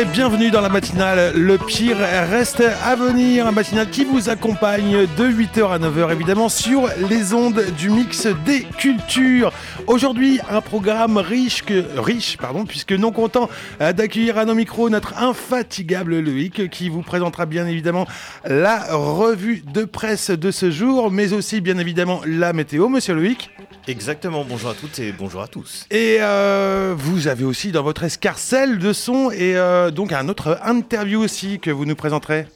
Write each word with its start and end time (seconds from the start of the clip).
et 0.00 0.04
bienvenue 0.06 0.50
dans 0.50 0.62
la 0.62 0.70
matinale. 0.70 1.32
Le 1.34 1.58
pire 1.58 1.98
reste 1.98 2.62
à 2.84 2.96
venir, 2.96 3.46
un 3.46 3.52
matinale 3.52 3.90
qui 3.90 4.04
vous 4.04 4.30
accompagne 4.30 5.06
de 5.18 5.24
8h 5.26 5.72
à 5.72 5.78
9h 5.78 6.12
évidemment 6.12 6.48
sur 6.48 6.88
les 7.10 7.34
ondes 7.34 7.62
du 7.76 7.90
mix 7.90 8.26
des 8.46 8.62
cultures. 8.62 9.52
Aujourd'hui, 9.86 10.40
un 10.48 10.62
programme 10.62 11.18
riche, 11.18 11.62
que, 11.64 11.84
riche 11.98 12.38
pardon, 12.38 12.64
puisque 12.64 12.92
non 12.92 13.10
content 13.12 13.50
d'accueillir 13.80 14.38
à 14.38 14.44
nos 14.46 14.54
micros 14.54 14.88
notre 14.88 15.18
infatigable 15.18 16.18
Loïc 16.20 16.70
qui 16.70 16.88
vous 16.88 17.02
présentera 17.02 17.44
bien 17.44 17.66
évidemment 17.66 18.06
la 18.46 18.94
revue 18.94 19.62
de 19.72 19.84
presse 19.84 20.30
de 20.30 20.50
ce 20.50 20.70
jour, 20.70 21.10
mais 21.10 21.32
aussi 21.32 21.60
bien 21.60 21.76
évidemment 21.78 22.22
la 22.24 22.52
météo. 22.52 22.88
Monsieur 22.88 23.14
Loïc 23.14 23.50
Exactement, 23.88 24.44
bonjour 24.48 24.70
à 24.70 24.74
toutes 24.74 24.98
et 24.98 25.12
bonjour 25.12 25.42
à 25.42 25.48
tous. 25.48 25.86
Et 25.90 26.18
euh, 26.20 26.94
vous 26.96 27.28
avez 27.28 27.44
aussi 27.44 27.72
dans 27.72 27.82
votre 27.82 28.04
escarcelle 28.04 28.78
de 28.78 28.92
son 28.92 29.30
et 29.30 29.56
euh, 29.56 29.89
donc 29.90 30.12
un 30.12 30.28
autre 30.28 30.58
interview 30.64 31.20
aussi 31.20 31.58
que 31.60 31.70
vous 31.70 31.84
nous 31.84 31.96
présenterez 31.96 32.46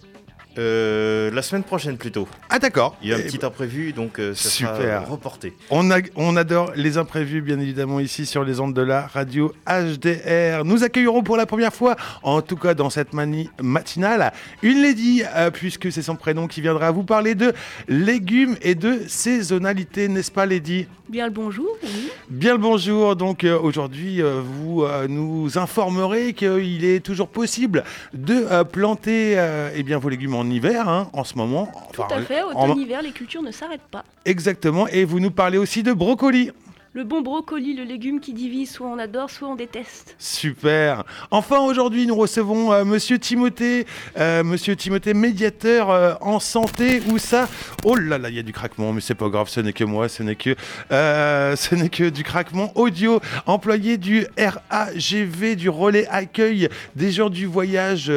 euh, 0.57 1.33
la 1.33 1.43
semaine 1.43 1.65
prochaine 1.65 1.97
plutôt. 1.97 2.29
Ah 2.49 2.61
d'accord. 2.61 2.97
Il 3.03 3.09
y 3.09 3.13
a 3.13 3.17
un 3.17 3.21
petit 3.21 3.45
imprévu, 3.45 3.93
donc 3.93 4.21
euh, 4.21 4.35
ça 4.37 4.49
Super. 4.49 4.77
sera 4.77 5.01
reporté. 5.01 5.53
On, 5.69 5.91
a- 5.91 5.99
on 6.15 6.37
adore 6.37 6.71
les 6.77 6.97
imprévus, 6.97 7.43
bien 7.43 7.59
évidemment, 7.59 7.99
ici 7.99 8.25
sur 8.25 8.45
les 8.45 8.61
ondes 8.61 8.73
de 8.73 8.81
la 8.83 9.09
radio 9.09 9.53
HDR. 9.67 10.65
Nous 10.65 10.85
accueillerons 10.85 11.25
pour 11.25 11.37
la 11.37 11.47
première 11.47 11.75
fois, 11.75 11.97
en 12.23 12.41
tout 12.41 12.57
cas 12.57 12.75
dans 12.75 12.89
cette 12.89 13.13
mani- 13.15 13.51
matinale, 13.61 14.33
une 14.63 14.81
lady, 14.81 15.25
euh, 15.35 15.51
puisque 15.51 15.91
c'est 15.91 16.03
son 16.03 16.15
prénom 16.15 16.47
qui 16.47 16.61
viendra 16.61 16.93
vous 16.93 17.03
parler 17.03 17.35
de 17.35 17.53
légumes 17.89 18.55
et 18.63 18.77
de 18.77 19.01
saisonnalité, 19.09 20.07
n'est-ce 20.07 20.31
pas, 20.31 20.47
lady? 20.47 20.87
Bien 21.15 21.27
le 21.27 21.31
bonjour, 21.31 21.69
oui. 21.85 22.11
Bien 22.29 22.55
le 22.55 22.59
bonjour. 22.59 23.15
Donc 23.15 23.45
euh, 23.45 23.57
aujourd'hui, 23.57 24.21
euh, 24.21 24.41
vous 24.43 24.83
euh, 24.83 25.07
nous 25.07 25.59
informerez 25.59 26.33
qu'il 26.33 26.85
est 26.85 26.99
toujours 26.99 27.29
possible 27.29 27.85
de 28.15 28.65
planter 28.65 29.41
eh 29.77 29.83
bien, 29.85 29.99
vos 29.99 30.09
légumes 30.09 30.35
en 30.35 30.43
hiver, 30.43 30.89
hein, 30.89 31.09
en 31.13 31.23
ce 31.23 31.37
moment. 31.39 31.71
Tout 31.93 32.03
à 32.11 32.21
fait, 32.23 32.43
en- 32.43 32.67
automne-hiver, 32.69 33.01
les 33.01 33.13
cultures 33.13 33.43
ne 33.43 33.53
s'arrêtent 33.53 33.89
pas. 33.93 34.03
Exactement. 34.25 34.89
Et 34.89 35.05
vous 35.05 35.21
nous 35.21 35.31
parlez 35.31 35.57
aussi 35.57 35.85
de 35.85 35.93
brocoli. 35.93 36.51
Le 36.97 37.03
bon 37.03 37.23
brocoli, 37.23 37.75
le 37.75 37.83
légume 37.83 38.21
qui 38.21 38.33
divise, 38.33 38.71
soit 38.71 38.87
on 38.87 39.01
adore, 39.01 39.29
soit 39.29 39.49
on 39.49 39.57
déteste. 39.57 40.15
Super. 40.17 41.03
Enfin, 41.33 41.59
aujourd'hui, 41.59 42.07
nous 42.07 42.15
recevons 42.15 42.73
euh, 42.73 42.85
Monsieur 42.85 43.19
Timothée, 43.19 43.85
euh, 44.17 44.45
Monsieur 44.45 44.77
Timothée, 44.77 45.13
médiateur 45.13 45.91
euh, 45.91 46.15
en 46.21 46.39
santé. 46.39 47.03
Où 47.09 47.19
ça 47.19 47.49
Oh 47.83 47.97
là 47.97 48.17
là, 48.17 48.29
il 48.29 48.37
y 48.37 48.39
a 48.39 48.45
du 48.45 48.53
craquement, 48.53 48.93
mais 48.93 49.01
c'est 49.01 49.17
pas 49.17 49.29
grave, 49.29 49.49
ce 49.49 49.59
n'est 49.59 49.73
que 49.73 49.83
moi, 49.83 50.09
ce 50.09 50.23
n'est 50.23 50.37
que, 50.37 50.55
ce 50.91 51.75
n'est 51.75 51.89
que 51.89 52.11
du 52.11 52.23
craquement 52.23 52.71
audio. 52.77 53.21
Employé 53.47 53.99
du 53.99 54.29
RAGV, 54.39 55.57
du 55.57 55.71
relais 55.71 56.07
accueil 56.07 56.69
des 56.95 57.11
gens 57.11 57.29
du 57.29 57.47
voyage, 57.47 58.13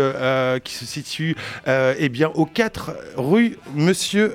qui 0.63 0.73
se 0.75 0.85
situe, 0.85 1.35
eh 1.65 2.09
bien, 2.09 2.29
aux 2.35 2.45
4 2.45 2.95
rue 3.15 3.57
Monsieur, 3.73 4.33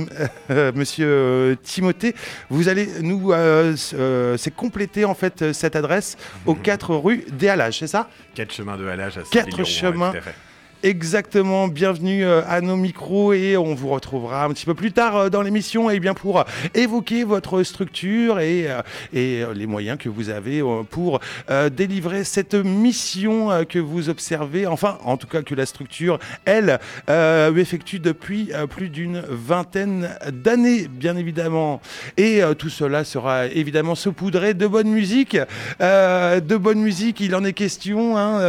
Monsieur 0.74 1.56
Timothée. 1.62 2.16
Vous 2.50 2.68
allez 2.68 2.88
nous, 3.00 3.32
c'est 3.76 4.54
compléter 4.54 5.04
en 5.04 5.14
fait 5.14 5.42
euh, 5.42 5.52
cette 5.52 5.76
adresse 5.76 6.16
aux 6.46 6.54
4 6.54 6.94
rue 6.96 7.24
des 7.30 7.48
Hallages, 7.48 7.78
c'est 7.78 7.86
ça? 7.86 8.08
4 8.34 8.52
chemins 8.52 8.76
de 8.76 8.86
halage 8.86 9.18
à 9.18 9.22
Quatre 9.30 9.64
chemins. 9.64 10.12
Exactement, 10.86 11.66
bienvenue 11.66 12.24
euh, 12.24 12.42
à 12.46 12.60
nos 12.60 12.76
micros 12.76 13.32
et 13.32 13.56
on 13.56 13.74
vous 13.74 13.88
retrouvera 13.88 14.44
un 14.44 14.50
petit 14.50 14.64
peu 14.64 14.74
plus 14.74 14.92
tard 14.92 15.16
euh, 15.16 15.28
dans 15.30 15.42
l'émission 15.42 15.90
et 15.90 15.98
bien 15.98 16.14
pour 16.14 16.38
euh, 16.38 16.44
évoquer 16.74 17.24
votre 17.24 17.64
structure 17.64 18.38
et, 18.38 18.68
les 19.12 19.66
moyens 19.66 19.98
que 19.98 20.08
vous 20.08 20.28
avez 20.28 20.62
pour 20.90 21.18
délivrer 21.72 22.22
cette 22.22 22.54
mission 22.54 23.64
que 23.68 23.80
vous 23.80 24.08
observez, 24.08 24.66
enfin 24.66 24.98
en 25.04 25.16
tout 25.16 25.26
cas 25.26 25.42
que 25.42 25.54
la 25.54 25.66
structure, 25.66 26.18
elle, 26.44 26.78
effectue 27.08 27.98
depuis 27.98 28.50
plus 28.70 28.88
d'une 28.88 29.22
vingtaine 29.28 30.10
d'années, 30.30 30.86
bien 30.88 31.16
évidemment. 31.16 31.80
Et 32.16 32.42
tout 32.58 32.68
cela 32.68 33.04
sera 33.04 33.46
évidemment 33.46 33.94
saupoudré 33.94 34.54
de 34.54 34.66
bonne 34.66 34.88
musique. 34.88 35.38
De 35.80 36.56
bonne 36.56 36.80
musique, 36.80 37.20
il 37.20 37.34
en 37.34 37.44
est 37.44 37.54
question, 37.54 38.16
hein, 38.16 38.40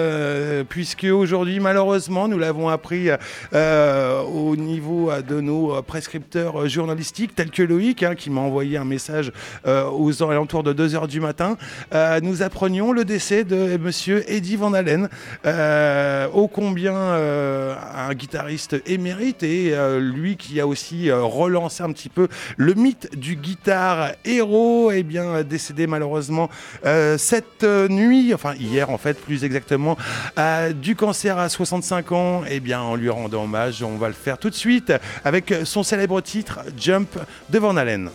puisque 0.68 1.08
aujourd'hui, 1.10 1.60
malheureusement, 1.60 2.27
nous 2.28 2.38
l'avons 2.38 2.70
appris 2.70 3.10
euh, 3.54 4.22
au 4.22 4.56
niveau 4.56 5.10
euh, 5.10 5.22
de 5.22 5.42
nos 5.42 5.76
euh, 5.76 5.82
prescripteurs 5.82 6.62
euh, 6.62 6.68
journalistiques, 6.68 7.36
tels 7.36 7.52
que 7.52 7.64
Loïc, 7.64 8.04
hein, 8.04 8.16
qui 8.16 8.30
m'a 8.30 8.42
envoyé 8.42 8.78
un 8.78 8.86
message 8.86 9.32
euh, 9.66 9.90
aux 9.90 10.24
alentours 10.24 10.64
de 10.64 10.74
2h 10.74 11.08
du 11.08 11.20
matin. 11.20 11.58
Euh, 11.94 12.20
nous 12.22 12.42
apprenions 12.42 12.92
le 12.92 13.06
décès 13.06 13.44
de 13.44 13.78
monsieur 13.78 14.24
Eddie 14.32 14.56
Van 14.56 14.74
Halen, 14.74 15.10
euh, 15.46 16.28
ô 16.34 16.48
combien 16.48 16.94
euh, 16.94 17.76
un 17.96 18.14
guitariste 18.14 18.76
émérite 18.86 19.44
et 19.44 19.74
euh, 19.74 20.00
lui 20.00 20.38
qui 20.38 20.60
a 20.60 20.68
aussi 20.68 21.10
euh, 21.10 21.22
relancé 21.22 21.84
un 21.84 21.92
petit 21.92 22.10
peu 22.10 22.28
le 22.58 22.74
mythe 22.74 23.16
du 23.18 23.36
guitare 23.36 24.12
héros, 24.26 24.92
eh 24.92 25.04
bien 25.04 25.44
décédé 25.44 25.88
malheureusement 25.88 26.50
euh, 26.86 27.18
cette 27.18 27.64
euh, 27.64 27.88
nuit, 27.88 28.34
enfin 28.34 28.54
hier 28.56 28.90
en 28.90 28.98
fait 28.98 29.20
plus 29.20 29.44
exactement, 29.44 29.98
euh, 30.38 30.74
du 30.74 30.96
cancer 30.96 31.38
à 31.38 31.50
65 31.50 32.07
ans, 32.12 32.44
eh 32.50 32.60
bien 32.60 32.82
en 32.82 32.96
lui 32.96 33.10
rendant 33.10 33.44
hommage, 33.44 33.84
on 33.84 33.98
va 33.98 34.08
le 34.08 34.14
faire 34.14 34.38
tout 34.38 34.50
de 34.50 34.56
suite 34.56 34.94
avec 35.24 35.54
son 35.64 35.84
célèbre 35.84 36.22
titre 36.22 36.60
Jump 36.78 37.18
de 37.50 37.60
Van 37.60 37.76
Halen. 37.76 38.10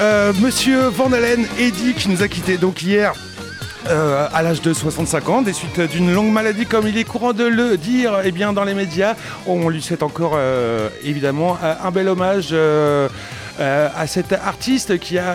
Euh, 0.00 0.32
Monsieur 0.40 0.88
Van 0.88 1.12
Halen, 1.12 1.46
Eddie, 1.58 1.94
qui 1.94 2.08
nous 2.08 2.22
a 2.22 2.28
quitté 2.28 2.56
donc 2.58 2.82
hier. 2.82 3.14
euh, 3.88 4.26
à 4.34 4.42
l'âge 4.42 4.60
de 4.62 4.72
65 4.72 5.28
ans, 5.28 5.42
des 5.42 5.52
suites 5.52 5.80
d'une 5.80 6.12
longue 6.12 6.32
maladie, 6.32 6.66
comme 6.66 6.88
il 6.88 6.98
est 6.98 7.04
courant 7.04 7.32
de 7.32 7.44
le 7.44 7.76
dire 7.76 8.20
eh 8.24 8.32
bien, 8.32 8.52
dans 8.52 8.64
les 8.64 8.74
médias. 8.74 9.14
On 9.46 9.68
lui 9.68 9.80
souhaite 9.80 10.02
encore 10.02 10.32
euh, 10.34 10.88
évidemment 11.04 11.56
un 11.62 11.90
bel 11.92 12.08
hommage 12.08 12.52
à 13.58 14.06
cet 14.06 14.32
artiste 14.32 14.98
qui 14.98 15.18
a 15.18 15.34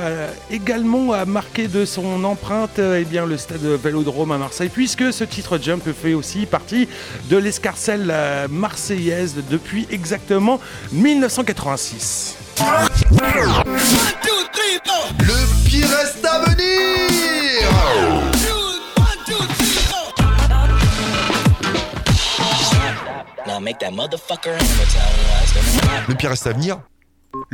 également 0.52 1.26
marqué 1.26 1.68
de 1.68 1.86
son 1.86 2.24
empreinte 2.24 2.80
eh 2.80 3.06
bien, 3.06 3.26
le 3.26 3.38
stade 3.38 3.62
Vélodrome 3.62 4.32
à 4.32 4.38
Marseille, 4.38 4.70
puisque 4.70 5.14
ce 5.14 5.24
titre 5.24 5.58
Jump 5.62 5.84
fait 5.94 6.14
aussi 6.14 6.46
partie 6.46 6.90
de 7.30 7.38
l'escarcelle 7.38 8.14
marseillaise 8.50 9.36
depuis 9.50 9.88
exactement 9.90 10.60
1986. 10.92 12.38
Le 26.08 26.16
pire 26.16 26.30
reste 26.30 26.48
à 26.48 26.54
venir 26.54 26.80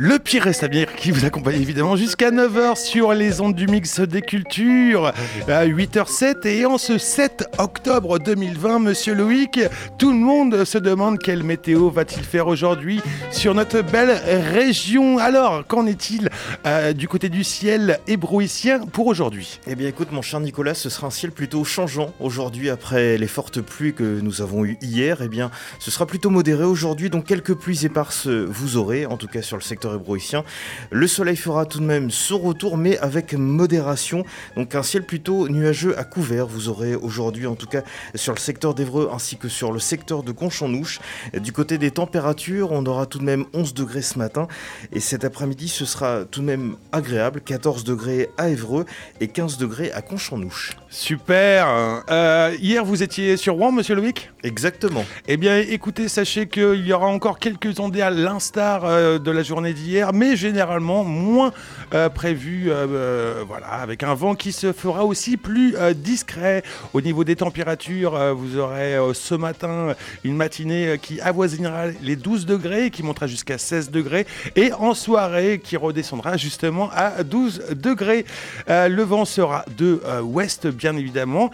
Le 0.00 0.20
pire 0.20 0.44
reste 0.44 0.62
à 0.62 0.68
venir 0.68 0.94
qui 0.94 1.10
vous 1.10 1.24
accompagne 1.24 1.60
évidemment 1.60 1.96
jusqu'à 1.96 2.30
9h 2.30 2.76
sur 2.76 3.14
les 3.14 3.40
ondes 3.40 3.56
du 3.56 3.66
mix 3.66 3.98
des 3.98 4.22
cultures. 4.22 5.06
À 5.48 5.66
8h07 5.66 6.46
et 6.46 6.66
en 6.66 6.78
ce 6.78 6.98
7 6.98 7.48
octobre 7.58 8.20
2020 8.20 8.78
monsieur 8.78 9.12
Loïc 9.12 9.58
tout 9.98 10.12
le 10.12 10.18
monde 10.18 10.64
se 10.64 10.78
demande 10.78 11.18
quelle 11.18 11.42
météo 11.42 11.90
va-t-il 11.90 12.22
faire 12.22 12.46
aujourd'hui 12.46 13.00
sur 13.32 13.56
notre 13.56 13.80
belle 13.80 14.12
région. 14.52 15.18
Alors 15.18 15.66
qu'en 15.66 15.84
est-il 15.84 16.28
euh, 16.64 16.92
du 16.92 17.08
côté 17.08 17.28
du 17.28 17.42
ciel 17.42 17.98
ébrouissien 18.06 18.86
pour 18.86 19.08
aujourd'hui? 19.08 19.58
Eh 19.66 19.74
bien 19.74 19.88
écoute 19.88 20.12
mon 20.12 20.22
cher 20.22 20.38
Nicolas, 20.38 20.74
ce 20.74 20.90
sera 20.90 21.08
un 21.08 21.10
ciel 21.10 21.32
plutôt 21.32 21.64
changeant 21.64 22.14
aujourd'hui 22.20 22.70
après 22.70 23.18
les 23.18 23.26
fortes 23.26 23.60
pluies 23.60 23.94
que 23.94 24.20
nous 24.20 24.42
avons 24.42 24.64
eues 24.64 24.78
hier. 24.80 25.22
Eh 25.22 25.28
bien 25.28 25.50
ce 25.80 25.90
sera 25.90 26.06
plutôt 26.06 26.30
modéré 26.30 26.62
aujourd'hui, 26.62 27.10
donc 27.10 27.24
quelques 27.24 27.54
pluies 27.54 27.84
éparses 27.84 28.28
vous 28.28 28.76
aurez, 28.76 29.04
en 29.04 29.16
tout 29.16 29.26
cas 29.26 29.42
sur 29.42 29.56
le 29.56 29.62
secteur 29.62 29.87
hébroïcien. 29.94 30.44
Le 30.90 31.06
soleil 31.06 31.36
fera 31.36 31.66
tout 31.66 31.80
de 31.80 31.84
même 31.84 32.10
son 32.10 32.38
retour, 32.38 32.76
mais 32.76 32.98
avec 32.98 33.34
modération. 33.34 34.24
Donc 34.56 34.74
un 34.74 34.82
ciel 34.82 35.02
plutôt 35.04 35.48
nuageux 35.48 35.98
à 35.98 36.04
couvert. 36.04 36.46
Vous 36.46 36.68
aurez 36.68 36.94
aujourd'hui, 36.94 37.46
en 37.46 37.54
tout 37.54 37.66
cas 37.66 37.82
sur 38.14 38.32
le 38.34 38.38
secteur 38.38 38.74
d'Evreux 38.74 39.10
ainsi 39.12 39.36
que 39.36 39.48
sur 39.48 39.72
le 39.72 39.78
secteur 39.78 40.22
de 40.22 40.32
Conchonouche. 40.32 41.00
Du 41.34 41.52
côté 41.52 41.78
des 41.78 41.90
températures, 41.90 42.72
on 42.72 42.84
aura 42.86 43.06
tout 43.06 43.18
de 43.18 43.24
même 43.24 43.44
11 43.52 43.74
degrés 43.74 44.02
ce 44.02 44.18
matin. 44.18 44.48
Et 44.92 45.00
cet 45.00 45.24
après-midi, 45.24 45.68
ce 45.68 45.84
sera 45.84 46.24
tout 46.24 46.40
de 46.40 46.46
même 46.46 46.76
agréable. 46.92 47.40
14 47.40 47.84
degrés 47.84 48.30
à 48.36 48.48
Évreux 48.48 48.84
et 49.20 49.28
15 49.28 49.58
degrés 49.58 49.92
à 49.92 50.02
Conchonouche. 50.02 50.76
Super 50.90 51.68
Euh, 52.10 52.54
Hier 52.60 52.84
vous 52.84 53.02
étiez 53.02 53.36
sur 53.36 53.54
Rouen 53.54 53.72
monsieur 53.72 53.94
Loïc 53.94 54.30
Exactement. 54.42 55.04
Eh 55.26 55.36
bien, 55.36 55.58
écoutez, 55.58 56.08
sachez 56.08 56.46
qu'il 56.48 56.86
y 56.86 56.92
aura 56.92 57.06
encore 57.06 57.38
quelques 57.38 57.80
ondées 57.80 58.02
à 58.02 58.10
l'instar 58.10 58.84
euh, 58.84 59.18
de 59.18 59.30
la 59.30 59.42
journée 59.42 59.72
mais 60.12 60.36
généralement 60.36 61.04
moins 61.04 61.52
euh, 61.94 62.08
prévu, 62.08 62.70
euh, 62.70 62.86
euh, 62.90 63.44
voilà, 63.46 63.68
avec 63.68 64.02
un 64.02 64.14
vent 64.14 64.34
qui 64.34 64.52
se 64.52 64.72
fera 64.72 65.04
aussi 65.04 65.36
plus 65.36 65.74
discret. 65.94 66.62
Au 66.92 67.00
niveau 67.00 67.24
des 67.24 67.36
températures, 67.36 68.34
vous 68.34 68.58
aurez 68.58 68.96
ce 69.14 69.34
matin 69.34 69.94
une 70.24 70.36
matinée 70.36 70.98
qui 71.00 71.20
avoisinera 71.20 71.86
les 72.02 72.16
12 72.16 72.46
degrés, 72.46 72.90
qui 72.90 73.02
montera 73.02 73.26
jusqu'à 73.26 73.58
16 73.58 73.90
degrés, 73.90 74.26
et 74.56 74.72
en 74.72 74.94
soirée 74.94 75.60
qui 75.62 75.76
redescendra 75.76 76.36
justement 76.36 76.90
à 76.94 77.22
12 77.22 77.62
degrés. 77.72 78.24
Le 78.68 79.02
vent 79.02 79.24
sera 79.24 79.64
de 79.76 80.00
ouest, 80.22 80.66
bien 80.66 80.96
évidemment, 80.96 81.50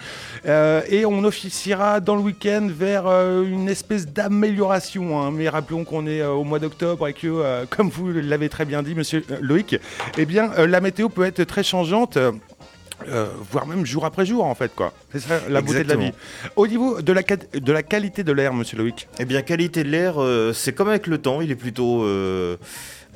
et 0.47 1.05
on 1.07 1.25
officiera 1.25 2.01
dans 2.01 2.17
le 2.17 2.23
week-end 2.23 2.69
vers 2.71 3.07
une 3.07 3.69
espèce 3.69 4.07
d'amélioration. 4.07 5.21
hein. 5.21 5.31
Mais 5.33 5.49
rappelons 5.49 5.85
qu'on 5.85 6.07
est 6.07 6.23
au 6.23 6.45
mois 6.45 6.59
d'octobre 6.59 7.09
et 7.09 7.13
que, 7.13 7.65
comme 7.67 7.89
vous 7.89 8.14
l'avez 8.21 8.49
très 8.49 8.65
bien 8.65 8.83
dit, 8.83 8.95
monsieur 8.95 9.25
euh, 9.31 9.39
Loïc, 9.41 9.77
eh 10.19 10.27
bien, 10.27 10.51
euh, 10.59 10.67
la 10.67 10.81
météo 10.81 11.09
peut 11.09 11.25
être 11.25 11.45
très 11.45 11.63
changeante. 11.63 12.19
euh, 13.09 13.27
voire 13.51 13.67
même 13.67 13.85
jour 13.85 14.05
après 14.05 14.25
jour 14.25 14.45
en 14.45 14.55
fait 14.55 14.75
quoi. 14.75 14.93
C'est 15.13 15.21
ça 15.21 15.41
la 15.49 15.61
beauté 15.61 15.85
de 15.85 15.89
la 15.89 15.97
vie. 15.97 16.13
Au 16.57 16.67
niveau 16.67 17.03
de 17.03 17.13
la, 17.13 17.23
de 17.23 17.73
la 17.73 17.83
qualité 17.83 18.25
de 18.25 18.33
l'air, 18.33 18.55
monsieur 18.55 18.79
Loïc. 18.79 19.09
Eh 19.19 19.25
bien, 19.25 19.43
qualité 19.43 19.85
de 19.85 19.91
l'air, 19.91 20.23
euh, 20.23 20.53
c'est 20.53 20.73
comme 20.73 20.89
avec 20.89 21.07
le 21.07 21.19
temps, 21.19 21.41
il 21.41 21.51
est 21.51 21.57
plutôt 21.57 22.05
euh, 22.05 22.57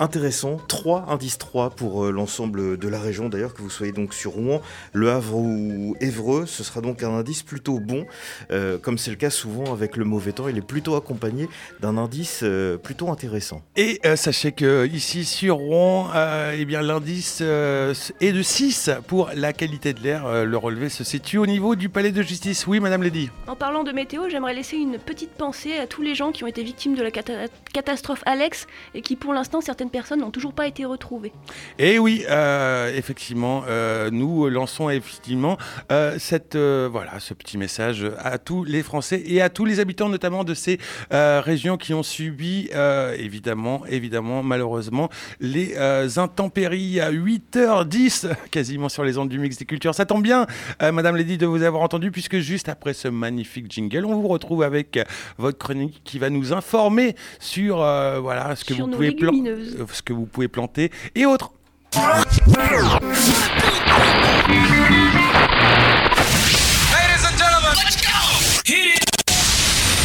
intéressant. 0.00 0.56
3, 0.68 1.06
indice 1.08 1.38
3 1.38 1.70
pour 1.70 2.04
euh, 2.04 2.10
l'ensemble 2.10 2.76
de 2.78 2.88
la 2.88 2.98
région. 3.00 3.28
D'ailleurs, 3.28 3.54
que 3.54 3.62
vous 3.62 3.70
soyez 3.70 3.92
donc 3.92 4.14
sur 4.14 4.32
Rouen, 4.32 4.60
Le 4.92 5.10
Havre 5.10 5.36
ou 5.36 5.96
Évreux, 6.00 6.46
ce 6.46 6.62
sera 6.64 6.80
donc 6.80 7.02
un 7.02 7.10
indice 7.10 7.42
plutôt 7.42 7.78
bon. 7.80 8.06
Euh, 8.50 8.78
comme 8.78 8.98
c'est 8.98 9.10
le 9.10 9.16
cas 9.16 9.30
souvent 9.30 9.72
avec 9.72 9.96
le 9.96 10.04
mauvais 10.04 10.32
temps, 10.32 10.48
il 10.48 10.56
est 10.58 10.66
plutôt 10.66 10.96
accompagné 10.96 11.48
d'un 11.80 11.96
indice 11.96 12.40
euh, 12.42 12.76
plutôt 12.76 13.10
intéressant. 13.10 13.62
Et 13.76 14.00
euh, 14.06 14.16
sachez 14.16 14.52
que 14.52 14.86
ici 14.86 15.24
sur 15.24 15.56
Rouen, 15.56 16.10
euh, 16.14 16.54
eh 16.58 16.64
bien 16.64 16.82
l'indice 16.82 17.38
euh, 17.42 17.94
est 18.20 18.32
de 18.32 18.42
6 18.42 18.90
pour 19.06 19.30
la 19.34 19.52
qualité 19.52 19.92
de 19.92 20.00
l'air. 20.00 20.26
Euh, 20.26 20.44
le 20.44 20.56
relevé 20.56 20.88
se 20.88 21.04
situe 21.04 21.38
au 21.38 21.46
niveau 21.46 21.74
du 21.76 21.88
palais 21.88 22.12
de 22.12 22.22
justice. 22.22 22.66
Oui, 22.66 22.80
madame 22.80 23.02
Lady. 23.02 23.30
En 23.46 23.56
parlant 23.56 23.84
de 23.84 23.92
météo, 23.92 24.28
j'aimerais 24.28 24.54
laisser 24.54 24.76
une 24.76 24.98
petite 24.98 25.30
pensée 25.32 25.78
à 25.78 25.86
tous 25.86 26.02
les 26.02 26.14
gens 26.14 26.32
qui 26.32 26.44
ont 26.44 26.46
été 26.46 26.62
victimes 26.62 26.94
de 26.94 27.02
la 27.02 27.10
cata- 27.10 27.48
catastrophe 27.72 28.22
Alex 28.26 28.66
et 28.94 29.02
qui, 29.02 29.16
pour 29.16 29.32
l'instant, 29.32 29.60
certaines 29.60 29.87
personnes 29.88 30.20
n'ont 30.20 30.30
toujours 30.30 30.52
pas 30.52 30.66
été 30.66 30.84
retrouvées. 30.84 31.32
Et 31.78 31.98
oui, 31.98 32.24
euh, 32.28 32.94
effectivement, 32.96 33.62
euh, 33.68 34.10
nous 34.10 34.48
lançons 34.48 34.90
effectivement 34.90 35.56
euh, 35.92 36.16
cette, 36.18 36.56
voilà, 36.56 37.20
ce 37.20 37.34
petit 37.34 37.58
message 37.58 38.06
à 38.18 38.38
tous 38.38 38.64
les 38.64 38.82
Français 38.82 39.22
et 39.26 39.40
à 39.42 39.48
tous 39.50 39.64
les 39.64 39.80
habitants, 39.80 40.08
notamment 40.08 40.44
de 40.44 40.54
ces 40.54 40.78
régions 41.10 41.76
qui 41.76 41.94
ont 41.94 42.02
subi, 42.02 42.68
évidemment, 43.16 43.82
évidemment, 43.88 44.42
malheureusement, 44.42 45.08
les 45.40 45.74
intempéries 46.18 47.00
à 47.00 47.10
8h10, 47.12 48.28
quasiment 48.50 48.88
sur 48.88 49.04
les 49.04 49.18
ondes 49.18 49.28
du 49.28 49.38
mix 49.38 49.56
des 49.58 49.64
cultures. 49.64 49.94
Ça 49.94 50.06
tombe 50.06 50.22
bien, 50.22 50.46
Madame 50.80 51.16
Lady, 51.16 51.38
de 51.38 51.46
vous 51.46 51.62
avoir 51.62 51.82
entendu, 51.82 52.10
puisque 52.10 52.38
juste 52.38 52.68
après 52.68 52.94
ce 52.94 53.08
magnifique 53.08 53.70
jingle, 53.70 54.04
on 54.04 54.20
vous 54.20 54.28
retrouve 54.28 54.62
avec 54.62 54.98
votre 55.38 55.58
chronique 55.58 56.00
qui 56.04 56.18
va 56.18 56.30
nous 56.30 56.52
informer 56.52 57.14
sur, 57.40 57.76
voilà, 57.78 58.54
ce 58.56 58.64
que 58.64 58.74
Sur 58.74 58.86
vous 58.86 58.92
pouvez 58.92 59.12
plan- 59.12 59.30
légumineuses. 59.32 59.76
euh, 59.77 59.77
ce 59.92 60.02
que 60.02 60.12
vous 60.12 60.26
pouvez 60.26 60.48
planter 60.48 60.90
et 61.14 61.26
autres. 61.26 61.52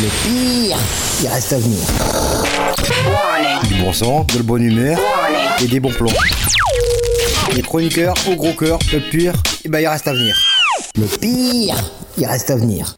Le 0.01 0.09
pire, 0.23 0.77
il 1.21 1.27
reste 1.27 1.53
à 1.53 1.57
venir. 1.59 1.79
Du 3.67 3.75
bon 3.81 3.93
sang, 3.93 4.25
de 4.25 4.37
la 4.37 4.43
bonne 4.43 4.63
humeur 4.63 4.99
et 5.61 5.67
des 5.67 5.79
bons 5.79 5.93
plans. 5.93 6.11
Les 7.55 7.61
chroniqueurs 7.61 8.15
au 8.29 8.35
gros 8.35 8.53
cœur, 8.53 8.79
le 8.91 8.99
pire, 9.09 9.33
et 9.63 9.69
ben 9.69 9.79
il 9.79 9.87
reste 9.87 10.07
à 10.07 10.13
venir. 10.13 10.35
Le 10.95 11.05
pire, 11.05 11.75
il 12.17 12.25
reste 12.25 12.49
à 12.49 12.55
venir. 12.55 12.97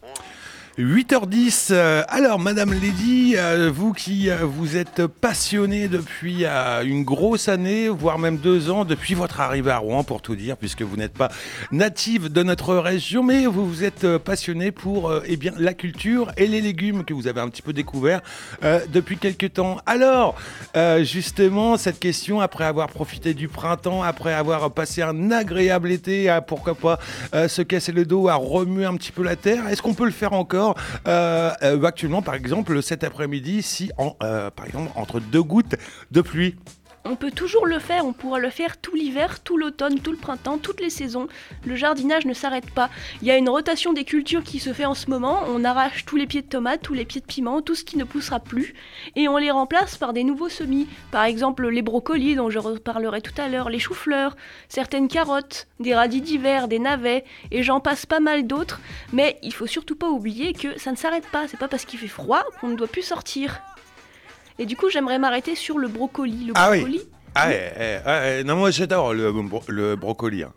8h10. 0.78 1.70
euh, 1.72 2.04
alors, 2.10 2.38
Madame 2.38 2.74
Lady, 2.74 3.36
euh, 3.38 3.72
vous 3.74 3.94
qui 3.94 4.30
euh, 4.30 4.40
vous 4.44 4.76
êtes 4.76 5.08
passionnée 5.08 5.88
depuis 5.88 6.44
une 6.46 7.06
grosse 7.06 7.48
année, 7.48 7.88
voire 7.88 8.20
même 8.20 8.38
deux 8.38 8.70
ans, 8.70 8.84
depuis 8.84 9.14
votre 9.14 9.40
arrivée 9.40 9.72
à 9.72 9.78
Rouen, 9.78 10.04
pour 10.04 10.22
tout 10.22 10.36
dire, 10.36 10.58
puisque 10.58 10.82
vous 10.82 10.98
n'êtes 10.98 11.14
pas 11.14 11.30
native 11.72 12.30
de 12.30 12.44
notre 12.44 12.76
région, 12.76 13.24
mais 13.24 13.46
vous 13.46 13.66
vous 13.66 13.86
êtes 13.86 14.18
passionnée 14.18 14.72
pour 14.72 15.14
eh 15.26 15.38
bien, 15.38 15.54
la 15.58 15.74
culture 15.74 16.34
et 16.36 16.46
les 16.46 16.60
légumes 16.60 17.06
que 17.06 17.14
vous 17.14 17.28
avez 17.28 17.40
un 17.40 17.48
petit 17.48 17.62
peu 17.62 17.72
découvert 17.72 18.22
depuis 18.92 19.18
quelques 19.18 19.54
temps. 19.54 19.78
Alors, 19.86 20.36
justement, 21.04 21.78
cette 21.78 22.00
question, 22.00 22.42
après 22.42 22.66
avoir 22.66 22.90
profité 22.90 23.34
du 23.34 23.48
printemps, 23.48 24.04
après 24.04 24.34
avoir 24.34 24.72
passé 24.72 25.02
un 25.02 25.32
agréable 25.32 25.92
été, 25.92 26.30
à 26.30 26.42
pourquoi 26.42 26.76
pas 26.76 27.00
se 27.48 27.62
casser 27.62 27.92
le 27.92 28.06
dos, 28.06 28.28
à 28.28 28.36
remuer 28.36 28.86
un 28.86 28.96
petit 28.96 29.12
peu 29.12 29.24
la 29.24 29.36
terre, 29.36 29.68
est-ce 29.70 29.82
qu'on 29.82 29.94
peut 29.94 30.06
le 30.06 30.12
faire 30.12 30.34
encore? 30.34 30.65
Euh, 31.08 31.52
euh, 31.64 31.84
actuellement, 31.84 32.22
par 32.22 32.36
exemple, 32.36 32.82
cet 32.82 33.04
après-midi, 33.04 33.62
si, 33.62 33.92
euh, 34.00 34.50
par 34.52 34.66
exemple, 34.66 34.92
entre 34.96 35.20
deux 35.20 35.44
gouttes 35.44 35.76
de 36.12 36.22
pluie 36.22 36.56
On 37.08 37.16
peut 37.16 37.30
toujours 37.30 37.68
le 37.68 37.78
faire, 37.78 38.04
on 38.08 38.14
pourra 38.14 38.40
le 38.40 38.50
faire 38.50 38.78
tout 38.78 38.96
l'hiver, 38.96 39.44
tout 39.44 39.58
l'automne, 39.58 40.00
tout 40.00 40.10
le 40.10 40.18
printemps, 40.18 40.58
toutes 40.58 40.82
les 40.82 40.90
saisons. 40.90 41.28
Le 41.64 41.76
jardinage 41.76 42.26
ne 42.26 42.34
s'arrête 42.34 42.72
pas. 42.72 42.90
Il 43.22 43.28
y 43.28 43.32
a 43.32 43.38
une 43.38 43.48
rotation 43.48 43.94
des 43.94 44.06
cultures 44.06 44.42
qui 44.42 44.60
se 44.60 44.74
fait 44.74 44.86
en 44.86 44.96
ce 44.96 45.12
moment. 45.12 45.44
On 45.48 45.64
arrache 45.64 46.06
tous 46.06 46.16
les 46.16 46.26
pieds 46.26 46.42
de 46.42 46.48
tomates, 46.48 46.82
tous 46.82 46.96
les 46.96 47.06
pieds 47.06 47.22
de 47.22 47.28
piment, 47.28 47.62
tout 47.62 47.76
ce 47.76 47.84
qui 47.84 47.98
ne 47.98 48.06
poussera 48.06 48.40
plus, 48.40 48.74
et 49.16 49.28
on 49.28 49.38
les 49.38 49.52
remplace 49.52 49.98
par 49.98 50.14
des 50.14 50.24
nouveaux 50.24 50.50
semis. 50.50 50.88
Par 51.12 51.26
exemple, 51.26 51.68
les 51.70 51.84
brocolis 51.84 52.36
dont 52.36 52.50
je 52.50 52.58
reparlerai 52.58 53.22
tout 53.22 53.40
à 53.40 53.50
l'heure, 53.50 53.70
les 53.70 53.78
choux-fleurs, 53.78 54.36
certaines 54.68 55.08
carottes, 55.08 55.68
des 55.80 55.94
radis 55.94 56.22
d'hiver, 56.22 56.68
des 56.68 56.80
navets, 56.80 57.24
et 57.52 57.62
j'en 57.62 57.82
passe 57.82 58.08
pas 58.08 58.20
mal 58.20 58.48
d'autres. 58.48 58.82
Mais 59.14 59.38
il 59.44 59.54
faut 59.54 59.68
surtout 59.68 59.96
pas 59.96 60.10
oublier 60.10 60.54
que 60.54 60.80
ça 60.80 60.92
ne 60.92 60.98
s'arrête 60.98 61.28
pas. 61.28 61.48
C'est 61.48 61.60
pas 61.60 61.68
parce 61.68 61.86
qu'il 61.86 62.00
fait 62.00 62.08
froid 62.08 62.44
qu'on 62.60 62.70
ne 62.70 62.76
doit 62.76 62.88
plus 62.88 63.04
sortir. 63.04 63.62
Et 64.60 64.66
du 64.66 64.76
coup, 64.78 64.90
j'aimerais 64.90 65.20
m'arrêter 65.20 65.56
sur 65.56 65.78
le 65.78 65.88
brocoli. 65.88 66.46
Le 66.46 66.54
Ah 66.56 66.70
oui. 66.72 66.78
brocoli, 66.80 67.02
Ah, 67.36 67.52
eh, 67.52 68.00
eh, 68.06 68.40
eh, 68.40 68.44
non, 68.46 68.56
moi 68.56 68.72
j'adore 68.72 69.14
le, 69.14 69.32
bro- 69.32 69.64
le 69.68 69.96
brocoli. 69.96 70.44
hein. 70.44 70.54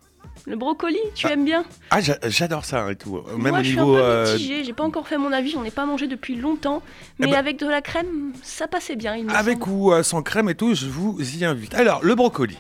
Le 0.47 0.57
brocoli, 0.57 0.99
tu 1.15 1.27
aimes 1.27 1.45
bien 1.45 1.65
Ah, 1.91 2.01
j'a- 2.01 2.19
j'adore 2.29 2.65
ça 2.65 2.91
et 2.91 2.97
tout. 2.97 3.21
Même 3.37 3.49
Moi, 3.51 3.61
au 3.61 3.63
je 3.63 3.69
niveau. 3.71 3.95
suis 3.95 4.03
un 4.03 4.05
peu 4.05 4.05
euh. 4.05 4.63
J'ai 4.65 4.73
pas 4.73 4.85
encore 4.85 5.07
fait 5.09 5.19
mon 5.19 5.33
avis. 5.33 5.51
J'en 5.51 5.65
ai 5.65 5.71
pas 5.71 5.85
mangé 5.87 6.07
depuis 6.07 6.37
longtemps. 6.37 6.83
Eh 7.21 7.25
Mais 7.25 7.27
ben- 7.33 7.39
avec 7.39 7.59
de 7.59 7.67
la 7.67 7.83
crème, 7.83 8.33
ça 8.43 8.67
passait 8.67 8.97
bien. 8.97 9.15
Il 9.17 9.27
me 9.27 9.31
avec 9.33 9.59
semble. 9.61 9.71
ou 9.73 9.93
euh, 9.93 10.03
sans 10.03 10.23
crème 10.23 10.49
et 10.49 10.55
tout, 10.55 10.75
je 10.75 10.87
vous 10.87 11.19
y 11.21 11.45
invite. 11.45 11.75
Alors, 11.75 12.03
le 12.03 12.15
brocoli. 12.15 12.57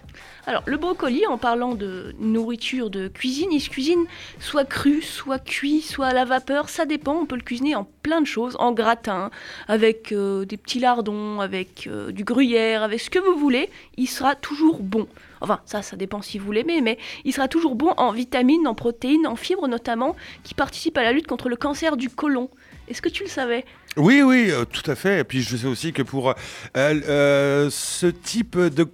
Alors, 0.47 0.63
le 0.65 0.79
brocoli, 0.79 1.27
en 1.27 1.37
parlant 1.37 1.75
de 1.75 2.15
nourriture, 2.19 2.89
de 2.89 3.09
cuisine, 3.09 3.53
il 3.53 3.61
se 3.61 3.69
cuisine 3.69 4.05
soit 4.41 4.65
cru, 4.65 5.03
soit 5.03 5.39
cuit, 5.39 5.83
soit 5.83 6.07
à 6.07 6.13
la 6.15 6.25
vapeur. 6.25 6.69
Ça 6.71 6.87
dépend. 6.87 7.15
On 7.21 7.27
peut 7.27 7.37
le 7.37 7.43
cuisiner 7.43 7.75
en 7.75 7.87
plein 8.03 8.21
de 8.23 8.27
choses, 8.27 8.57
en 8.59 8.73
gratin, 8.73 9.31
avec 9.69 10.13
euh, 10.13 10.45
des 10.47 10.57
petits 10.57 10.81
lardons, 10.81 11.41
avec 11.41 11.89
du 12.11 12.25
gruyère, 12.25 12.83
avec 12.83 13.01
ce 13.01 13.11
que 13.11 13.19
vous 13.19 13.39
voulez. 13.39 13.69
Il 13.99 14.07
sera 14.09 14.35
toujours 14.35 14.79
bon. 14.81 15.07
Enfin, 15.41 15.61
ça, 15.65 15.83
ça 15.83 15.97
dépend 15.97 16.23
si 16.23 16.39
vous 16.39 16.53
l'aimez, 16.53 16.81
mais 16.81 16.99
il 17.25 17.33
sera 17.33 17.49
toujours 17.49 17.75
bon 17.75 17.93
en 17.97 18.13
vitamines, 18.13 18.67
en 18.67 18.75
protéines, 18.75 19.27
en 19.27 19.37
fibres 19.37 19.69
notamment, 19.69 20.17
qui 20.45 20.55
participent 20.55 20.99
à 20.99 21.03
la 21.03 21.13
lutte 21.13 21.27
contre 21.27 21.49
le 21.49 21.57
cancer 21.57 21.97
du 21.97 22.09
côlon. 22.09 22.51
Est-ce 22.89 23.03
que 23.03 23.09
tu 23.09 23.23
le 23.23 23.29
savais? 23.29 23.65
Oui, 23.99 24.23
oui, 24.23 24.49
euh, 24.51 24.65
tout 24.65 24.89
à 24.91 24.95
fait. 24.95 25.21
Et 25.21 25.25
puis 25.25 25.43
je 25.43 25.57
sais 25.57 25.67
aussi 25.67 25.93
que 25.93 26.03
pour 26.03 26.31
euh, 26.31 26.35
euh, 26.77 27.69
ce 27.71 28.07
type 28.07 28.57
de, 28.59 28.85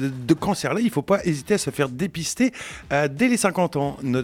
de 0.00 0.34
cancer-là, 0.34 0.80
il 0.80 0.86
ne 0.86 0.90
faut 0.90 1.02
pas 1.02 1.20
hésiter 1.24 1.54
à 1.54 1.58
se 1.58 1.70
faire 1.70 1.88
dépister 1.88 2.52
dès 3.10 3.28
les 3.28 3.36
50 3.36 3.76
ans, 3.76 3.96
no- 4.02 4.22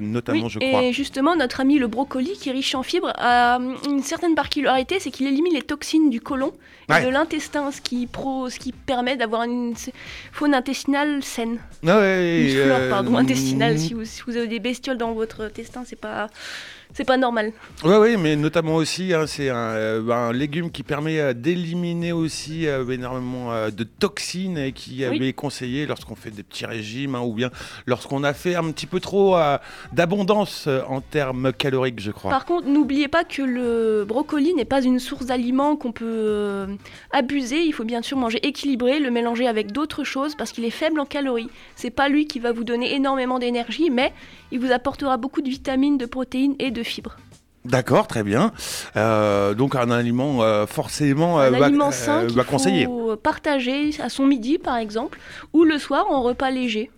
notamment, 0.00 0.44
Oui, 0.44 0.50
je 0.50 0.58
crois. 0.58 0.82
Et 0.84 0.92
justement, 0.92 1.36
notre 1.36 1.60
ami 1.60 1.78
le 1.78 1.88
brocoli, 1.88 2.32
qui 2.32 2.48
est 2.48 2.52
riche 2.52 2.74
en 2.74 2.82
fibres, 2.82 3.12
a 3.18 3.58
une 3.88 4.02
certaine 4.02 4.34
particularité, 4.34 4.98
c'est 5.00 5.10
qu'il 5.10 5.26
élimine 5.26 5.52
les 5.54 5.62
toxines 5.62 6.10
du 6.10 6.20
côlon 6.20 6.52
et 6.88 6.92
Ouais. 6.92 7.04
de 7.06 7.08
l'intestin, 7.10 7.72
ce 7.72 7.80
qui, 7.80 8.06
pro, 8.06 8.50
ce 8.50 8.58
qui 8.58 8.72
permet 8.72 9.16
d'avoir 9.16 9.44
une 9.44 9.74
faune 10.32 10.54
intestinale 10.54 11.22
saine. 11.24 11.58
Ah 11.86 11.98
ouais, 11.98 12.42
Une 12.52 12.62
flore, 12.64 12.88
pardon, 12.90 13.16
intestinale. 13.16 13.78
Si 13.78 13.94
vous, 13.94 14.04
si 14.04 14.20
vous 14.26 14.36
avez 14.36 14.48
des 14.48 14.60
bestioles 14.60 14.98
dans 14.98 15.12
votre 15.12 15.42
intestin, 15.44 15.82
c'est 15.86 15.98
pas, 15.98 16.28
c'est 16.94 17.04
pas 17.04 17.16
normal. 17.16 17.52
Oui, 17.84 17.96
oui, 18.00 18.16
mais 18.16 18.36
notamment 18.36 18.76
aussi, 18.76 19.12
hein, 19.12 19.26
c'est 19.26 19.50
un, 19.50 19.56
euh, 19.56 20.08
un 20.10 20.32
légume 20.32 20.70
qui 20.70 20.84
permet 20.84 21.18
euh, 21.18 21.32
d'éliminer 21.34 22.12
aussi 22.12 22.68
euh, 22.68 22.88
énormément 22.88 23.50
de 23.70 23.84
toxines 23.84 24.56
et 24.58 24.72
qui 24.72 25.04
Oui. 25.06 25.22
est 25.26 25.32
conseillé 25.32 25.86
lorsqu'on 25.86 26.14
fait 26.14 26.30
des 26.30 26.44
petits 26.44 26.66
régimes 26.66 27.16
hein, 27.16 27.20
ou 27.20 27.34
bien 27.34 27.50
lorsqu'on 27.86 28.22
a 28.22 28.32
fait 28.32 28.54
un 28.54 28.70
petit 28.70 28.86
peu 28.86 29.00
trop 29.00 29.36
d'abondance 29.92 30.68
en 30.88 31.00
termes 31.00 31.52
caloriques, 31.52 32.00
je 32.00 32.12
crois. 32.12 32.30
Par 32.30 32.44
contre, 32.44 32.68
n'oubliez 32.68 33.08
pas 33.08 33.24
que 33.24 33.42
le 33.42 34.04
brocoli 34.06 34.54
n'est 34.54 34.64
pas 34.64 34.82
une 34.82 35.00
source 35.00 35.26
d'aliments 35.26 35.76
qu'on 35.76 35.92
peut 35.92 36.66
abuser. 37.10 37.62
Il 37.62 37.72
faut 37.72 37.84
bien 37.84 38.02
sûr 38.02 38.16
manger 38.16 38.38
équilibré, 38.46 39.00
le 39.00 39.10
mélanger 39.10 39.48
avec 39.48 39.72
d'autres 39.72 40.04
choses 40.04 40.36
parce 40.36 40.52
qu'il 40.52 40.64
est 40.64 40.70
faible 40.70 41.00
en 41.00 41.06
calories. 41.06 41.48
C'est 41.74 41.90
pas 41.90 42.08
lui 42.08 42.26
qui 42.26 42.38
va 42.38 42.52
vous 42.52 42.64
donner 42.64 42.94
énormément 42.94 43.40
d'énergie, 43.40 43.90
mais 43.90 44.12
il 44.52 44.60
vous 44.60 44.70
apportera 44.70 45.16
beaucoup 45.16 45.42
de 45.42 45.48
vitamines, 45.48 45.98
de 45.98 46.06
protéines 46.06 46.54
et 46.60 46.70
de 46.70 46.83
fibres. 46.84 47.16
D'accord, 47.64 48.06
très 48.06 48.22
bien. 48.22 48.52
Euh, 48.96 49.54
donc 49.54 49.74
un 49.74 49.90
aliment 49.90 50.42
euh, 50.42 50.66
forcément 50.66 51.40
euh, 51.40 51.48
Un 51.48 51.58
va, 51.58 51.66
aliment 51.66 51.90
sain 51.90 52.26
va 52.26 52.44
conseiller. 52.44 52.84
faut 52.84 53.16
partager 53.16 53.90
à 54.02 54.10
son 54.10 54.26
midi 54.26 54.58
par 54.58 54.76
exemple, 54.76 55.18
ou 55.54 55.64
le 55.64 55.78
soir 55.78 56.10
en 56.10 56.22
repas 56.22 56.50
léger. 56.50 56.90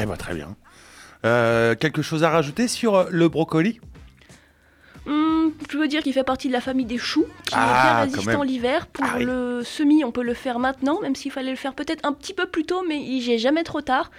Eh 0.00 0.06
ben, 0.06 0.16
très 0.16 0.34
bien. 0.34 0.56
Quelque 1.22 2.00
chose 2.00 2.24
à 2.24 2.30
rajouter 2.30 2.66
sur 2.66 3.06
le 3.10 3.28
brocoli? 3.28 3.78
Hum, 5.10 5.52
je 5.70 5.76
veux 5.76 5.88
dire 5.88 6.02
qu'il 6.02 6.12
fait 6.12 6.22
partie 6.24 6.46
de 6.48 6.52
la 6.52 6.60
famille 6.60 6.86
des 6.86 6.96
choux, 6.98 7.26
qui 7.44 7.54
Ah, 7.56 8.04
est 8.04 8.06
bien 8.06 8.14
résistant 8.16 8.42
l'hiver. 8.44 8.86
Pour 8.86 9.04
Ah 9.04 9.14
oui. 9.18 9.24
le 9.24 9.62
semis, 9.64 10.04
on 10.04 10.12
peut 10.12 10.22
le 10.22 10.34
faire 10.34 10.58
maintenant, 10.60 11.00
même 11.00 11.16
s'il 11.16 11.32
fallait 11.32 11.50
le 11.50 11.56
faire 11.56 11.74
peut-être 11.74 12.06
un 12.06 12.12
petit 12.12 12.32
peu 12.32 12.46
plus 12.46 12.64
tôt, 12.64 12.82
mais 12.88 12.98
il 13.02 13.26
n'est 13.26 13.38
jamais 13.38 13.64
trop 13.64 13.80
tard. 13.80 14.10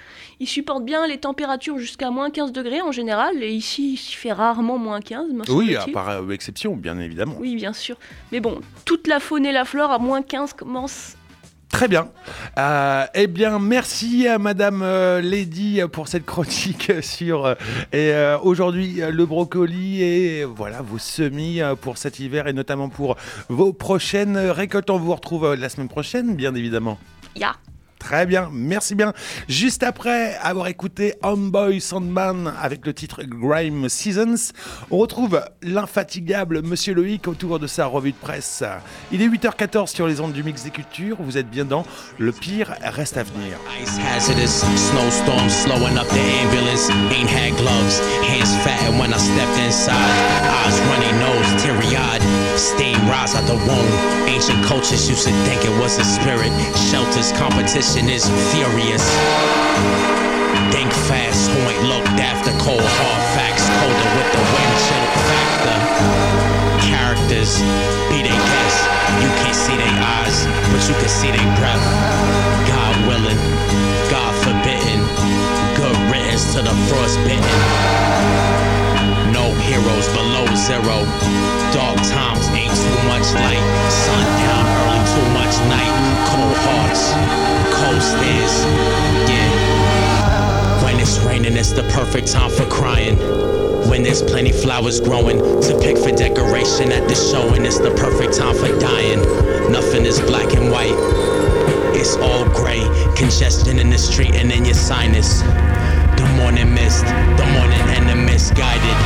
Il 0.42 0.48
supporte 0.48 0.84
bien 0.84 1.08
les 1.08 1.18
températures 1.18 1.78
jusqu'à 1.78 2.10
moins 2.12 2.30
15 2.30 2.52
degrés 2.52 2.82
en 2.82 2.92
général, 2.92 3.42
et 3.42 3.52
ici, 3.54 3.94
il 3.94 3.98
fait 3.98 4.34
rarement 4.34 4.78
moins 4.78 5.00
15, 5.00 5.32
me 5.32 5.50
Oui, 5.52 5.76
à 5.78 5.86
part 5.88 6.10
euh, 6.10 6.30
exception, 6.32 6.76
bien 6.76 7.00
évidemment. 7.00 7.36
Oui, 7.40 7.56
bien 7.56 7.74
sûr. 7.74 7.96
Mais 8.34 8.42
bon, 8.42 8.60
toute 8.86 9.08
la 9.08 9.20
faune 9.22 9.46
et 9.46 9.52
la 9.54 9.64
flore 9.66 9.92
à 9.92 9.98
moins 10.00 10.22
15 10.22 10.54
commence 10.54 11.16
Très 11.72 11.88
bien. 11.88 12.10
Euh, 12.58 13.06
eh 13.14 13.28
bien, 13.28 13.58
merci 13.58 14.28
à 14.28 14.38
Madame 14.38 14.82
euh, 14.84 15.22
Lady 15.22 15.82
pour 15.92 16.08
cette 16.08 16.26
chronique 16.26 16.92
sur 17.02 17.56
euh, 17.94 18.38
aujourd'hui 18.44 19.02
le 19.10 19.26
brocoli 19.26 20.04
et 20.04 20.46
voilà 20.46 20.82
vos 20.82 21.00
semis 21.00 21.62
pour 21.82 21.98
cet 21.98 22.20
hiver 22.20 22.48
et 22.48 22.54
notamment 22.54 22.90
pour 22.90 23.16
vos 23.50 23.74
prochaines 23.74 24.38
récoltes. 24.38 24.90
On 24.90 24.98
vous 24.98 25.16
retrouve 25.16 25.56
la 25.56 25.70
semaine 25.70 25.90
prochaine, 25.90 26.36
bien 26.36 26.54
évidemment. 26.56 27.00
Ya. 27.36 27.56
Très 28.02 28.26
bien, 28.26 28.50
merci 28.52 28.96
bien. 28.96 29.14
Juste 29.48 29.84
après 29.84 30.36
avoir 30.42 30.68
écouté 30.68 31.14
Homeboy 31.22 31.80
Sandman 31.80 32.52
avec 32.60 32.84
le 32.88 32.96
titre 32.96 33.22
Grime 33.24 33.90
Seasons, 33.90 34.54
on 34.90 34.98
retrouve 34.98 35.44
l'infatigable 35.62 36.64
Monsieur 36.64 36.96
Loïc 36.96 37.28
autour 37.28 37.60
de 37.60 37.68
sa 37.68 37.86
revue 37.86 38.12
de 38.12 38.18
presse. 38.18 38.64
Il 39.12 39.22
est 39.22 39.28
8h14 39.28 39.88
sur 39.88 40.08
les 40.08 40.20
ondes 40.20 40.34
du 40.34 40.42
Mix 40.42 40.64
des 40.64 40.72
Cultures, 40.72 41.18
vous 41.20 41.38
êtes 41.38 41.50
bien 41.50 41.64
dans 41.64 41.86
Le 42.18 42.32
pire 42.32 42.74
reste 42.82 43.18
à 43.18 43.24
venir. 43.24 43.58
Ice 43.80 44.00
hazardous, 44.00 44.66
snowstorm 44.76 45.48
slowing 45.48 45.98
up 45.98 46.08
the 46.10 46.20
ambulance. 46.42 46.90
Ain't 47.14 47.30
had 47.30 47.56
gloves, 47.56 48.00
hands 48.26 48.56
fat 48.66 48.90
when 49.00 49.14
I 49.14 49.18
stepped 49.18 49.60
inside. 49.60 49.94
Eyes 49.94 50.80
runny, 50.90 51.12
nose 51.22 51.62
teary 51.62 51.96
eyed. 51.96 52.22
Steam 52.58 52.98
rise 53.08 53.36
out 53.36 53.46
the 53.46 53.56
womb. 53.56 53.92
Ancient 54.28 54.64
cultures 54.66 55.08
used 55.08 55.28
to 55.28 55.34
think 55.46 55.64
it 55.64 55.76
was 55.80 56.00
a 56.00 56.04
spirit. 56.04 56.52
Shelters, 56.90 57.32
competition 57.34 57.91
is 57.98 58.24
furious. 58.56 59.04
Think 60.72 60.88
fast, 61.12 61.52
who 61.52 61.60
ain't 61.68 61.84
looked 61.84 62.16
after 62.24 62.52
cold 62.64 62.80
hard 62.80 63.24
facts. 63.36 63.68
Colder 63.68 64.12
with 64.16 64.30
the 64.32 64.44
wind 64.48 64.76
chill 64.80 65.08
factor. 65.28 65.78
Characters, 66.88 67.60
be 68.08 68.24
they 68.24 68.32
guess. 68.32 68.76
You 69.20 69.28
can't 69.44 69.60
see 69.60 69.76
their 69.76 69.98
eyes, 70.00 70.48
but 70.72 70.80
you 70.88 70.96
can 71.04 71.12
see 71.12 71.32
their 71.36 71.52
breath. 71.60 71.84
God 72.64 72.96
willing, 73.12 73.40
God 74.08 74.34
forbidden. 74.40 75.04
Good 75.76 75.98
riddance 76.08 76.56
to 76.56 76.64
the 76.64 76.76
frostbitten. 76.88 77.44
No 79.36 79.52
heroes 79.68 80.08
below 80.16 80.48
zero. 80.56 81.61
Dark 81.74 81.96
times 81.96 82.48
ain't 82.50 82.76
too 82.76 83.00
much 83.08 83.32
light. 83.32 83.64
Sun 83.90 84.26
down 84.44 84.66
early, 84.76 85.00
too 85.16 85.28
much 85.32 85.56
night. 85.72 85.94
Cold 86.28 86.58
hearts, 86.68 87.04
cold 87.72 88.02
stares. 88.02 88.56
Yeah. 89.32 90.84
When 90.84 91.00
it's 91.00 91.20
raining, 91.20 91.56
it's 91.56 91.72
the 91.72 91.84
perfect 91.84 92.28
time 92.28 92.52
for 92.52 92.66
crying. 92.66 93.16
When 93.90 94.04
there's 94.04 94.22
plenty 94.22 94.52
flowers 94.52 95.00
growing 95.00 95.38
to 95.38 95.80
pick 95.82 95.98
for 95.98 96.12
decoration 96.12 96.92
at 96.92 97.08
the 97.08 97.16
show, 97.16 97.54
and 97.54 97.66
it's 97.66 97.80
the 97.80 97.92
perfect 97.92 98.36
time 98.36 98.56
for 98.56 98.78
dying. 98.78 99.22
Nothing 99.72 100.06
is 100.06 100.20
black 100.20 100.54
and 100.54 100.72
white. 100.72 100.96
It's 101.96 102.18
all 102.18 102.44
gray, 102.50 102.84
congestion 103.16 103.80
in 103.80 103.90
the 103.90 103.98
street 103.98 104.36
and 104.36 104.52
in 104.52 104.66
your 104.66 104.74
sinus. 104.74 105.42
The 105.42 106.34
morning 106.36 106.74
mist, 106.74 107.06
the 107.06 107.48
morning 107.54 107.72
the 108.12 108.21
misguided. 108.42 108.98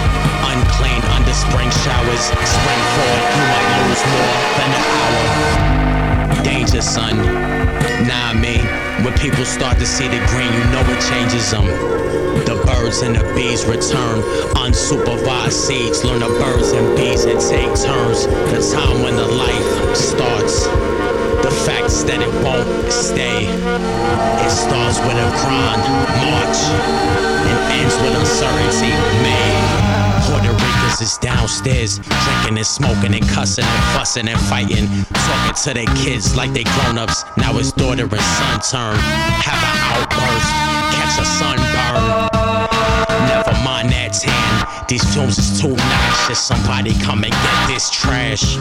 Unclean 0.47 1.01
under 1.11 1.33
spring 1.33 1.69
showers. 1.83 2.23
Spring 2.55 2.81
forward, 2.95 3.23
you 3.35 3.43
might 3.51 3.69
lose 3.83 4.03
more 4.15 4.35
than 4.55 4.69
an 4.79 4.83
hour. 4.95 6.43
Danger, 6.43 6.81
son. 6.81 7.17
Nah, 8.07 8.31
I 8.31 8.33
mean, 8.33 8.63
when 9.03 9.13
people 9.19 9.43
start 9.43 9.77
to 9.79 9.85
see 9.85 10.07
the 10.07 10.23
green, 10.31 10.51
you 10.55 10.63
know 10.71 10.83
it 10.87 11.01
changes 11.11 11.51
them. 11.51 11.67
The 12.47 12.55
birds 12.65 13.01
and 13.01 13.15
the 13.15 13.23
bees 13.35 13.65
return. 13.65 14.23
Unsupervised 14.63 15.51
seeds 15.51 16.05
learn 16.05 16.21
the 16.21 16.31
birds 16.39 16.71
and 16.71 16.95
bees 16.95 17.25
and 17.25 17.39
take 17.39 17.71
turns. 17.75 18.27
The 18.55 18.61
time 18.71 19.03
when 19.03 19.17
the 19.17 19.27
life 19.27 19.95
starts. 19.95 20.84
The 21.45 21.51
facts 21.51 22.01
that 22.09 22.25
it 22.25 22.33
won't 22.41 22.65
stay. 22.91 23.45
It 23.45 24.49
starts 24.49 24.97
with 25.05 25.13
a 25.13 25.29
grind, 25.45 25.85
march, 26.25 26.57
and 27.45 27.59
ends 27.69 27.93
with 28.01 28.17
uncertainty. 28.17 28.89
May. 29.21 29.85
Puerto 30.25 30.49
Ricans 30.57 31.01
is 31.05 31.19
downstairs, 31.19 31.99
drinking 32.01 32.57
and 32.57 32.65
smoking 32.65 33.13
and 33.13 33.29
cussing 33.29 33.63
and 33.63 33.83
fussing 33.93 34.27
and 34.27 34.41
fighting. 34.49 34.89
Talking 35.13 35.53
to 35.53 35.73
their 35.77 35.91
kids 36.01 36.35
like 36.35 36.51
they 36.51 36.63
grown 36.63 36.97
ups. 36.97 37.23
Now 37.37 37.55
it's 37.59 37.71
daughter 37.71 38.09
and 38.09 38.25
son 38.41 38.57
turn. 38.65 38.97
Have 38.97 39.61
an 39.61 39.77
outburst, 40.01 40.49
catch 40.97 41.21
a 41.21 41.25
sunburn. 41.29 41.74
These 44.87 45.03
fumes 45.13 45.37
is 45.37 45.59
too 45.61 45.75
noxious. 45.75 46.39
Somebody 46.39 46.93
come 47.03 47.23
and 47.23 47.33
get 47.33 47.67
this 47.67 47.89
trash. 47.89 48.57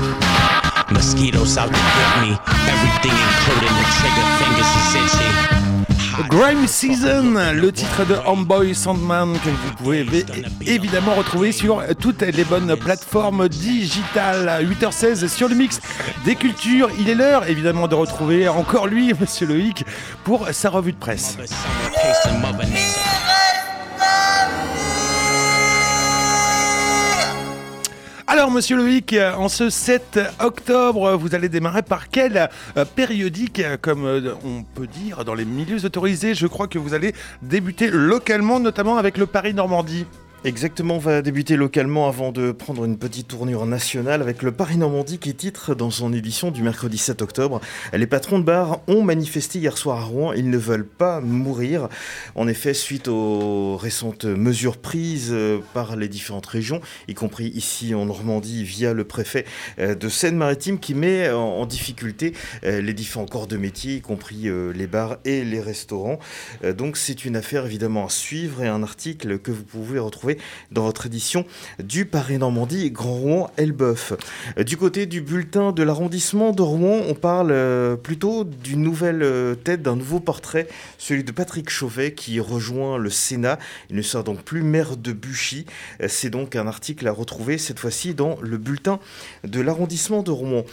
Mosquitoes 0.90 1.56
out 1.58 1.68
to 1.68 1.72
get 1.72 2.12
me. 2.22 2.32
Everything 2.68 3.12
including 3.12 3.74
the 3.78 3.86
trigger 3.98 4.26
fingers 4.38 4.70
is 4.80 4.94
itchy. 4.94 5.64
Grime 6.28 6.66
Season, 6.68 7.34
le 7.54 7.72
titre 7.72 8.04
de 8.04 8.14
Homeboy 8.26 8.74
Sandman 8.74 9.32
que 9.40 9.48
vous 9.50 9.74
pouvez 9.76 10.06
évidemment 10.64 11.14
retrouver 11.14 11.50
sur 11.50 11.82
toutes 12.00 12.22
les 12.22 12.44
bonnes 12.44 12.76
plateformes 12.76 13.48
digitales. 13.48 14.64
8h16 14.64 15.26
sur 15.28 15.48
le 15.48 15.56
mix 15.56 15.80
des 16.24 16.36
cultures. 16.36 16.88
Il 17.00 17.10
est 17.10 17.16
l'heure 17.16 17.48
évidemment 17.48 17.88
de 17.88 17.96
retrouver 17.96 18.48
encore 18.48 18.86
lui, 18.86 19.12
Monsieur 19.20 19.46
Loïc, 19.46 19.84
pour 20.22 20.46
sa 20.52 20.70
revue 20.70 20.92
de 20.92 20.98
presse. 20.98 21.36
Alors, 28.34 28.50
monsieur 28.50 28.76
Loïc, 28.76 29.12
euh, 29.12 29.32
en 29.34 29.48
ce 29.48 29.70
7 29.70 30.18
octobre, 30.40 31.12
vous 31.12 31.36
allez 31.36 31.48
démarrer 31.48 31.82
par 31.82 32.08
quel 32.08 32.50
euh, 32.76 32.84
périodique, 32.84 33.60
euh, 33.60 33.76
comme 33.80 34.04
on 34.44 34.64
peut 34.64 34.88
dire 34.88 35.24
dans 35.24 35.34
les 35.34 35.44
milieux 35.44 35.84
autorisés 35.84 36.34
Je 36.34 36.48
crois 36.48 36.66
que 36.66 36.76
vous 36.76 36.94
allez 36.94 37.14
débuter 37.42 37.90
localement, 37.92 38.58
notamment 38.58 38.96
avec 38.96 39.18
le 39.18 39.26
Paris-Normandie. 39.26 40.06
Exactement, 40.46 40.96
on 40.96 40.98
va 40.98 41.22
débuter 41.22 41.56
localement 41.56 42.06
avant 42.06 42.30
de 42.30 42.52
prendre 42.52 42.84
une 42.84 42.98
petite 42.98 43.28
tournure 43.28 43.64
nationale 43.64 44.20
avec 44.20 44.42
le 44.42 44.52
Paris-Normandie 44.52 45.16
qui 45.16 45.34
titre 45.34 45.74
dans 45.74 45.88
son 45.88 46.12
édition 46.12 46.50
du 46.50 46.62
mercredi 46.62 46.98
7 46.98 47.22
octobre. 47.22 47.62
Les 47.94 48.06
patrons 48.06 48.38
de 48.38 48.44
bar 48.44 48.80
ont 48.86 49.00
manifesté 49.00 49.58
hier 49.58 49.78
soir 49.78 50.00
à 50.00 50.04
Rouen, 50.04 50.34
ils 50.34 50.50
ne 50.50 50.58
veulent 50.58 50.86
pas 50.86 51.22
mourir. 51.22 51.88
En 52.34 52.46
effet, 52.46 52.74
suite 52.74 53.08
aux 53.08 53.78
récentes 53.78 54.26
mesures 54.26 54.76
prises 54.76 55.30
euh, 55.32 55.60
par 55.72 55.96
les 55.96 56.08
différentes 56.08 56.44
régions, 56.44 56.82
y 57.08 57.14
compris 57.14 57.46
ici 57.46 57.94
en 57.94 58.04
Normandie 58.04 58.64
via 58.64 58.92
le 58.92 59.04
préfet 59.04 59.46
euh, 59.78 59.94
de 59.94 60.10
Seine-Maritime 60.10 60.78
qui 60.78 60.92
met 60.92 61.30
en 61.30 61.64
difficulté 61.64 62.34
euh, 62.64 62.82
les 62.82 62.92
différents 62.92 63.24
corps 63.24 63.46
de 63.46 63.56
métier, 63.56 63.94
y 63.94 64.00
compris 64.02 64.50
les 64.74 64.86
bars 64.86 65.16
et 65.24 65.42
les 65.42 65.62
restaurants. 65.62 66.18
Donc 66.76 66.98
c'est 66.98 67.24
une 67.24 67.34
affaire 67.34 67.64
évidemment 67.64 68.04
à 68.04 68.10
suivre 68.10 68.62
et 68.62 68.68
un 68.68 68.82
article 68.82 69.38
que 69.38 69.50
vous 69.50 69.64
pouvez 69.64 69.98
retrouver 69.98 70.33
dans 70.70 70.84
votre 70.84 71.06
édition 71.06 71.44
du 71.82 72.04
Paris-Normandie 72.04 72.90
Grand 72.90 73.14
Rouen 73.14 73.50
Elbeuf. 73.56 74.12
Euh, 74.58 74.64
Du 74.64 74.76
côté 74.76 75.06
du 75.06 75.20
bulletin 75.20 75.72
de 75.72 75.82
l'arrondissement 75.82 76.52
de 76.52 76.62
Rouen, 76.62 77.02
on 77.08 77.14
parle 77.14 77.50
euh, 77.50 77.96
plutôt 77.96 78.44
d'une 78.44 78.82
nouvelle 78.82 79.22
euh, 79.22 79.54
tête, 79.54 79.82
d'un 79.82 79.96
nouveau 79.96 80.20
portrait, 80.20 80.68
celui 80.98 81.24
de 81.24 81.32
Patrick 81.32 81.70
Chauvet 81.70 82.12
qui 82.12 82.40
rejoint 82.40 82.98
le 82.98 83.10
Sénat. 83.10 83.58
Il 83.90 83.96
ne 83.96 84.02
sera 84.02 84.22
donc 84.22 84.42
plus 84.42 84.62
maire 84.62 84.96
de 84.96 85.12
Buchy. 85.12 85.66
C'est 86.08 86.30
donc 86.30 86.56
un 86.56 86.66
article 86.66 87.06
à 87.08 87.12
retrouver 87.12 87.58
cette 87.58 87.78
fois-ci 87.78 88.14
dans 88.14 88.36
le 88.40 88.58
bulletin 88.58 88.98
de 89.44 89.60
l'arrondissement 89.60 90.22
de 90.22 90.30
Rouen. 90.30 90.64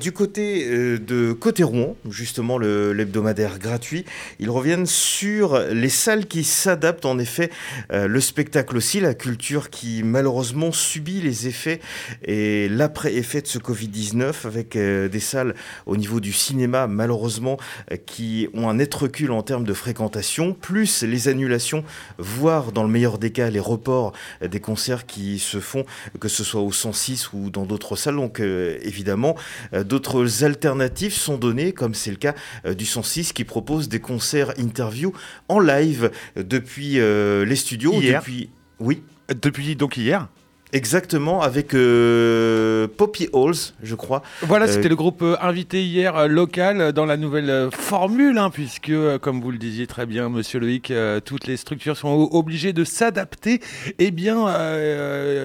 Du 0.00 0.12
côté 0.12 0.98
de 0.98 1.32
Côté 1.32 1.62
Rouen, 1.62 1.96
justement 2.08 2.58
l'hebdomadaire 2.58 3.58
gratuit, 3.58 4.04
ils 4.38 4.50
reviennent 4.50 4.86
sur 4.86 5.58
les 5.58 5.88
salles 5.88 6.26
qui 6.26 6.44
s'adaptent 6.44 7.06
en 7.06 7.18
effet, 7.18 7.50
le 7.90 8.20
spectacle 8.20 8.76
aussi, 8.76 9.00
la 9.00 9.07
culture 9.14 9.70
qui 9.70 10.02
malheureusement 10.02 10.72
subit 10.72 11.20
les 11.20 11.46
effets 11.46 11.80
et 12.24 12.68
l'après-effet 12.68 13.42
de 13.42 13.46
ce 13.46 13.58
Covid-19 13.58 14.46
avec 14.46 14.76
euh, 14.76 15.08
des 15.08 15.20
salles 15.20 15.54
au 15.86 15.96
niveau 15.96 16.20
du 16.20 16.32
cinéma 16.32 16.86
malheureusement 16.86 17.58
euh, 17.92 17.96
qui 17.96 18.48
ont 18.54 18.68
un 18.68 18.74
net 18.74 18.94
recul 18.94 19.32
en 19.32 19.42
termes 19.42 19.64
de 19.64 19.74
fréquentation, 19.74 20.54
plus 20.54 21.02
les 21.02 21.28
annulations, 21.28 21.84
voire 22.18 22.72
dans 22.72 22.82
le 22.82 22.90
meilleur 22.90 23.18
des 23.18 23.30
cas 23.30 23.50
les 23.50 23.60
reports 23.60 24.12
euh, 24.42 24.48
des 24.48 24.60
concerts 24.60 25.06
qui 25.06 25.38
se 25.38 25.60
font, 25.60 25.84
que 26.20 26.28
ce 26.28 26.44
soit 26.44 26.60
au 26.60 26.72
106 26.72 27.32
ou 27.32 27.50
dans 27.50 27.64
d'autres 27.64 27.96
salles. 27.96 28.16
Donc 28.16 28.40
euh, 28.40 28.78
évidemment, 28.82 29.36
d'autres 29.72 30.44
alternatives 30.44 31.14
sont 31.14 31.36
données, 31.36 31.72
comme 31.72 31.94
c'est 31.94 32.10
le 32.10 32.16
cas 32.16 32.34
du 32.64 32.84
106 32.84 33.32
qui 33.32 33.44
propose 33.44 33.88
des 33.88 34.00
concerts 34.00 34.52
interviews 34.58 35.12
en 35.48 35.60
live 35.60 36.10
depuis 36.36 37.00
euh, 37.00 37.44
les 37.44 37.56
studios. 37.56 37.92
Hier. 38.00 38.20
Depuis... 38.20 38.50
Oui. 38.80 39.02
Depuis 39.28 39.76
donc 39.76 39.96
hier 39.96 40.28
Exactement, 40.74 41.40
avec 41.40 41.72
euh, 41.72 42.88
Poppy 42.94 43.28
Halls, 43.32 43.72
je 43.82 43.94
crois. 43.94 44.22
Voilà, 44.42 44.66
Euh, 44.66 44.68
c'était 44.68 44.90
le 44.90 44.96
groupe 44.96 45.22
euh, 45.22 45.36
invité 45.40 45.82
hier 45.82 46.28
local 46.28 46.92
dans 46.92 47.06
la 47.06 47.16
nouvelle 47.16 47.70
formule, 47.72 48.36
hein, 48.36 48.50
puisque, 48.50 48.92
comme 49.22 49.40
vous 49.40 49.50
le 49.50 49.56
disiez 49.56 49.86
très 49.86 50.04
bien, 50.04 50.28
monsieur 50.28 50.60
Loïc, 50.60 50.92
toutes 51.24 51.46
les 51.46 51.56
structures 51.56 51.96
sont 51.96 52.28
obligées 52.32 52.74
de 52.74 52.84
s'adapter. 52.84 53.60
Eh 53.98 54.10
bien, 54.10 54.46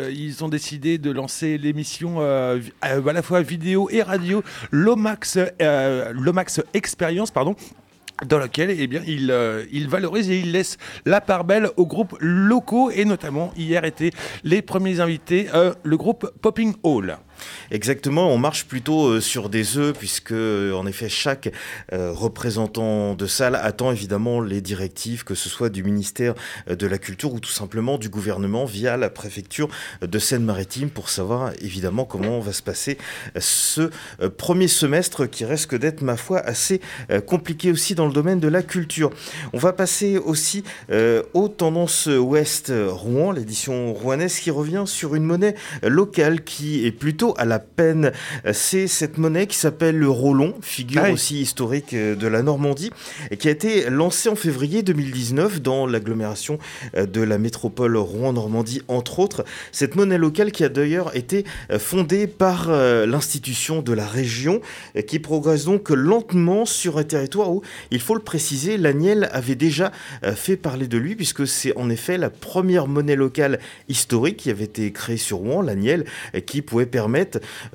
ils 0.09 0.43
ont 0.43 0.49
décidé 0.49 0.97
de 0.97 1.09
lancer 1.09 1.57
l'émission 1.57 2.19
à 2.21 2.95
la 3.13 3.21
fois 3.21 3.41
vidéo 3.41 3.87
et 3.91 4.01
radio, 4.01 4.43
Lomax, 4.71 5.39
Lomax 6.13 6.61
Experience, 6.73 7.31
pardon 7.31 7.55
dans 8.25 8.37
lequel 8.37 8.69
eh 8.71 8.89
euh, 9.29 9.65
il 9.71 9.89
valorise 9.89 10.29
et 10.29 10.39
il 10.39 10.51
laisse 10.51 10.77
la 11.05 11.21
part 11.21 11.43
belle 11.43 11.69
aux 11.77 11.85
groupes 11.85 12.15
locaux 12.19 12.91
et 12.91 13.05
notamment 13.05 13.51
hier 13.57 13.83
étaient 13.85 14.11
les 14.43 14.61
premiers 14.61 14.99
invités, 14.99 15.47
euh, 15.53 15.73
le 15.83 15.97
groupe 15.97 16.31
Popping 16.41 16.75
Hall. 16.83 17.17
Exactement, 17.71 18.31
on 18.31 18.37
marche 18.37 18.65
plutôt 18.65 19.07
euh, 19.07 19.21
sur 19.21 19.49
des 19.49 19.77
œufs 19.77 19.97
puisque 19.97 20.31
euh, 20.31 20.73
en 20.73 20.85
effet 20.85 21.09
chaque 21.09 21.49
euh, 21.91 22.11
représentant 22.11 23.15
de 23.15 23.25
salle 23.25 23.55
attend 23.55 23.91
évidemment 23.91 24.41
les 24.41 24.61
directives 24.61 25.23
que 25.23 25.35
ce 25.35 25.49
soit 25.49 25.69
du 25.69 25.83
ministère 25.83 26.35
de 26.67 26.87
la 26.87 26.97
Culture 26.97 27.33
ou 27.33 27.39
tout 27.39 27.51
simplement 27.51 27.97
du 27.97 28.09
gouvernement 28.09 28.65
via 28.65 28.97
la 28.97 29.09
préfecture 29.09 29.69
de 30.01 30.19
Seine-Maritime 30.19 30.89
pour 30.89 31.09
savoir 31.09 31.51
évidemment 31.61 32.05
comment 32.05 32.39
va 32.39 32.53
se 32.53 32.61
passer 32.61 32.97
ce 33.39 33.89
premier 34.37 34.67
semestre 34.67 35.25
qui 35.25 35.45
risque 35.45 35.77
d'être 35.77 36.01
ma 36.01 36.17
foi 36.17 36.39
assez 36.39 36.81
compliqué 37.27 37.71
aussi 37.71 37.95
dans 37.95 38.05
le 38.05 38.13
domaine 38.13 38.39
de 38.39 38.47
la 38.47 38.61
culture. 38.61 39.11
On 39.53 39.57
va 39.57 39.73
passer 39.73 40.17
aussi 40.17 40.63
aux 41.33 41.47
tendances 41.47 42.07
ouest 42.07 42.71
Rouen, 42.75 43.31
l'édition 43.31 43.93
rouennaise 43.93 44.39
qui 44.39 44.51
revient 44.51 44.83
sur 44.85 45.15
une 45.15 45.23
monnaie 45.23 45.55
locale 45.83 46.43
qui 46.43 46.85
est 46.85 46.91
plutôt 46.91 47.32
à 47.37 47.45
la 47.45 47.59
peine. 47.59 48.11
C'est 48.51 48.87
cette 48.87 49.17
monnaie 49.17 49.47
qui 49.47 49.57
s'appelle 49.57 49.97
le 49.97 50.09
Rollon, 50.09 50.55
figure 50.61 51.01
Ah 51.05 51.11
aussi 51.11 51.41
historique 51.41 51.93
euh, 51.93 52.15
de 52.15 52.27
la 52.27 52.41
Normandie, 52.41 52.91
et 53.31 53.37
qui 53.37 53.47
a 53.47 53.51
été 53.51 53.89
lancée 53.89 54.29
en 54.29 54.35
février 54.35 54.83
2019 54.83 55.61
dans 55.61 55.85
l'agglomération 55.85 56.59
euh, 56.95 57.05
de 57.05 57.21
la 57.21 57.37
métropole 57.37 57.97
Rouen-Normandie, 57.97 58.81
entre 58.87 59.19
autres. 59.19 59.43
Cette 59.71 59.95
monnaie 59.95 60.17
locale 60.17 60.51
qui 60.51 60.63
a 60.63 60.69
d'ailleurs 60.69 61.15
été 61.15 61.45
euh, 61.71 61.79
fondée 61.79 62.27
par 62.27 62.71
l'institution 62.71 63.81
de 63.81 63.93
la 63.93 64.05
région, 64.05 64.61
qui 65.07 65.19
progresse 65.19 65.65
donc 65.65 65.89
lentement 65.89 66.65
sur 66.65 66.97
un 66.97 67.03
territoire 67.03 67.51
où, 67.51 67.61
il 67.91 67.99
faut 67.99 68.15
le 68.15 68.21
préciser, 68.21 68.77
l'Agnel 68.77 69.29
avait 69.31 69.55
déjà 69.55 69.91
fait 70.35 70.55
parler 70.55 70.87
de 70.87 70.97
lui, 70.97 71.15
puisque 71.15 71.47
c'est 71.47 71.75
en 71.77 71.89
effet 71.89 72.17
la 72.17 72.29
première 72.29 72.87
monnaie 72.87 73.15
locale 73.15 73.59
historique 73.89 74.37
qui 74.37 74.49
avait 74.49 74.65
été 74.65 74.91
créée 74.91 75.17
sur 75.17 75.37
Rouen, 75.37 75.61
l'Agnel, 75.61 76.05
qui 76.45 76.61
pouvait 76.61 76.85
permettre, 76.85 77.22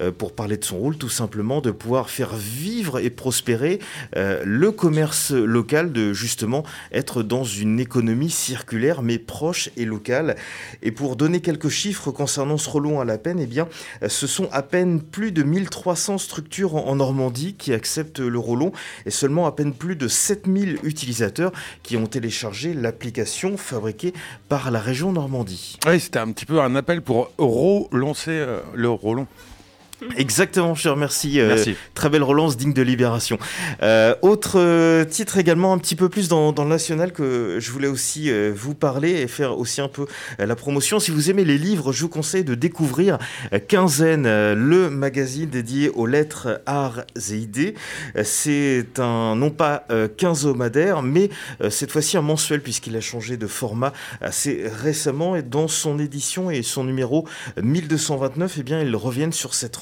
euh, 0.00 0.10
pour 0.12 0.32
parler 0.32 0.56
de 0.56 0.64
son 0.64 0.78
rôle, 0.78 0.96
tout 0.96 1.08
simplement 1.08 1.60
de 1.60 1.70
pouvoir 1.70 2.10
faire 2.10 2.34
vivre 2.34 2.98
et 2.98 3.10
prospérer 3.10 3.78
euh, 4.16 4.42
le 4.44 4.72
commerce 4.72 5.32
local, 5.32 5.92
de 5.92 6.12
justement 6.12 6.64
être 6.92 7.22
dans 7.22 7.44
une 7.44 7.80
économie 7.80 8.30
circulaire 8.30 9.02
mais 9.02 9.18
proche 9.18 9.70
et 9.76 9.84
locale. 9.84 10.36
Et 10.82 10.92
pour 10.92 11.16
donner 11.16 11.40
quelques 11.40 11.68
chiffres 11.68 12.10
concernant 12.10 12.58
ce 12.58 12.68
relon 12.68 13.00
à 13.00 13.04
la 13.04 13.18
peine, 13.18 13.38
eh 13.40 13.46
bien, 13.46 13.68
ce 14.06 14.26
sont 14.26 14.48
à 14.52 14.62
peine 14.62 15.00
plus 15.00 15.32
de 15.32 15.42
1300 15.42 16.18
structures 16.18 16.74
en 16.74 16.96
Normandie 16.96 17.54
qui 17.54 17.72
acceptent 17.72 18.20
le 18.20 18.38
relon 18.38 18.72
et 19.06 19.10
seulement 19.10 19.46
à 19.46 19.52
peine 19.52 19.72
plus 19.72 19.96
de 19.96 20.08
7000 20.08 20.78
utilisateurs 20.82 21.52
qui 21.82 21.96
ont 21.96 22.06
téléchargé 22.06 22.74
l'application 22.74 23.56
fabriquée 23.56 24.12
par 24.48 24.70
la 24.70 24.80
région 24.80 25.12
Normandie. 25.12 25.78
Oui, 25.86 26.00
c'était 26.00 26.18
un 26.18 26.30
petit 26.32 26.46
peu 26.46 26.60
un 26.60 26.74
appel 26.74 27.02
pour 27.02 27.30
relancer 27.38 28.30
euh, 28.30 28.60
le 28.74 28.90
Rollon. 28.90 29.26
Exactement, 30.16 30.74
je 30.74 30.84
te 30.84 30.88
remercie. 30.88 31.40
euh, 31.40 31.48
Merci. 31.48 31.74
Très 31.94 32.08
belle 32.08 32.22
relance 32.22 32.56
digne 32.56 32.72
de 32.72 32.82
Libération. 32.82 33.38
Euh, 33.82 34.14
autre 34.22 34.58
euh, 34.58 35.04
titre 35.04 35.38
également 35.38 35.72
un 35.72 35.78
petit 35.78 35.96
peu 35.96 36.08
plus 36.08 36.28
dans, 36.28 36.52
dans 36.52 36.64
le 36.64 36.70
national 36.70 37.12
que 37.12 37.56
je 37.58 37.70
voulais 37.72 37.88
aussi 37.88 38.30
euh, 38.30 38.52
vous 38.54 38.74
parler 38.74 39.10
et 39.22 39.26
faire 39.26 39.58
aussi 39.58 39.80
un 39.80 39.88
peu 39.88 40.06
la 40.38 40.54
promotion. 40.54 41.00
Si 41.00 41.10
vous 41.10 41.30
aimez 41.30 41.44
les 41.44 41.58
livres, 41.58 41.92
je 41.92 42.02
vous 42.02 42.08
conseille 42.08 42.44
de 42.44 42.54
découvrir 42.54 43.18
Quinzaine, 43.66 44.24
le 44.54 44.88
magazine 44.90 45.48
dédié 45.48 45.88
aux 45.90 46.06
lettres, 46.06 46.60
arts 46.66 47.02
et 47.30 47.34
idées. 47.36 47.74
C'est 48.22 48.98
un, 48.98 49.36
non 49.36 49.50
pas 49.50 49.86
quinzomadaire, 50.16 51.02
mais 51.02 51.30
cette 51.70 51.90
fois-ci 51.90 52.16
un 52.16 52.22
mensuel 52.22 52.60
puisqu'il 52.60 52.96
a 52.96 53.00
changé 53.00 53.36
de 53.36 53.46
format 53.46 53.92
assez 54.20 54.64
récemment 54.82 55.36
et 55.36 55.42
dans 55.42 55.68
son 55.68 55.98
édition 55.98 56.50
et 56.50 56.62
son 56.62 56.84
numéro 56.84 57.26
1229, 57.60 58.56
eh 58.58 58.62
bien, 58.62 58.80
ils 58.80 58.94
reviennent 58.96 59.32
sur 59.32 59.54
cette 59.54 59.76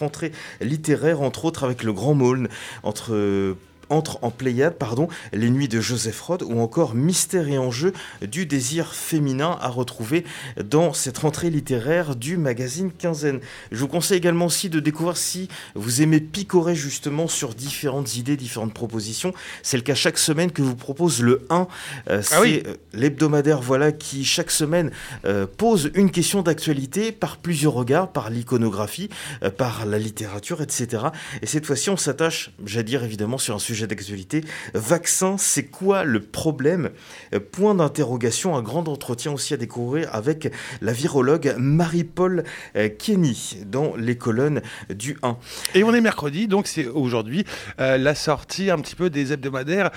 littéraire, 0.61 1.21
entre 1.23 1.45
autres 1.45 1.65
avec 1.65 1.83
le 1.83 1.93
Grand 1.93 2.15
Maulne, 2.15 2.49
entre 2.83 3.15
euh, 3.15 3.55
entre 3.91 4.19
en 4.23 4.31
Pléiade, 4.31 4.75
pardon, 4.77 5.09
Les 5.33 5.51
Nuits 5.51 5.69
de 5.69 5.81
Joseph 5.81 6.21
Rod 6.21 6.43
ou 6.43 6.61
encore 6.61 6.95
Mystère 6.95 7.49
et 7.49 7.59
enjeu 7.59 7.93
du 8.23 8.47
désir 8.47 8.95
féminin 8.95 9.57
à 9.61 9.69
retrouver 9.69 10.25
dans 10.63 10.93
cette 10.93 11.19
rentrée 11.19 11.51
littéraire 11.51 12.17
du 12.17 12.37
magazine 12.37 12.91
Quinzaine. 12.91 13.41
Je 13.71 13.79
vous 13.79 13.89
conseille 13.89 14.17
également 14.19 14.47
aussi 14.47 14.69
de 14.71 14.81
découvrir 14.81 15.17
si 15.17 15.49
vous 15.75 16.03
aimez 16.03 16.21
picorer 16.21 16.75
justement 16.75 17.29
sur 17.29 17.55
différentes 17.55 18.17
idées, 18.17 18.37
différentes 18.37 18.75
propositions. 18.75 19.33
C'est 19.63 19.77
le 19.77 19.83
cas 19.83 19.95
chaque 19.95 20.19
semaine 20.19 20.51
que 20.51 20.63
vous 20.63 20.77
propose 20.77 21.23
le 21.23 21.47
1. 21.51 21.67
Euh, 22.11 22.23
c'est 22.23 22.35
Ah 22.35 22.41
oui. 22.41 22.63
euh, 22.67 22.75
l'hebdomadaire 22.93 23.61
voilà 23.61 23.93
qui 23.93 24.25
chaque 24.25 24.51
semaine 24.51 24.91
euh, 25.25 25.47
pose 25.47 25.91
une 25.95 26.11
question 26.11 26.43
d'actualité 26.43 27.13
par 27.13 27.37
plusieurs 27.37 27.73
regards, 27.75 28.11
par 28.11 28.31
l'iconographie, 28.31 29.09
euh, 29.43 29.51
par 29.51 29.87
la 29.87 29.99
littérature, 29.99 30.63
etc. 30.63 31.05
Et 31.43 31.47
cette 31.47 31.67
fois-ci, 31.67 31.91
on 31.91 31.97
s'attache, 31.97 32.53
j'allais 32.65 32.85
dire 32.85 33.05
évidemment, 33.05 33.39
sur 33.39 33.55
un 33.55 33.59
sujet 33.59 33.76
d'actualité. 33.85 34.43
Vaccin, 34.75 35.37
c'est 35.39 35.65
quoi 35.65 36.05
le 36.05 36.21
problème? 36.21 36.91
Euh, 37.35 37.41
Point 37.41 37.75
d'interrogation, 37.75 38.57
un 38.57 38.63
grand 38.63 38.89
entretien 38.89 39.33
aussi 39.33 39.55
à 39.55 39.57
découvrir 39.57 40.15
avec 40.15 40.53
la 40.81 40.93
virologue 40.93 41.55
Marie-Paul 41.59 42.45
euh, 42.77 42.89
Kenny 42.89 43.59
dans 43.67 43.95
les 43.97 44.17
colonnes 44.17 44.63
du 44.89 45.19
1. 45.23 45.37
Et 45.75 45.85
on 45.85 45.93
est 45.93 46.01
mercredi, 46.01 46.49
donc 46.49 46.67
c'est 46.67 46.87
aujourd'hui 46.87 47.45
euh, 47.81 47.99
la 47.99 48.15
sortie 48.15 48.71
un 48.71 48.79
petit 48.79 48.95
peu 48.95 49.11
des 49.11 49.33
hebdomadaires, 49.33 49.91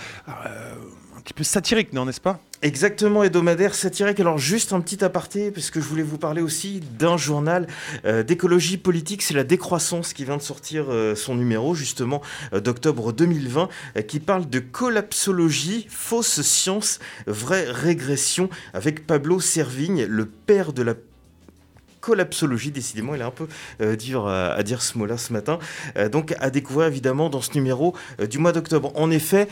peu 1.34 1.44
satiriques, 1.44 1.94
non, 1.94 2.06
n'est-ce 2.06 2.22
pas? 2.22 2.39
Exactement, 2.62 3.24
hebdomadaire 3.24 3.74
satirique. 3.74 4.20
Alors 4.20 4.38
juste 4.38 4.74
un 4.74 4.82
petit 4.82 5.02
aparté, 5.04 5.50
parce 5.50 5.72
que 5.72 5.80
je 5.80 5.86
voulais 5.86 6.04
vous 6.04 6.18
parler 6.18 6.42
aussi 6.42 6.82
d'un 7.00 7.15
journal 7.15 7.68
euh, 8.04 8.22
d'écologie 8.22 8.78
politique, 8.78 9.22
c'est 9.22 9.34
la 9.34 9.46
décroissance 9.46 10.12
qui 10.12 10.26
vient 10.26 10.36
de 10.36 10.42
sortir 10.42 10.88
euh, 10.89 11.15
son 11.15 11.36
numéro 11.36 11.74
justement 11.74 12.22
euh, 12.54 12.60
d'octobre 12.60 13.13
2020, 13.13 13.70
euh, 13.96 14.02
qui 14.02 14.20
parle 14.20 14.50
de 14.50 14.60
collapsologie, 14.60 15.88
fausse 15.89 16.42
science, 16.42 17.00
vraie 17.28 17.72
régression, 17.72 18.50
avec 18.74 19.08
Pablo 19.08 19.39
Servigne, 19.39 20.04
le 20.04 20.26
père 20.26 20.74
de 20.74 20.82
la 20.82 20.96
collapsologie, 22.10 22.72
décidément, 22.72 23.13
il 23.13 23.22
est 23.22 23.24
un 23.24 23.30
peu 23.30 23.48
euh, 23.82 23.95
dur 23.95 24.28
à, 24.28 24.63
dire 24.63 24.82
ce 24.82 24.98
mot-là 24.98 25.19
ce 25.19 25.32
matin. 25.32 25.60
Euh, 25.95 26.10
donc 26.10 26.34
à 26.39 26.50
découvrir 26.50 26.88
évidemment 26.88 27.30
dans 27.30 27.41
ce 27.41 27.54
numéro 27.54 27.95
euh, 28.19 28.26
du 28.26 28.39
mois 28.39 28.52
d'octobre. 28.52 28.91
En 28.95 29.12
effet, 29.12 29.48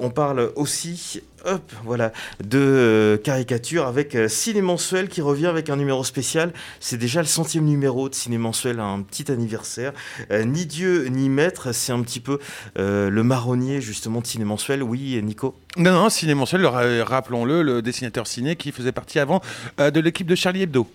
on 0.00 0.10
parle 0.10 0.50
aussi, 0.56 1.22
hop, 1.44 1.62
voilà, 1.84 2.12
de 2.42 3.20
caricature 3.22 3.86
avec 3.86 4.16
Ciné 4.28 4.60
Mensuel 4.60 5.08
qui 5.08 5.20
revient 5.20 5.46
avec 5.46 5.70
un 5.70 5.76
numéro 5.76 6.02
spécial. 6.02 6.52
C'est 6.80 6.96
déjà 6.96 7.20
le 7.20 7.28
centième 7.28 7.64
numéro 7.64 8.08
de 8.08 8.14
Ciné 8.14 8.38
Mensuel, 8.38 8.80
un 8.80 9.02
petit 9.02 9.30
anniversaire. 9.30 9.92
Ni 10.32 10.66
Dieu 10.66 11.06
ni 11.06 11.28
Maître, 11.28 11.72
c'est 11.72 11.92
un 11.92 12.02
petit 12.02 12.20
peu 12.20 12.38
le 12.76 13.22
marronnier 13.22 13.80
justement 13.80 14.20
de 14.20 14.26
Ciné 14.26 14.44
Mensuel. 14.44 14.82
Oui, 14.82 15.20
Nico? 15.22 15.54
Non, 15.76 15.92
non, 15.92 16.10
Ciné 16.10 16.34
Mensuel, 16.34 16.62
le 16.62 16.68
ra- 16.68 17.04
rappelons-le, 17.04 17.62
le 17.62 17.82
dessinateur 17.82 18.26
ciné 18.26 18.56
qui 18.56 18.72
faisait 18.72 18.92
partie 18.92 19.20
avant 19.20 19.40
de 19.78 20.00
l'équipe 20.00 20.26
de 20.26 20.34
Charlie 20.34 20.62
Hebdo. 20.62 20.88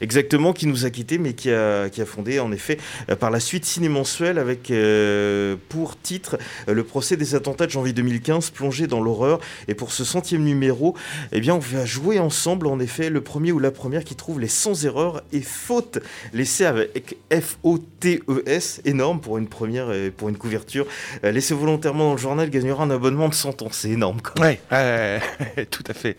Exactement, 0.00 0.52
qui 0.52 0.66
nous 0.66 0.86
a 0.86 0.90
quittés, 0.90 1.18
mais 1.18 1.34
qui 1.34 1.50
a, 1.50 1.88
fondé 2.06 2.40
en 2.40 2.50
effet 2.50 2.78
euh, 3.10 3.16
par 3.16 3.30
la 3.30 3.40
suite 3.40 3.64
Ciné 3.64 3.88
Mensuel 3.88 4.38
avec 4.38 4.70
euh, 4.70 5.56
pour 5.68 6.00
titre 6.00 6.38
euh, 6.68 6.74
le 6.74 6.82
procès 6.82 7.16
des 7.16 7.34
attentats 7.34 7.66
de 7.66 7.70
janvier 7.70 7.92
2015 7.92 8.50
plongé 8.50 8.86
dans 8.86 9.02
l'horreur. 9.02 9.38
Et 9.68 9.74
pour 9.74 9.92
ce 9.92 10.04
centième 10.04 10.44
numéro, 10.44 10.96
eh 11.32 11.40
bien, 11.40 11.54
on 11.54 11.58
va 11.58 11.84
jouer 11.84 12.18
ensemble 12.18 12.66
en 12.66 12.80
effet 12.80 13.10
le 13.10 13.20
premier 13.20 13.52
ou 13.52 13.58
la 13.58 13.70
première 13.70 14.04
qui 14.04 14.16
trouve 14.16 14.40
les 14.40 14.48
100 14.48 14.84
erreurs 14.84 15.22
et 15.32 15.42
fautes 15.42 15.98
laissées 16.32 16.64
avec 16.64 17.16
F-O-T-E-S, 17.32 18.80
énorme 18.84 19.20
pour 19.20 19.38
une 19.38 19.48
première 19.48 19.92
et 19.92 20.10
pour 20.10 20.28
une 20.28 20.36
couverture. 20.36 20.86
Laissée 21.22 21.54
volontairement 21.54 22.08
dans 22.08 22.14
le 22.14 22.18
journal 22.18 22.50
gagnera 22.50 22.84
un 22.84 22.90
abonnement 22.90 23.28
de 23.28 23.34
100 23.34 23.62
ans, 23.62 23.68
c'est 23.70 23.90
énorme. 23.90 24.20
Ouais, 24.38 24.60
euh, 24.72 25.18
tout 25.70 25.84
à 25.88 25.94
fait. 25.94 26.16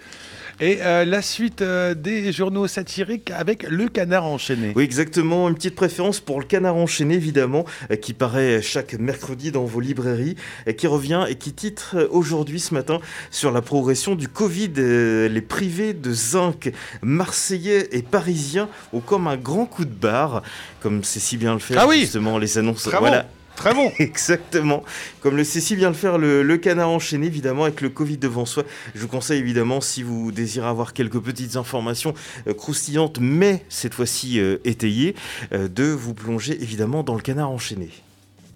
Et 0.61 0.77
euh, 0.83 1.05
la 1.05 1.23
suite 1.23 1.63
euh, 1.63 1.95
des 1.95 2.31
journaux 2.31 2.67
satiriques 2.67 3.31
avec 3.31 3.63
le 3.67 3.87
canard 3.87 4.25
enchaîné. 4.25 4.73
Oui, 4.75 4.83
exactement. 4.83 5.49
Une 5.49 5.55
petite 5.55 5.73
préférence 5.73 6.19
pour 6.19 6.39
le 6.39 6.45
canard 6.45 6.75
enchaîné, 6.75 7.15
évidemment, 7.15 7.65
euh, 7.89 7.95
qui 7.95 8.13
paraît 8.13 8.61
chaque 8.61 8.93
mercredi 8.93 9.51
dans 9.51 9.65
vos 9.65 9.79
librairies, 9.79 10.35
et 10.67 10.75
qui 10.75 10.85
revient 10.85 11.25
et 11.27 11.33
qui 11.33 11.53
titre 11.53 12.07
aujourd'hui, 12.11 12.59
ce 12.59 12.75
matin, 12.75 12.99
sur 13.31 13.51
la 13.51 13.63
progression 13.63 14.13
du 14.13 14.27
Covid. 14.27 14.73
Les 14.75 15.41
privés 15.41 15.93
de 15.93 16.13
zinc 16.13 16.71
marseillais 17.01 17.89
et 17.91 18.03
parisiens 18.03 18.69
ont 18.93 18.99
comme 18.99 19.25
un 19.25 19.37
grand 19.37 19.65
coup 19.65 19.85
de 19.85 19.89
barre, 19.89 20.43
comme 20.79 21.03
c'est 21.03 21.19
si 21.19 21.37
bien 21.37 21.53
le 21.53 21.59
faire, 21.59 21.79
Ah 21.81 21.87
oui 21.87 22.01
justement, 22.01 22.37
les 22.37 22.59
annonces. 22.59 22.87
Voilà. 22.87 23.25
Très 23.55 23.73
bon. 23.73 23.91
Exactement. 23.99 24.83
Comme 25.21 25.37
le 25.37 25.43
sait 25.43 25.61
si 25.61 25.75
bien 25.75 25.89
le 25.89 25.95
faire 25.95 26.17
le, 26.17 26.43
le 26.43 26.57
canard 26.57 26.89
enchaîné, 26.89 27.27
évidemment, 27.27 27.63
avec 27.63 27.81
le 27.81 27.89
Covid 27.89 28.17
devant 28.17 28.45
soi. 28.45 28.63
Je 28.95 29.01
vous 29.01 29.07
conseille 29.07 29.39
évidemment, 29.39 29.81
si 29.81 30.03
vous 30.03 30.31
désirez 30.31 30.67
avoir 30.67 30.93
quelques 30.93 31.19
petites 31.19 31.55
informations 31.55 32.13
euh, 32.47 32.53
croustillantes, 32.53 33.19
mais 33.19 33.65
cette 33.69 33.93
fois-ci 33.93 34.39
euh, 34.39 34.57
étayées, 34.65 35.15
euh, 35.53 35.67
de 35.67 35.85
vous 35.85 36.13
plonger 36.13 36.61
évidemment 36.61 37.03
dans 37.03 37.15
le 37.15 37.21
canard 37.21 37.49
enchaîné. 37.49 37.89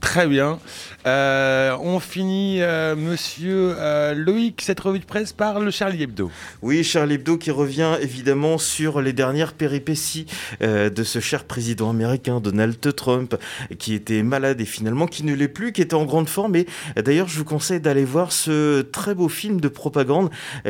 Très 0.05 0.27
bien. 0.27 0.59
Euh, 1.07 1.75
on 1.81 1.99
finit, 1.99 2.61
euh, 2.61 2.95
monsieur 2.95 3.75
euh, 3.77 4.13
Loïc, 4.13 4.61
cette 4.61 4.79
revue 4.79 4.99
de 4.99 5.05
presse 5.05 5.33
par 5.33 5.59
le 5.59 5.71
Charlie 5.71 6.03
Hebdo. 6.03 6.31
Oui, 6.61 6.83
Charlie 6.83 7.15
Hebdo 7.15 7.37
qui 7.37 7.51
revient 7.51 7.97
évidemment 7.99 8.57
sur 8.59 9.01
les 9.01 9.13
dernières 9.13 9.53
péripéties 9.53 10.27
de 10.61 11.03
ce 11.03 11.19
cher 11.19 11.43
président 11.43 11.89
américain 11.89 12.39
Donald 12.39 12.79
Trump 12.95 13.35
qui 13.77 13.93
était 13.93 14.23
malade 14.23 14.61
et 14.61 14.65
finalement 14.65 15.07
qui 15.07 15.23
ne 15.23 15.33
l'est 15.33 15.47
plus, 15.47 15.73
qui 15.73 15.81
était 15.81 15.95
en 15.95 16.05
grande 16.05 16.29
forme. 16.29 16.55
Et 16.55 16.67
d'ailleurs, 17.03 17.27
je 17.27 17.37
vous 17.37 17.45
conseille 17.45 17.79
d'aller 17.79 18.05
voir 18.05 18.31
ce 18.31 18.81
très 18.81 19.15
beau 19.15 19.27
film 19.27 19.59
de 19.59 19.67
propagande 19.67 20.29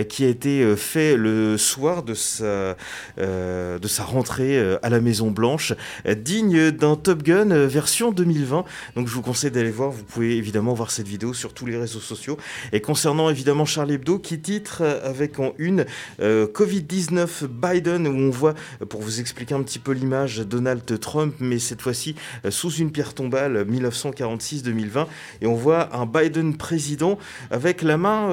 qui 0.10 0.24
a 0.24 0.28
été 0.28 0.76
fait 0.76 1.18
le 1.18 1.58
soir 1.58 2.04
de 2.04 2.14
sa, 2.14 2.76
de 3.18 3.88
sa 3.88 4.04
rentrée 4.04 4.78
à 4.82 4.90
la 4.90 5.02
Maison 5.02 5.30
Blanche, 5.32 5.74
euh, 6.08 6.16
digne 6.16 6.72
d'un 6.72 6.96
Top 6.96 7.24
Gun 7.24 7.68
version 7.68 8.12
2020. 8.12 8.64
Donc 8.96 9.08
je 9.08 9.14
vous 9.14 9.22
conseille 9.26 9.50
d'aller 9.50 9.72
voir. 9.72 9.90
Vous 9.90 10.04
pouvez 10.04 10.38
évidemment 10.38 10.76
voir 10.76 10.92
cette 10.92 11.08
vidéo 11.08 11.34
sur 11.34 11.54
tous 11.54 11.66
les 11.66 11.78
réseaux 11.78 12.00
sociaux. 12.00 12.38
Et 12.72 12.80
concernant 12.80 13.30
évidemment 13.32 13.66
Charlie 13.66 13.96
Hebdo 13.96 14.20
qui 14.20 14.40
titre 14.40 14.78
euh, 14.82 15.10
avec 15.10 15.40
en 15.40 15.54
une 15.58 15.86
euh, 16.22 16.46
Covid-19 16.48 17.48
Biden 17.48 18.08
où 18.08 18.12
on 18.12 18.30
voit, 18.30 18.54
euh, 18.82 18.86
pour 18.86 19.02
vous 19.02 19.20
expliquer 19.20 19.56
un 19.56 19.64
petit 19.64 19.80
peu 19.80 19.94
l'image, 19.94 20.38
Donald 20.38 21.00
Trump, 21.00 21.34
mais 21.40 21.58
cette 21.58 21.82
fois-ci 21.82 22.16
sous 22.50 22.72
une 22.72 22.92
pierre 22.92 23.16
tombale 23.16 23.66
1946-2020. 23.68 25.08
Et 25.42 25.48
on 25.48 25.56
voit 25.56 25.96
un 25.96 26.06
Biden 26.06 26.56
président 26.56 27.18
avec 27.50 27.82
la 27.82 27.98
main, 27.98 28.30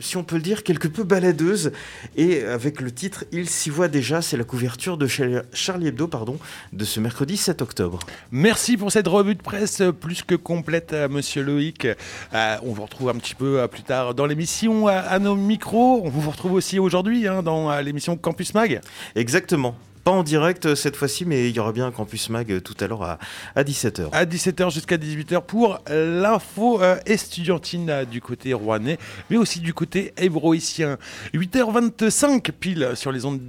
si 0.00 0.18
on 0.18 0.24
peut 0.24 0.36
le 0.36 0.42
dire, 0.42 0.62
quelque 0.62 0.88
peu 0.88 1.04
baladeuse. 1.04 1.72
Et 2.16 2.42
avec 2.42 2.82
le 2.82 2.90
titre 2.90 3.24
Il 3.32 3.48
s'y 3.48 3.70
voit 3.70 3.88
déjà, 3.88 4.20
c'est 4.20 4.36
la 4.36 4.44
couverture 4.44 4.98
de 4.98 5.06
Char- 5.06 5.42
Charlie 5.52 5.88
Hebdo 5.88 6.06
pardon, 6.06 6.38
de 6.72 6.84
ce 6.84 7.00
mercredi 7.00 7.36
7 7.38 7.62
octobre. 7.62 8.00
Merci 8.30 8.76
pour 8.76 8.92
cette 8.92 9.08
revue 9.08 9.34
de 9.34 9.42
presse 9.42 9.82
plus 10.00 10.22
que 10.22 10.33
complète, 10.36 10.92
euh, 10.92 11.08
monsieur 11.08 11.42
Loïc. 11.42 11.86
Euh, 11.86 12.56
on 12.62 12.72
vous 12.72 12.82
retrouve 12.82 13.08
un 13.08 13.14
petit 13.14 13.34
peu 13.34 13.60
euh, 13.60 13.68
plus 13.68 13.82
tard 13.82 14.14
dans 14.14 14.26
l'émission 14.26 14.86
à 14.88 15.18
nos 15.18 15.36
micros. 15.36 16.02
On 16.04 16.08
vous 16.08 16.30
retrouve 16.30 16.52
aussi 16.52 16.78
aujourd'hui 16.78 17.28
hein, 17.28 17.42
dans 17.42 17.78
l'émission 17.80 18.16
Campus 18.16 18.54
Mag. 18.54 18.80
Exactement. 19.14 19.76
Pas 20.04 20.10
en 20.10 20.22
direct 20.22 20.74
cette 20.74 20.96
fois-ci, 20.96 21.24
mais 21.24 21.48
il 21.48 21.56
y 21.56 21.58
aura 21.58 21.72
bien 21.72 21.86
un 21.86 21.90
Campus 21.90 22.28
Mag 22.28 22.60
tout 22.60 22.74
à 22.78 22.86
l'heure 22.86 23.02
à, 23.02 23.18
à 23.56 23.62
17h. 23.64 24.10
à 24.12 24.26
17h 24.26 24.70
jusqu'à 24.70 24.98
18h 24.98 25.40
pour 25.46 25.78
l'info 25.88 26.82
euh, 26.82 26.96
estudiantine 27.06 28.04
du 28.10 28.20
côté 28.20 28.52
rouennais, 28.52 28.98
mais 29.30 29.38
aussi 29.38 29.60
du 29.60 29.72
côté 29.72 30.12
hébroïcien. 30.18 30.98
8h25 31.32 32.52
pile 32.52 32.90
sur 32.96 33.12
les 33.12 33.24
ondes 33.24 33.40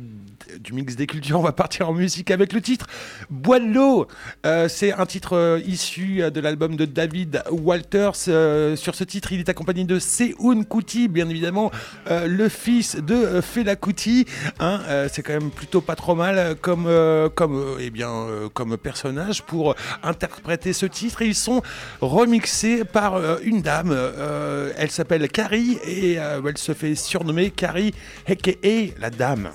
du 0.60 0.74
mix 0.74 0.96
des 0.96 1.08
cultures, 1.08 1.40
on 1.40 1.44
va 1.44 1.52
partir 1.52 1.90
en 1.90 1.94
musique 1.94 2.32
avec 2.32 2.54
le 2.54 2.62
titre 2.62 2.88
Bois. 3.30 3.56
Euh, 4.46 4.68
c'est 4.68 4.94
un 4.94 5.06
titre 5.06 5.36
euh, 5.36 5.62
issu 5.66 6.22
euh, 6.22 6.30
de 6.30 6.40
l'album 6.40 6.76
de 6.76 6.86
David 6.86 7.42
Walters. 7.50 8.16
Sur 8.16 8.96
ce 8.96 9.04
titre, 9.04 9.32
il 9.32 9.40
est 9.40 9.50
accompagné 9.50 9.86
de 9.86 10.00
Seoun 10.00 10.66
Kuti, 10.66 11.08
bien 11.08 11.30
évidemment, 11.30 11.72
le 12.10 12.50
fils 12.50 12.98
de 12.98 13.42
Fela 13.42 13.76
Kuti. 13.76 14.26
Hein, 14.60 14.82
c'est 15.12 15.24
quand 15.24 15.34
même 15.34 15.52
plutôt 15.52 15.82
pas 15.82 15.96
trop 15.96 16.16
mal 16.16 16.56
comme, 16.62 16.90
comme, 17.36 17.78
eh 17.80 17.90
bien, 17.90 18.28
comme 18.54 18.78
personnage 18.78 19.44
pour 19.44 19.76
interpréter 20.04 20.74
ce 20.74 20.86
titre. 20.86 21.22
Et 21.22 21.28
ils 21.28 21.36
sont 21.36 21.62
remixés 22.02 22.84
par 22.84 23.42
une 23.42 23.62
dame. 23.62 23.96
elle 24.78 24.92
s'appelle 24.92 25.28
Carrie 25.30 25.78
et 25.86 26.14
elle 26.14 26.58
se 26.58 26.74
fait 26.74 26.96
surnommer 26.96 27.52
Carrie, 27.52 27.94
aka 28.28 28.52
la 29.00 29.10
dame. 29.10 29.52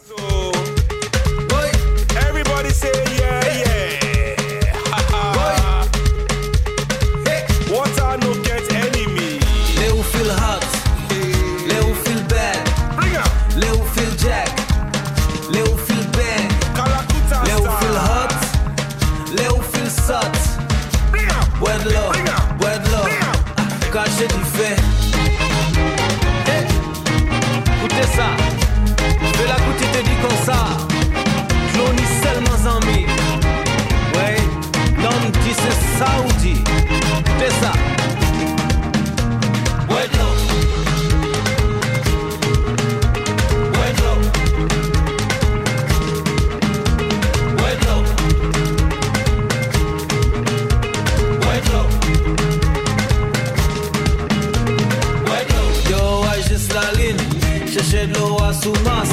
sous 58.63 58.73
masse 58.85 59.09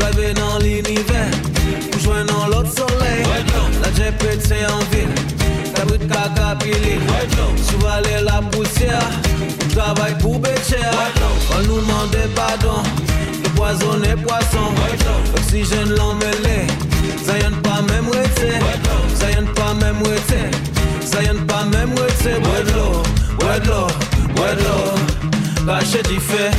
Rêver 0.00 0.34
dans 0.34 0.58
l'univers 0.58 1.30
Joignant 2.02 2.46
l'autre 2.46 2.72
soleil. 2.74 3.24
La 3.82 3.90
GPT 3.90 4.52
en 4.68 4.78
ville 4.90 5.14
La 5.76 5.84
brute 5.84 6.08
cacapili 6.08 6.98
Chevalier 7.68 8.24
la 8.24 8.40
poussière 8.42 9.10
Travail 9.74 10.16
pour 10.20 10.38
Bécher 10.38 10.76
On 11.56 11.62
nous 11.66 11.80
demande 11.80 12.16
pardon 12.34 12.82
Le 13.42 13.48
poison 13.50 14.02
et 14.02 14.16
poisson. 14.16 14.72
Oxygène 15.36 15.90
l'emmêlé 15.90 16.66
Zion 17.24 17.56
pas 17.62 17.82
même 17.82 18.08
rester. 18.08 18.58
Zion 19.14 19.46
pas 19.54 19.74
même 19.74 20.02
rester 20.02 20.50
Zion 21.04 21.44
pas 21.46 21.64
même 21.64 21.94
rester. 21.98 22.40
Bois 22.40 22.62
de 22.66 22.72
l'eau, 22.72 23.02
bois 23.38 23.58
de 23.58 23.68
l'eau, 23.68 23.86
bois 24.34 24.54
de 24.54 24.60
l'eau 24.60 25.66
Lâchez 25.66 26.02
du 26.02 26.18
fait 26.18 26.50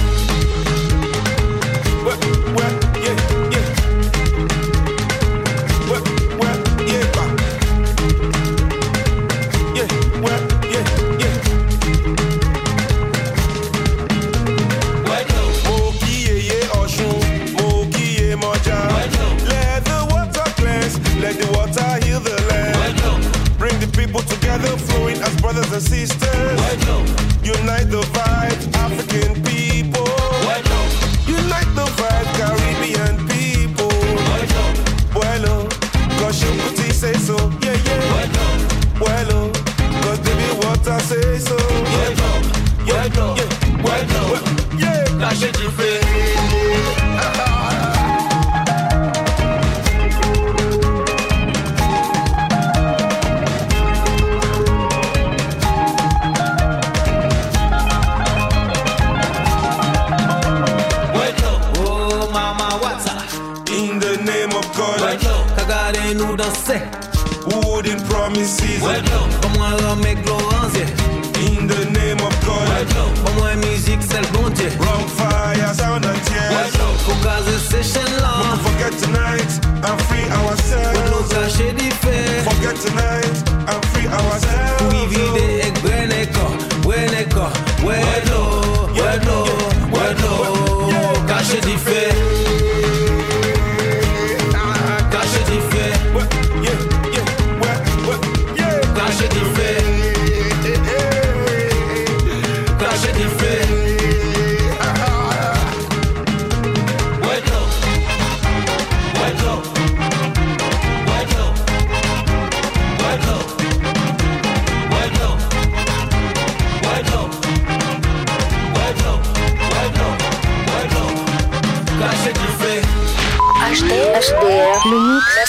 where 2.56 2.81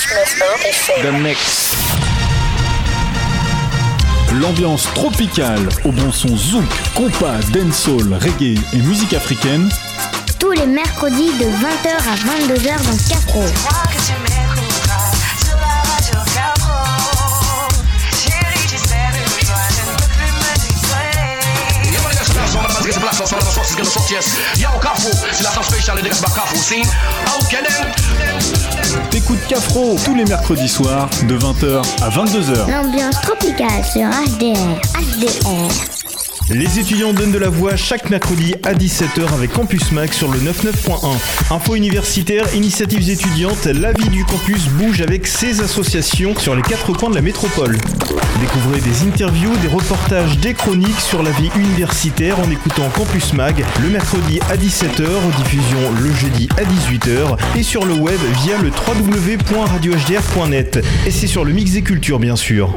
The 0.08 1.12
Mix. 1.22 1.76
L'ambiance 4.40 4.88
tropicale 4.94 5.68
au 5.84 5.92
bon 5.92 6.10
son 6.10 6.36
zouk, 6.36 6.64
compas, 6.96 7.38
dancehall, 7.52 8.12
reggae 8.14 8.58
et 8.72 8.78
musique 8.78 9.14
africaine. 9.14 9.68
Tous 10.40 10.50
les 10.50 10.66
mercredis 10.66 11.32
de 11.38 11.44
20h 11.44 11.94
à 11.94 12.16
22h 12.16 12.82
dans 12.82 13.08
Capro. 13.08 13.44
from 23.40 23.64
Cafro. 24.82 25.10
T'écoutes 29.10 29.46
Cafro 29.48 29.96
tous 30.04 30.14
les 30.14 30.24
mercredis 30.24 30.68
soirs 30.68 31.08
de 31.26 31.38
20h 31.38 31.82
à 32.02 32.08
22h. 32.10 32.70
L'ambiance 32.70 33.20
tropicale 33.22 33.84
sur 33.84 34.08
HDR. 34.08 34.80
HDR. 34.98 36.01
Les 36.50 36.78
étudiants 36.78 37.12
donnent 37.12 37.32
de 37.32 37.38
la 37.38 37.48
voix 37.48 37.76
chaque 37.76 38.10
mercredi 38.10 38.54
à 38.64 38.74
17h 38.74 39.32
avec 39.34 39.52
Campus 39.52 39.92
Mac 39.92 40.12
sur 40.12 40.30
le 40.30 40.38
99.1. 40.40 41.16
Info 41.50 41.74
universitaire, 41.74 42.54
initiatives 42.54 43.08
étudiantes, 43.08 43.64
la 43.66 43.92
vie 43.92 44.08
du 44.08 44.24
campus 44.24 44.68
bouge 44.68 45.00
avec 45.00 45.26
ses 45.26 45.60
associations 45.60 46.36
sur 46.36 46.54
les 46.54 46.62
quatre 46.62 46.92
coins 46.92 47.10
de 47.10 47.14
la 47.14 47.22
métropole. 47.22 47.78
Découvrez 48.40 48.80
des 48.80 49.06
interviews, 49.06 49.56
des 49.58 49.68
reportages, 49.68 50.38
des 50.38 50.54
chroniques 50.54 51.00
sur 51.00 51.22
la 51.22 51.30
vie 51.30 51.50
universitaire 51.56 52.40
en 52.40 52.50
écoutant 52.50 52.88
Campus 52.90 53.32
Mag 53.32 53.64
le 53.80 53.88
mercredi 53.88 54.40
à 54.50 54.56
17h, 54.56 55.06
diffusion 55.36 55.78
le 56.02 56.12
jeudi 56.12 56.48
à 56.56 56.64
18h 56.64 57.38
et 57.56 57.62
sur 57.62 57.84
le 57.84 57.94
web 57.94 58.18
via 58.42 58.58
le 58.58 58.70
www.radiohdr.net. 58.70 60.84
Et 61.06 61.10
c'est 61.10 61.28
sur 61.28 61.44
le 61.44 61.52
mix 61.52 61.72
des 61.72 61.82
cultures 61.82 62.18
bien 62.18 62.36
sûr. 62.36 62.74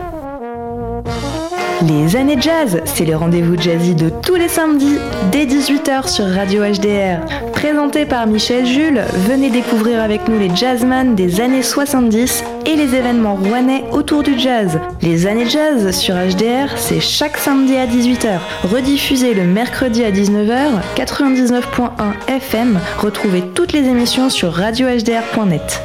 Les 1.81 2.15
années 2.15 2.37
jazz, 2.39 2.81
c'est 2.85 3.03
le 3.03 3.17
rendez-vous 3.17 3.59
jazzy 3.61 3.95
de 3.95 4.09
tous 4.09 4.35
les 4.35 4.47
samedis 4.47 4.97
dès 5.31 5.45
18h 5.45 6.07
sur 6.07 6.25
Radio 6.25 6.63
HDR. 6.63 7.19
Présenté 7.51 8.05
par 8.05 8.27
Michel 8.27 8.65
Jules, 8.65 9.03
venez 9.27 9.49
découvrir 9.49 10.01
avec 10.01 10.27
nous 10.29 10.39
les 10.39 10.55
jazzman 10.55 11.15
des 11.15 11.41
années 11.41 11.63
70 11.63 12.43
et 12.65 12.75
les 12.77 12.95
événements 12.95 13.35
rouennais 13.35 13.83
autour 13.91 14.23
du 14.23 14.39
jazz. 14.39 14.79
Les 15.01 15.27
années 15.27 15.49
jazz 15.49 15.91
sur 15.91 16.15
HDR, 16.15 16.77
c'est 16.77 17.01
chaque 17.01 17.37
samedi 17.37 17.75
à 17.75 17.85
18h. 17.85 18.39
Rediffusé 18.63 19.33
le 19.33 19.43
mercredi 19.43 20.05
à 20.05 20.11
19h, 20.11 20.79
99.1 20.95 21.89
FM. 22.29 22.79
Retrouvez 22.99 23.41
toutes 23.53 23.73
les 23.73 23.83
émissions 23.83 24.29
sur 24.29 24.53
radiohdr.net. 24.53 25.81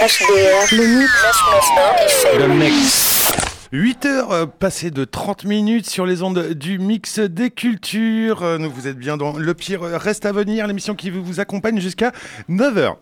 HDR, 0.00 0.76
le 0.76 0.86
mix 0.86 1.10
991 1.24 1.96
FM. 2.06 2.40
Le 2.40 2.54
mix. 2.54 3.15
8 3.72 4.06
heures 4.06 4.32
euh, 4.32 4.46
passées 4.46 4.90
de 4.90 5.04
30 5.04 5.44
minutes 5.44 5.88
sur 5.88 6.06
les 6.06 6.22
ondes 6.22 6.52
du 6.52 6.78
mix 6.78 7.18
des 7.18 7.50
cultures. 7.50 8.42
Euh, 8.42 8.58
Nous 8.58 8.70
vous 8.70 8.86
êtes 8.86 8.98
bien 8.98 9.16
dans 9.16 9.36
Le 9.36 9.54
Pire 9.54 9.82
reste 9.82 10.26
à 10.26 10.32
venir, 10.32 10.66
l'émission 10.66 10.94
qui 10.94 11.10
vous 11.10 11.40
accompagne 11.40 11.80
jusqu'à 11.80 12.12
9 12.48 12.78
heures. 12.78 12.98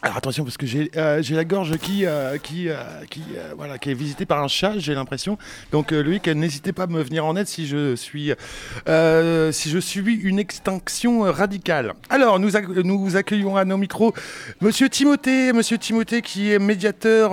Alors 0.00 0.16
attention 0.16 0.44
parce 0.44 0.56
que 0.56 0.64
j'ai 0.64 0.92
euh, 0.96 1.20
la 1.30 1.44
gorge 1.44 1.76
qui 1.78 2.06
euh, 2.06 2.38
euh, 2.68 2.76
voilà 3.56 3.78
qui 3.78 3.90
est 3.90 3.94
visitée 3.94 4.26
par 4.26 4.40
un 4.40 4.46
chat 4.46 4.74
j'ai 4.78 4.94
l'impression 4.94 5.36
donc 5.72 5.90
Loïc 5.90 6.28
n'hésitez 6.28 6.72
pas 6.72 6.84
à 6.84 6.86
me 6.86 7.02
venir 7.02 7.26
en 7.26 7.34
aide 7.34 7.48
si 7.48 7.66
je 7.66 7.96
suis 7.96 8.30
si 8.86 9.70
je 9.70 9.78
subis 9.80 10.14
une 10.14 10.38
extinction 10.38 11.22
radicale. 11.22 11.94
Alors 12.10 12.38
nous 12.38 12.50
ac- 12.52 12.80
nous 12.84 13.16
accueillons 13.16 13.56
à 13.56 13.64
nos 13.64 13.76
micros 13.76 14.14
Monsieur 14.60 14.88
Timothée 14.88 15.52
Monsieur 15.52 15.78
Timothée 15.78 16.22
qui 16.22 16.52
est 16.52 16.60
médiateur 16.60 17.32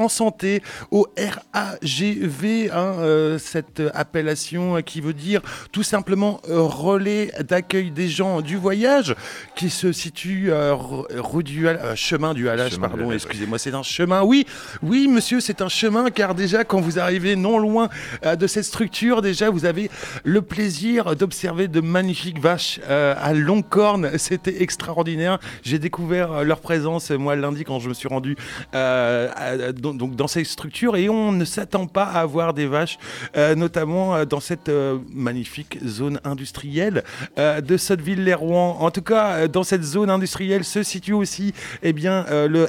en 0.00 0.08
santé 0.08 0.62
au 0.90 1.06
RAGV 1.52 2.70
hein, 2.72 3.36
cette 3.38 3.82
appellation 3.92 4.80
qui 4.80 5.02
veut 5.02 5.12
dire 5.12 5.42
tout 5.72 5.82
simplement 5.82 6.40
relais 6.46 7.32
d'accueil 7.40 7.90
des 7.90 8.08
gens 8.08 8.40
du 8.40 8.56
voyage 8.56 9.14
qui 9.56 9.68
se 9.68 9.92
situe 9.92 10.50
ru- 10.50 11.04
rue 11.14 11.44
du 11.44 11.68
chemin 11.98 12.34
du 12.34 12.48
Halage, 12.48 12.72
Chemin 12.72 12.88
pardon, 12.88 13.12
excusez-moi, 13.12 13.58
c'est 13.58 13.74
un 13.74 13.82
chemin. 13.82 14.22
Oui, 14.22 14.46
oui, 14.82 15.08
monsieur, 15.08 15.40
c'est 15.40 15.60
un 15.60 15.68
chemin 15.68 16.10
car 16.10 16.34
déjà 16.34 16.64
quand 16.64 16.80
vous 16.80 16.98
arrivez 16.98 17.36
non 17.36 17.58
loin 17.58 17.88
euh, 18.24 18.36
de 18.36 18.46
cette 18.46 18.64
structure, 18.64 19.20
déjà 19.22 19.50
vous 19.50 19.64
avez 19.64 19.90
le 20.24 20.42
plaisir 20.42 21.16
d'observer 21.16 21.68
de 21.68 21.80
magnifiques 21.80 22.38
vaches 22.40 22.80
euh, 22.88 23.14
à 23.18 23.34
longues 23.34 23.68
cornes. 23.68 24.10
C'était 24.18 24.62
extraordinaire. 24.62 25.38
J'ai 25.62 25.78
découvert 25.78 26.32
euh, 26.32 26.44
leur 26.44 26.60
présence 26.60 27.10
moi 27.10 27.36
lundi 27.36 27.64
quand 27.64 27.80
je 27.80 27.88
me 27.88 27.94
suis 27.94 28.08
rendu 28.08 28.36
à- 28.72 29.72
dans- 29.72 29.94
donc 29.94 30.14
dans 30.16 30.28
ces 30.28 30.44
structures 30.44 30.96
et 30.96 31.08
on 31.08 31.32
ne 31.32 31.44
s'attend 31.44 31.86
pas 31.86 32.04
à 32.04 32.20
avoir 32.20 32.54
des 32.54 32.66
vaches, 32.66 32.98
notamment 33.56 34.24
dans 34.24 34.40
cette 34.40 34.70
magnifique 35.12 35.78
zone 35.86 36.20
industrielle 36.24 37.02
de 37.36 37.76
Sotteville-les-Rouen. 37.76 38.76
En 38.80 38.90
tout 38.90 39.02
cas, 39.02 39.48
dans 39.48 39.62
cette 39.62 39.82
zone 39.82 40.10
industrielle 40.10 40.64
se 40.64 40.82
situe 40.82 41.12
aussi 41.12 41.52
eh 41.88 41.92
bien, 41.92 42.26
euh, 42.30 42.48
le 42.48 42.68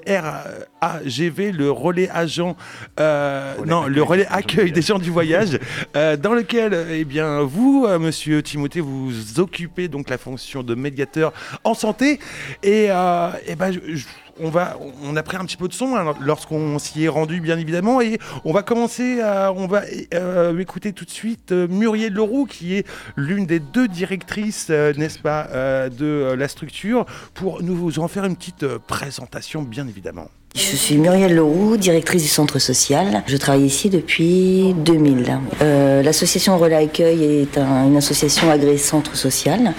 RAGV, 0.82 1.52
le 1.52 1.72
relais 1.72 2.10
agent, 2.10 2.56
euh, 3.00 3.54
non, 3.66 3.86
le 3.88 4.02
relais 4.04 4.28
accueil 4.30 4.72
des 4.72 4.82
gens 4.82 5.00
du 5.00 5.10
voyage, 5.12 5.60
euh, 5.96 6.16
dans 6.18 6.34
lequel 6.34 6.88
eh 6.92 7.06
bien, 7.06 7.42
vous, 7.42 7.88
monsieur 8.00 8.42
Timothée, 8.42 8.80
vous 8.82 9.40
occupez 9.40 9.88
donc 9.88 10.10
la 10.10 10.18
fonction 10.18 10.64
de 10.64 10.76
médiateur 10.76 11.34
en 11.64 11.74
santé. 11.74 12.20
Et, 12.64 12.86
eh 12.86 13.56
ben, 13.56 13.72
je- 13.72 13.96
je- 13.96 14.06
on, 14.42 14.50
va, 14.50 14.78
on 15.04 15.16
a 15.16 15.24
pris 15.24 15.38
un 15.38 15.46
petit 15.46 15.58
peu 15.58 15.68
de 15.68 15.74
son 15.74 15.96
hein, 15.96 16.14
lorsqu'on 16.22 16.78
s'y 16.80 17.04
est 17.06 17.08
rendu, 17.10 17.42
bien 17.42 17.58
évidemment, 17.58 18.02
et 18.02 18.18
on 18.46 18.54
va 18.54 18.64
commencer 18.64 19.22
à, 19.22 19.52
on 19.54 19.68
va 19.68 19.82
euh, 20.14 20.58
écouter 20.60 20.94
tout 20.94 21.06
de 21.06 21.10
suite 21.10 21.52
euh, 21.52 21.68
Muriel 21.70 22.14
Leroux, 22.14 22.46
qui 22.46 22.76
est 22.76 22.86
l'une 23.16 23.46
des 23.46 23.60
deux 23.60 23.88
directrices, 23.88 24.68
euh, 24.70 24.94
n'est-ce 24.98 25.20
pas, 25.20 25.48
de 25.90 26.34
la 26.38 26.48
structure, 26.48 27.06
pour 27.34 27.62
nous 27.64 28.00
en 28.00 28.08
faire 28.08 28.26
une 28.26 28.36
petite 28.36 28.66
présentation, 28.88 29.62
bien 29.62 29.88
évidemment. 29.88 30.28
Je 30.56 30.76
suis 30.76 30.98
Muriel 30.98 31.36
Leroux, 31.36 31.78
directrice 31.78 32.24
du 32.24 32.28
centre 32.28 32.58
social. 32.58 33.24
Je 33.28 33.38
travaille 33.38 33.66
ici 33.66 33.90
depuis 33.92 34.74
2000. 34.74 35.38
Euh, 35.62 36.02
L'association 36.02 36.58
Relais 36.58 36.76
Accueil 36.76 37.24
est 37.24 37.58
un- 37.60 37.86
une 37.88 37.98
association 37.98 38.50
agréée 38.50 38.78
centre 38.80 39.16
social. 39.16 39.74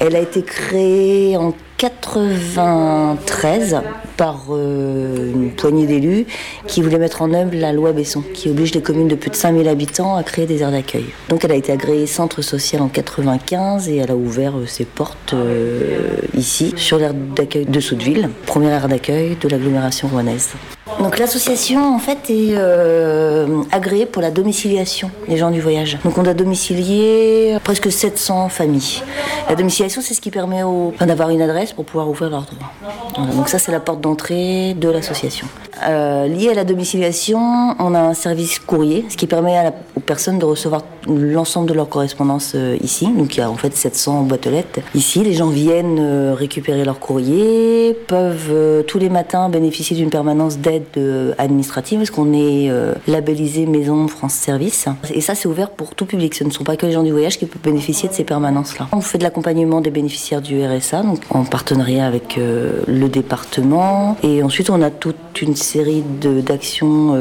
Elle 0.00 0.16
a 0.16 0.18
été 0.20 0.42
créée 0.42 1.36
en 1.36 1.54
93 1.78 3.82
par 4.16 4.44
euh, 4.50 5.32
une 5.32 5.50
poignée 5.50 5.86
d'élus 5.86 6.26
qui 6.66 6.80
voulaient 6.80 6.98
mettre 6.98 7.22
en 7.22 7.32
œuvre 7.34 7.54
la 7.54 7.72
loi 7.72 7.92
Besson, 7.92 8.22
qui 8.22 8.48
oblige 8.48 8.74
les 8.74 8.80
communes 8.80 9.08
de 9.08 9.14
plus 9.14 9.30
de 9.30 9.36
5000 9.36 9.68
habitants 9.68 10.16
à 10.16 10.22
créer 10.22 10.46
des 10.46 10.62
aires 10.62 10.70
d'accueil. 10.70 11.06
Donc 11.28 11.44
elle 11.44 11.52
a 11.52 11.56
été 11.56 11.72
agréée 11.72 12.06
centre 12.06 12.40
social 12.40 12.80
en 12.80 12.88
95 12.88 13.88
et 13.88 13.96
elle 13.96 14.10
a 14.10 14.16
ouvert 14.16 14.56
euh, 14.56 14.66
ses 14.66 14.84
portes 14.84 15.34
euh, 15.34 16.16
ici, 16.34 16.72
sur 16.76 16.98
l'aire 16.98 17.14
d'accueil 17.14 17.66
de 17.66 17.80
Soudeville, 17.80 18.30
première 18.46 18.72
aire 18.72 18.88
d'accueil 18.88 19.36
de 19.40 19.48
l'agglomération 19.48 20.08
rouennaise. 20.08 20.52
Donc 21.00 21.18
l'association 21.18 21.94
en 21.94 21.98
fait 21.98 22.30
est 22.30 22.54
euh, 22.56 23.62
agréée 23.72 24.06
pour 24.06 24.22
la 24.22 24.30
domiciliation 24.30 25.10
des 25.28 25.36
gens 25.36 25.50
du 25.50 25.60
voyage. 25.60 25.98
Donc 26.04 26.16
on 26.16 26.24
a 26.24 26.32
domicilié 26.32 27.56
presque 27.64 27.90
700 27.90 28.48
familles. 28.48 29.02
La 29.48 29.56
domiciliation 29.56 30.00
c'est 30.00 30.14
ce 30.14 30.20
qui 30.20 30.30
permet 30.30 30.62
d'avoir 31.00 31.30
une 31.30 31.42
adresse 31.42 31.72
pour 31.72 31.84
pouvoir 31.84 32.08
ouvrir 32.08 32.30
leurs 32.30 32.46
droits. 32.46 33.26
Donc 33.34 33.48
ça 33.48 33.58
c'est 33.58 33.72
la 33.72 33.80
porte 33.80 34.00
d'entrée 34.00 34.74
de 34.74 34.88
l'association. 34.88 35.48
Euh, 35.86 36.26
lié 36.26 36.50
à 36.50 36.54
la 36.54 36.64
domiciliation, 36.64 37.38
on 37.78 37.94
a 37.94 38.00
un 38.00 38.14
service 38.14 38.58
courrier, 38.58 39.04
ce 39.10 39.16
qui 39.16 39.26
permet 39.26 39.72
aux 39.94 40.00
personnes 40.00 40.38
de 40.38 40.46
recevoir 40.46 40.82
l'ensemble 41.06 41.68
de 41.68 41.74
leur 41.74 41.88
correspondance 41.88 42.52
euh, 42.54 42.78
ici. 42.80 43.06
Donc 43.06 43.36
il 43.36 43.40
y 43.40 43.42
a 43.42 43.50
en 43.50 43.56
fait 43.56 43.76
700 43.76 44.22
boîtes 44.22 44.46
aux. 44.46 44.80
Ici, 44.94 45.22
les 45.22 45.34
gens 45.34 45.48
viennent 45.48 46.32
récupérer 46.32 46.84
leur 46.84 46.98
courrier, 46.98 47.94
peuvent 48.06 48.84
tous 48.86 48.98
les 48.98 49.10
matins 49.10 49.48
bénéficier 49.48 49.96
d'une 49.96 50.10
permanence 50.10 50.58
d'aide 50.58 50.75
euh, 50.96 51.32
administrative, 51.38 51.98
parce 51.98 52.10
qu'on 52.10 52.32
est 52.32 52.70
euh, 52.70 52.94
labellisé 53.06 53.66
Maison 53.66 54.08
France 54.08 54.34
Service. 54.34 54.86
Et 55.12 55.20
ça, 55.20 55.34
c'est 55.34 55.48
ouvert 55.48 55.70
pour 55.70 55.94
tout 55.94 56.06
public. 56.06 56.34
Ce 56.34 56.44
ne 56.44 56.50
sont 56.50 56.64
pas 56.64 56.76
que 56.76 56.86
les 56.86 56.92
gens 56.92 57.02
du 57.02 57.12
voyage 57.12 57.38
qui 57.38 57.46
peuvent 57.46 57.62
bénéficier 57.62 58.08
de 58.08 58.14
ces 58.14 58.24
permanences-là. 58.24 58.88
On 58.92 59.00
fait 59.00 59.18
de 59.18 59.24
l'accompagnement 59.24 59.80
des 59.80 59.90
bénéficiaires 59.90 60.42
du 60.42 60.64
RSA, 60.64 61.02
donc 61.02 61.20
en 61.30 61.44
partenariat 61.44 62.06
avec 62.06 62.38
euh, 62.38 62.82
le 62.86 63.08
département. 63.08 64.16
Et 64.22 64.42
ensuite, 64.42 64.70
on 64.70 64.82
a 64.82 64.90
toute 64.90 65.16
une 65.42 65.56
série 65.56 66.02
d'actions 66.22 67.14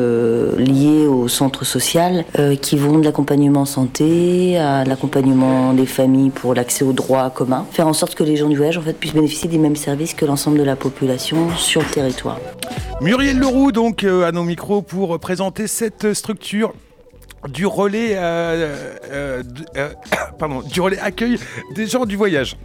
liées 0.57 1.05
au 1.05 1.27
centre 1.27 1.65
social 1.65 2.23
qui 2.61 2.77
vont 2.77 2.99
de 2.99 3.03
l'accompagnement 3.03 3.65
santé 3.65 4.57
à 4.57 4.85
l'accompagnement 4.85 5.73
des 5.73 5.85
familles 5.85 6.29
pour 6.29 6.53
l'accès 6.53 6.85
aux 6.85 6.93
droits 6.93 7.29
communs. 7.29 7.65
Faire 7.71 7.87
en 7.87 7.93
sorte 7.93 8.15
que 8.15 8.23
les 8.23 8.37
gens 8.37 8.47
du 8.47 8.55
voyage 8.55 8.77
en 8.77 8.81
fait, 8.81 8.93
puissent 8.93 9.13
bénéficier 9.13 9.49
des 9.49 9.57
mêmes 9.57 9.75
services 9.75 10.13
que 10.13 10.25
l'ensemble 10.25 10.57
de 10.57 10.63
la 10.63 10.75
population 10.75 11.49
sur 11.57 11.81
le 11.81 11.87
territoire. 11.87 12.39
Muriel 13.01 13.39
Donc, 13.45 14.03
euh, 14.03 14.25
à 14.25 14.31
nos 14.31 14.43
micros 14.43 14.81
pour 14.81 15.19
présenter 15.19 15.67
cette 15.67 16.15
structure 16.15 16.73
du 17.47 17.67
relais, 17.67 18.13
euh, 18.15 19.03
euh, 19.11 19.43
pardon, 20.39 20.61
du 20.61 20.81
relais 20.81 20.97
accueil 20.97 21.37
des 21.75 21.85
gens 21.85 22.07
du 22.07 22.15
voyage. 22.15 22.57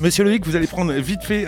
Monsieur 0.00 0.24
Loïc, 0.24 0.44
vous 0.44 0.56
allez 0.56 0.66
prendre 0.66 0.92
vite 0.94 1.22
fait 1.22 1.46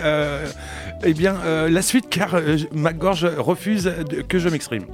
eh 1.03 1.13
bien, 1.13 1.35
la 1.67 1.81
suite 1.81 2.07
car 2.09 2.39
ma 2.71 2.93
gorge 2.93 3.25
refuse 3.25 3.91
que 4.29 4.39
je 4.39 4.47
m'exprime. 4.47 4.85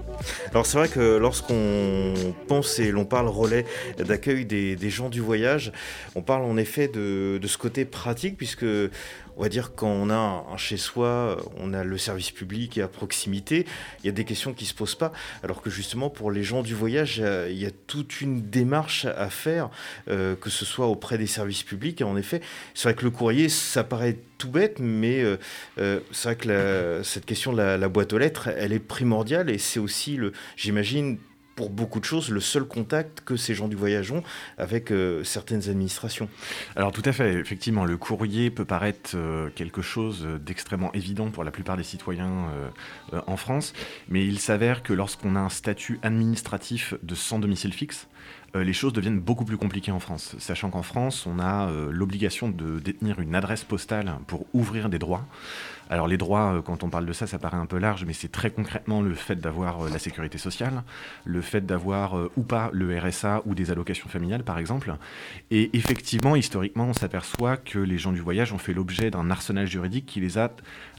Alors 0.52 0.66
c'est 0.66 0.78
vrai 0.78 0.88
que 0.88 1.18
lorsqu'on 1.18 2.14
pense 2.48 2.80
et 2.80 2.92
l'on 2.92 3.06
parle 3.06 3.28
relais 3.28 3.66
d'accueil 4.00 4.46
des, 4.46 4.78
des 4.78 4.90
gens 4.90 5.10
du 5.10 5.20
voyage, 5.20 5.74
on 6.16 6.22
parle 6.22 6.44
en 6.44 6.58
effet 6.58 6.88
de, 6.88 7.38
de 7.38 7.48
ce 7.48 7.58
côté 7.58 7.86
pratique 7.86 8.38
puisque 8.38 8.66
on 9.40 9.44
va 9.44 9.50
dire 9.50 9.74
quand 9.74 9.88
on 9.88 10.10
a 10.10 10.16
un, 10.16 10.54
un 10.54 10.58
chez 10.58 10.76
soi, 10.76 11.38
on 11.58 11.74
a 11.74 11.86
le 11.86 11.98
service 11.98 12.30
public 12.32 12.78
et 12.78 12.82
à 12.82 12.90
proximité, 12.90 13.66
il 14.04 14.06
y 14.06 14.10
a 14.10 14.12
des 14.12 14.26
questions 14.26 14.54
qui 14.54 14.66
se 14.66 14.74
posent 14.74 14.96
pas. 14.96 15.14
Alors 15.44 15.62
que 15.62 15.70
justement 15.70 16.10
pour 16.10 16.30
les 16.30 16.44
gens 16.44 16.62
du 16.62 16.76
voyage, 16.76 17.22
euh, 17.24 17.48
il 17.50 17.58
y 17.58 17.66
a 17.66 17.72
toute 17.72 18.20
une 18.20 18.50
démarche 18.50 19.06
à 19.06 19.30
faire, 19.30 19.70
euh, 20.10 20.36
que 20.36 20.50
ce 20.50 20.66
soit 20.66 20.88
auprès 20.88 21.18
des 21.18 21.26
services 21.26 21.64
publics. 21.64 22.02
Et 22.02 22.04
en 22.04 22.18
effet, 22.18 22.42
c'est 22.74 22.90
vrai 22.90 22.96
que 22.96 23.06
le 23.06 23.12
courrier, 23.12 23.48
ça 23.48 23.86
paraît 23.86 24.18
tout 24.38 24.50
bête, 24.50 24.80
mais 24.80 25.24
euh, 25.24 25.38
c'est 26.12 26.30
vrai 26.30 26.36
que 26.36 27.02
cette 27.06 27.26
question 27.26 27.54
de 27.54 27.58
la, 27.58 27.78
la 27.78 27.88
boîte 27.88 28.12
aux 28.12 28.18
lettres, 28.18 28.50
elle 28.58 28.74
est 28.74 28.80
primordiale 28.80 29.50
et 29.50 29.58
c'est 29.58 29.80
aussi, 29.80 30.20
j'imagine, 30.58 31.18
pour 31.60 31.70
beaucoup 31.70 32.00
de 32.00 32.06
choses, 32.06 32.30
le 32.30 32.40
seul 32.40 32.64
contact 32.64 33.20
que 33.20 33.36
ces 33.36 33.54
gens 33.54 33.68
du 33.68 33.76
voyage 33.76 34.14
ont 34.14 34.24
avec 34.58 34.94
euh, 34.94 35.26
certaines 35.26 35.68
administrations. 35.68 36.30
Alors 36.78 36.94
tout 36.94 37.02
à 37.04 37.12
fait, 37.12 37.34
effectivement, 37.34 37.84
le 37.84 37.98
courrier 37.98 38.50
peut 38.50 38.64
paraître 38.64 39.12
euh, 39.16 39.50
quelque 39.54 39.82
chose 39.82 40.26
d'extrêmement 40.40 40.94
évident 40.94 41.32
pour 41.32 41.44
la 41.44 41.52
plupart 41.52 41.76
des 41.76 41.84
citoyens 41.84 42.46
euh, 43.12 43.20
en 43.28 43.36
France, 43.36 43.74
mais 44.08 44.26
il 44.26 44.40
s'avère 44.40 44.84
que 44.84 44.94
lorsqu'on 44.94 45.36
a 45.36 45.42
un 45.42 45.50
statut 45.50 46.00
administratif 46.02 46.94
de 47.04 47.14
sans 47.14 47.40
domicile 47.40 47.74
fixe, 47.74 48.08
les 48.56 48.74
choses 48.74 48.94
deviennent 48.94 49.20
beaucoup 49.20 49.46
plus 49.46 49.58
compliquées 49.58 49.92
en 49.92 50.00
France, 50.00 50.36
sachant 50.40 50.70
qu'en 50.70 50.84
France, 50.84 51.26
on 51.26 51.40
a 51.40 51.70
euh, 51.70 51.90
l'obligation 51.92 52.50
de 52.50 52.80
détenir 52.80 53.20
une 53.20 53.36
adresse 53.36 53.64
postale 53.64 54.14
pour 54.28 54.46
ouvrir 54.54 54.90
des 54.90 55.00
droits. 55.00 55.26
Alors 55.90 56.08
les 56.08 56.18
droits, 56.18 56.54
euh, 56.54 56.62
quand 56.62 56.84
on 56.84 56.90
parle 56.90 57.06
de 57.06 57.14
ça, 57.14 57.26
ça 57.26 57.40
paraît 57.40 57.58
un 57.58 57.66
peu 57.66 57.80
large, 57.80 58.06
mais 58.06 58.14
c'est 58.14 58.32
très 58.32 58.52
concrètement 58.52 59.02
le 59.02 59.16
fait 59.16 59.36
d'avoir 59.36 59.86
euh, 59.86 59.90
la 59.90 59.98
sécurité 59.98 60.38
sociale, 60.38 60.84
le 61.26 61.42
fait 61.42 61.66
d'avoir 61.66 62.18
euh, 62.18 62.32
ou 62.38 62.44
pas 62.44 62.70
le 62.74 62.98
RSA 62.98 63.42
ou 63.46 63.56
des 63.56 63.72
allocations 63.72 64.08
familiales, 64.08 64.44
par 64.44 64.60
exemple. 64.60 64.96
Et 65.50 65.76
effectivement, 65.76 66.36
historiquement, 66.36 66.86
on 66.86 66.94
s'aperçoit 66.94 67.58
que 67.58 67.80
les 67.80 67.98
gens 67.98 68.12
du 68.12 68.22
voyage 68.22 68.54
ont 68.54 68.60
fait 68.60 68.74
l'objet 68.74 69.10
d'un 69.10 69.32
arsenal 69.32 69.66
juridique 69.66 70.06
qui 70.06 70.20
les 70.20 70.38
a 70.38 70.52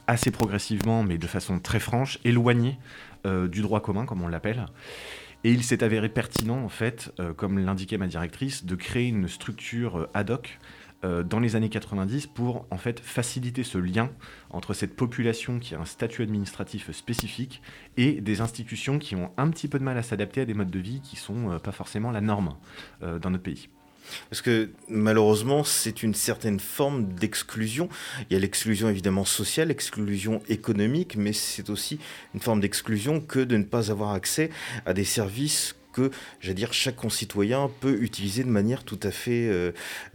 assez 0.09 0.33
progressivement, 0.33 1.05
mais 1.05 1.19
de 1.19 1.27
façon 1.29 1.61
très 1.61 1.79
franche, 1.79 2.19
éloignés 2.25 2.77
euh, 3.27 3.47
du 3.47 3.63
droit 3.63 3.81
commun, 3.81 4.07
comme 4.07 4.23
on 4.23 4.29
l'appelle. 4.29 4.67
Et 5.43 5.53
il 5.53 5.65
s'est 5.65 5.83
avéré 5.83 6.09
pertinent, 6.09 6.63
en 6.63 6.69
fait, 6.69 7.13
euh, 7.19 7.33
comme 7.33 7.59
l'indiquait 7.59 7.97
ma 7.97 8.07
directrice, 8.07 8.67
de 8.67 8.75
créer 8.75 9.09
une 9.09 9.27
structure 9.27 10.01
euh, 10.01 10.11
ad 10.13 10.31
hoc 10.31 10.59
euh, 11.03 11.23
dans 11.23 11.41
les 11.41 11.57
années 11.57 11.71
90 11.71 12.27
pour 12.27 12.67
en 12.71 12.77
fait 12.77 13.01
faciliter 13.01 13.65
ce 13.65 13.79
lien 13.79 14.11
entre 14.51 14.75
cette 14.75 14.95
population 14.95 15.59
qui 15.59 15.75
a 15.75 15.81
un 15.81 15.87
statut 15.87 16.23
administratif 16.23 16.91
spécifique 16.91 17.63
et 17.97 18.21
des 18.21 18.43
institutions 18.43 18.99
qui 18.99 19.17
ont 19.17 19.33
un 19.39 19.49
petit 19.49 19.67
peu 19.67 19.79
de 19.79 19.85
mal 19.85 19.97
à 19.97 20.03
s'adapter 20.03 20.43
à 20.43 20.45
des 20.45 20.53
modes 20.53 20.71
de 20.71 20.79
vie 20.79 21.01
qui 21.01 21.17
sont 21.17 21.53
euh, 21.53 21.59
pas 21.59 21.73
forcément 21.73 22.11
la 22.11 22.21
norme 22.21 22.55
dans 23.01 23.31
notre 23.31 23.43
pays. 23.43 23.71
Parce 24.29 24.43
que 24.43 24.71
malheureusement, 24.89 25.65
c'est 25.65 26.03
une 26.03 26.15
certaine 26.15 26.61
forme 26.61 27.15
d'exclusion. 27.15 27.89
Il 28.29 28.35
y 28.35 28.37
a 28.37 28.41
l'exclusion 28.41 28.89
évidemment 28.89 29.25
sociale, 29.25 29.69
l'exclusion 29.69 30.43
économique, 30.49 31.17
mais 31.17 31.33
c'est 31.33 31.71
aussi 31.71 31.99
une 32.35 32.41
forme 32.41 32.61
d'exclusion 32.61 33.21
que 33.21 33.41
de 33.41 33.57
ne 33.57 33.65
pas 33.65 33.91
avoir 33.91 34.13
accès 34.13 34.51
à 34.87 34.93
des 34.93 35.05
services 35.05 35.75
que, 35.93 36.11
j'allais 36.41 36.55
dire, 36.55 36.73
chaque 36.73 36.97
concitoyen 36.97 37.71
peut 37.81 38.03
utiliser 38.03 38.45
de 38.45 38.49
manière 38.49 38.85
tout 38.85 39.01
à 39.03 39.11
fait, 39.11 39.49
euh, 39.49 39.73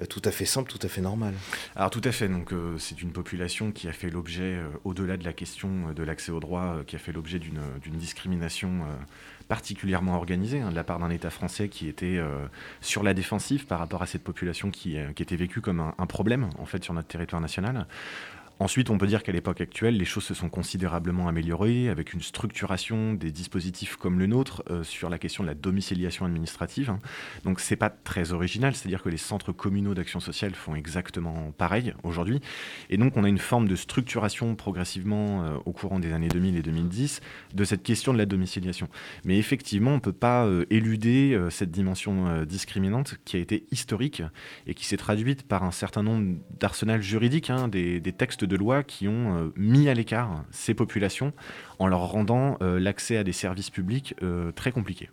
tout 0.10 0.22
à 0.24 0.32
fait 0.32 0.46
simple, 0.46 0.72
tout 0.72 0.80
à 0.82 0.88
fait 0.88 1.02
normale. 1.02 1.34
Alors 1.76 1.90
tout 1.90 2.02
à 2.04 2.12
fait, 2.12 2.28
donc 2.28 2.54
euh, 2.54 2.78
c'est 2.78 3.02
une 3.02 3.12
population 3.12 3.72
qui 3.72 3.88
a 3.88 3.92
fait 3.92 4.10
l'objet, 4.10 4.56
euh, 4.56 4.68
au-delà 4.84 5.18
de 5.18 5.24
la 5.24 5.34
question 5.34 5.94
de 5.94 6.04
l'accès 6.04 6.32
au 6.32 6.40
droit, 6.40 6.84
qui 6.88 6.96
a 6.96 7.00
fait 7.00 7.12
l'objet 7.12 7.40
d'une 7.40 7.98
discrimination 7.98 8.86
particulièrement 9.48 10.16
organisée 10.16 10.62
hein, 10.62 10.70
de 10.72 10.76
la 10.76 10.84
part 10.84 11.00
d'un 11.00 11.10
État 11.10 11.30
français 11.30 11.70
qui 11.70 11.88
était 11.88 12.20
sur 12.82 13.04
la 13.04 13.14
défensive 13.14 13.66
par 13.66 13.80
rapport 13.80 14.02
à 14.02 14.06
cette 14.06 14.24
population 14.24 14.72
qui, 14.72 14.98
qui 15.16 15.24
était 15.24 15.36
vécue 15.36 15.62
comme 15.62 15.80
un, 15.80 15.94
un, 15.98 16.06
problème 16.06 16.50
en 16.58 16.66
fait 16.66 16.84
sur 16.84 16.94
notre 16.94 17.08
territoire 17.08 17.42
national. 17.42 17.86
Ensuite, 18.58 18.90
on 18.90 18.98
peut 18.98 19.08
dire 19.08 19.22
qu'à 19.22 19.34
l'époque 19.34 19.60
actuelle, 19.60 19.98
les 19.98 20.06
choses 20.06 20.24
se 20.24 20.34
sont 20.34 20.48
considérablement 20.48 21.28
améliorées 21.28 21.90
avec 21.90 22.14
une 22.14 22.22
structuration 22.22 23.14
des 23.14 23.30
dispositifs 23.30 23.98
comme 23.98 24.18
le 24.18 24.28
nôtre 24.28 24.64
euh, 24.70 24.82
sur 24.84 25.10
la 25.10 25.18
question 25.18 25.44
de 25.44 25.50
la 25.50 25.56
domiciliation 25.56 26.26
administrative. 26.26 26.88
Donc, 27.44 27.56
Donc 27.56 27.60
c'est 27.60 27.76
pas 27.76 27.90
très 27.90 28.32
original, 28.32 28.76
c'est-à-dire 28.76 29.04
que 29.04 29.10
les 29.10 29.18
centres 29.18 29.52
communaux 29.52 29.94
d'action 29.94 30.22
sociale 30.22 30.56
font 30.56 30.74
exactement 30.74 31.52
pareil 31.58 31.94
aujourd'hui. 32.04 32.40
Et 32.90 32.98
donc 32.98 33.18
on 33.18 33.26
a 33.26 33.30
une 33.30 33.40
forme 33.40 33.68
de 33.68 33.76
structuration 33.76 34.56
progressivement 34.56 35.44
euh, 35.44 35.58
au 35.66 35.74
courant 35.74 36.00
des 36.00 36.14
années 36.14 36.30
2000 36.30 36.56
et 36.56 36.62
2010 36.62 37.20
de 37.54 37.64
cette 37.66 37.84
question 37.84 38.14
de 38.14 38.18
la 38.18 38.26
domiciliation. 38.26 38.88
Mais 39.26 39.38
effectivement, 39.38 39.94
on 39.94 40.00
peut 40.00 40.14
pas 40.14 40.46
euh, 40.46 40.66
éluder 40.70 41.38
cette 41.50 41.72
dimension 41.72 42.44
discriminante 42.44 43.16
qui 43.26 43.36
a 43.36 43.40
été 43.40 43.66
historique 43.72 44.24
et 44.66 44.74
qui 44.74 44.86
s'est 44.86 44.98
traduite 44.98 45.44
par 45.44 45.64
un 45.64 45.72
certain 45.72 46.04
nombre 46.04 46.38
d'arsenals 46.58 47.02
juridiques, 47.02 47.50
hein, 47.50 47.68
des, 47.68 48.00
des 48.00 48.14
textes 48.14 48.45
de 48.46 48.56
loi 48.56 48.84
qui 48.84 49.08
ont 49.08 49.38
euh, 49.38 49.54
mis 49.56 49.90
à 49.90 49.94
l'écart 49.94 50.44
ces 50.52 50.74
populations 50.74 51.34
en 51.80 51.88
leur 51.88 52.08
rendant 52.08 52.58
euh, 52.62 52.80
l'accès 52.80 53.18
à 53.18 53.24
des 53.24 53.34
services 53.34 53.70
publics 53.70 54.16
euh, 54.24 54.52
très 54.52 54.72
compliqué. 54.72 55.10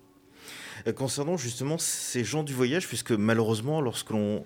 Concernant 0.97 1.37
justement 1.37 1.79
ces 1.79 2.25
gens 2.25 2.43
du 2.43 2.55
voyage, 2.55 2.89
puisque 2.89 3.13
malheureusement, 3.13 3.81
lorsque 3.81 4.11
l'on 4.11 4.45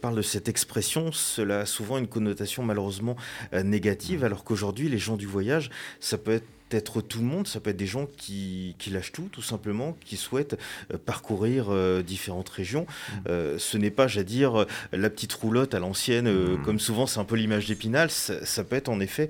parle 0.00 0.14
de 0.14 0.22
cette 0.22 0.48
expression, 0.48 1.10
cela 1.10 1.60
a 1.60 1.66
souvent 1.66 1.98
une 1.98 2.06
connotation 2.06 2.62
malheureusement 2.62 3.16
négative, 3.52 4.20
mmh. 4.20 4.24
alors 4.24 4.44
qu'aujourd'hui, 4.44 4.88
les 4.88 4.98
gens 4.98 5.16
du 5.16 5.26
voyage, 5.26 5.70
ça 5.98 6.18
peut 6.18 6.34
être 6.34 6.46
être 6.76 7.00
tout 7.00 7.18
le 7.18 7.24
monde, 7.24 7.46
ça 7.46 7.60
peut 7.60 7.70
être 7.70 7.76
des 7.76 7.86
gens 7.86 8.06
qui, 8.16 8.74
lâchent 8.90 9.12
tout, 9.12 9.28
tout 9.30 9.42
simplement, 9.42 9.96
qui 10.04 10.16
souhaitent 10.16 10.58
euh, 10.92 10.98
parcourir 10.98 11.66
euh, 11.68 12.02
différentes 12.02 12.48
régions. 12.48 12.82
Mmh. 12.82 13.16
Euh, 13.28 13.58
ce 13.58 13.76
n'est 13.76 13.90
pas, 13.90 14.06
j'allais 14.06 14.24
dire, 14.24 14.66
la 14.92 15.10
petite 15.10 15.32
roulotte 15.32 15.74
à 15.74 15.78
l'ancienne, 15.78 16.30
mmh. 16.30 16.62
comme 16.62 16.78
souvent 16.78 17.06
c'est 17.06 17.20
un 17.20 17.24
peu 17.24 17.36
l'image 17.36 17.66
d'Épinal, 17.66 18.10
ça, 18.10 18.64
peut 18.64 18.76
être 18.76 18.88
en 18.88 19.00
effet 19.00 19.28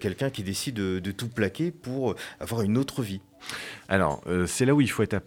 quelqu'un 0.00 0.30
qui 0.30 0.42
décide 0.42 0.76
de, 0.76 1.10
tout 1.10 1.28
plaquer 1.28 1.70
pour 1.70 2.14
avoir 2.38 2.62
une 2.62 2.78
autre 2.78 3.02
vie. 3.02 3.20
Alors, 3.88 4.22
c'est 4.46 4.64
là 4.64 4.74
où 4.74 4.80
il 4.80 4.90
faut 4.90 5.02
être 5.02 5.20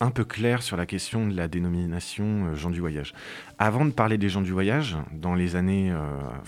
un 0.00 0.10
peu 0.10 0.24
clair 0.24 0.62
sur 0.62 0.76
la 0.76 0.86
question 0.86 1.26
de 1.26 1.36
la 1.36 1.48
dénomination 1.48 2.54
gens 2.54 2.70
du 2.70 2.80
voyage. 2.80 3.14
Avant 3.58 3.84
de 3.84 3.90
parler 3.90 4.18
des 4.18 4.28
gens 4.28 4.40
du 4.40 4.52
voyage, 4.52 4.96
dans 5.12 5.34
les 5.34 5.54
années, 5.54 5.92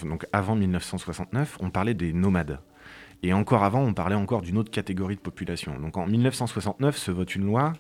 donc 0.03 0.27
avant 0.33 0.57
1969, 0.57 1.59
on 1.61 1.71
parlait 1.71 1.95
des 1.95 2.13
nomades. 2.13 2.59
Et 3.23 3.33
encore 3.33 3.64
avant, 3.64 3.83
on 3.83 3.93
parlait 3.93 4.14
encore 4.14 4.41
d'une 4.41 4.57
autre 4.57 4.71
catégorie 4.71 5.16
de 5.16 5.21
population. 5.21 5.79
Donc 5.79 5.97
en 5.97 6.07
1969 6.07 6.97
se 6.97 7.11
vote 7.11 7.35
une 7.35 7.45
loi 7.45 7.75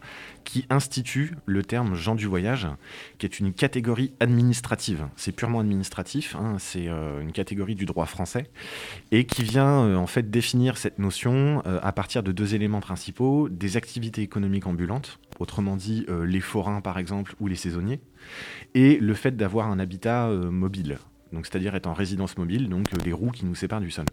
qui 0.44 0.66
institue 0.68 1.34
le 1.46 1.62
terme 1.62 1.94
gens 1.94 2.14
du 2.14 2.26
voyage, 2.26 2.68
qui 3.18 3.26
est 3.26 3.40
une 3.40 3.52
catégorie 3.52 4.12
administrative. 4.20 5.06
C'est 5.16 5.32
purement 5.32 5.60
administratif, 5.60 6.36
hein, 6.36 6.56
c'est 6.58 6.88
euh, 6.88 7.20
une 7.22 7.32
catégorie 7.32 7.74
du 7.74 7.86
droit 7.86 8.06
français, 8.06 8.50
et 9.12 9.24
qui 9.24 9.42
vient 9.42 9.84
euh, 9.84 9.96
en 9.96 10.06
fait 10.06 10.30
définir 10.30 10.76
cette 10.76 10.98
notion 10.98 11.62
euh, 11.66 11.78
à 11.82 11.92
partir 11.92 12.22
de 12.22 12.32
deux 12.32 12.54
éléments 12.54 12.80
principaux, 12.80 13.48
des 13.48 13.76
activités 13.76 14.22
économiques 14.22 14.66
ambulantes, 14.66 15.18
autrement 15.38 15.76
dit 15.76 16.06
les 16.24 16.40
forains 16.40 16.82
par 16.82 16.98
exemple 16.98 17.34
ou 17.40 17.46
les 17.46 17.54
saisonniers, 17.54 18.00
et 18.74 18.98
le 18.98 19.14
fait 19.14 19.36
d'avoir 19.36 19.68
un 19.68 19.78
habitat 19.78 20.28
mobile 20.28 20.98
donc 21.32 21.46
c'est-à-dire 21.46 21.74
être 21.74 21.86
en 21.86 21.92
résidence 21.92 22.36
mobile, 22.36 22.68
donc 22.68 22.86
euh, 22.92 22.98
les 23.04 23.12
roues 23.12 23.30
qui 23.30 23.44
nous 23.44 23.54
séparent 23.54 23.80
du 23.80 23.90
sol. 23.90 24.06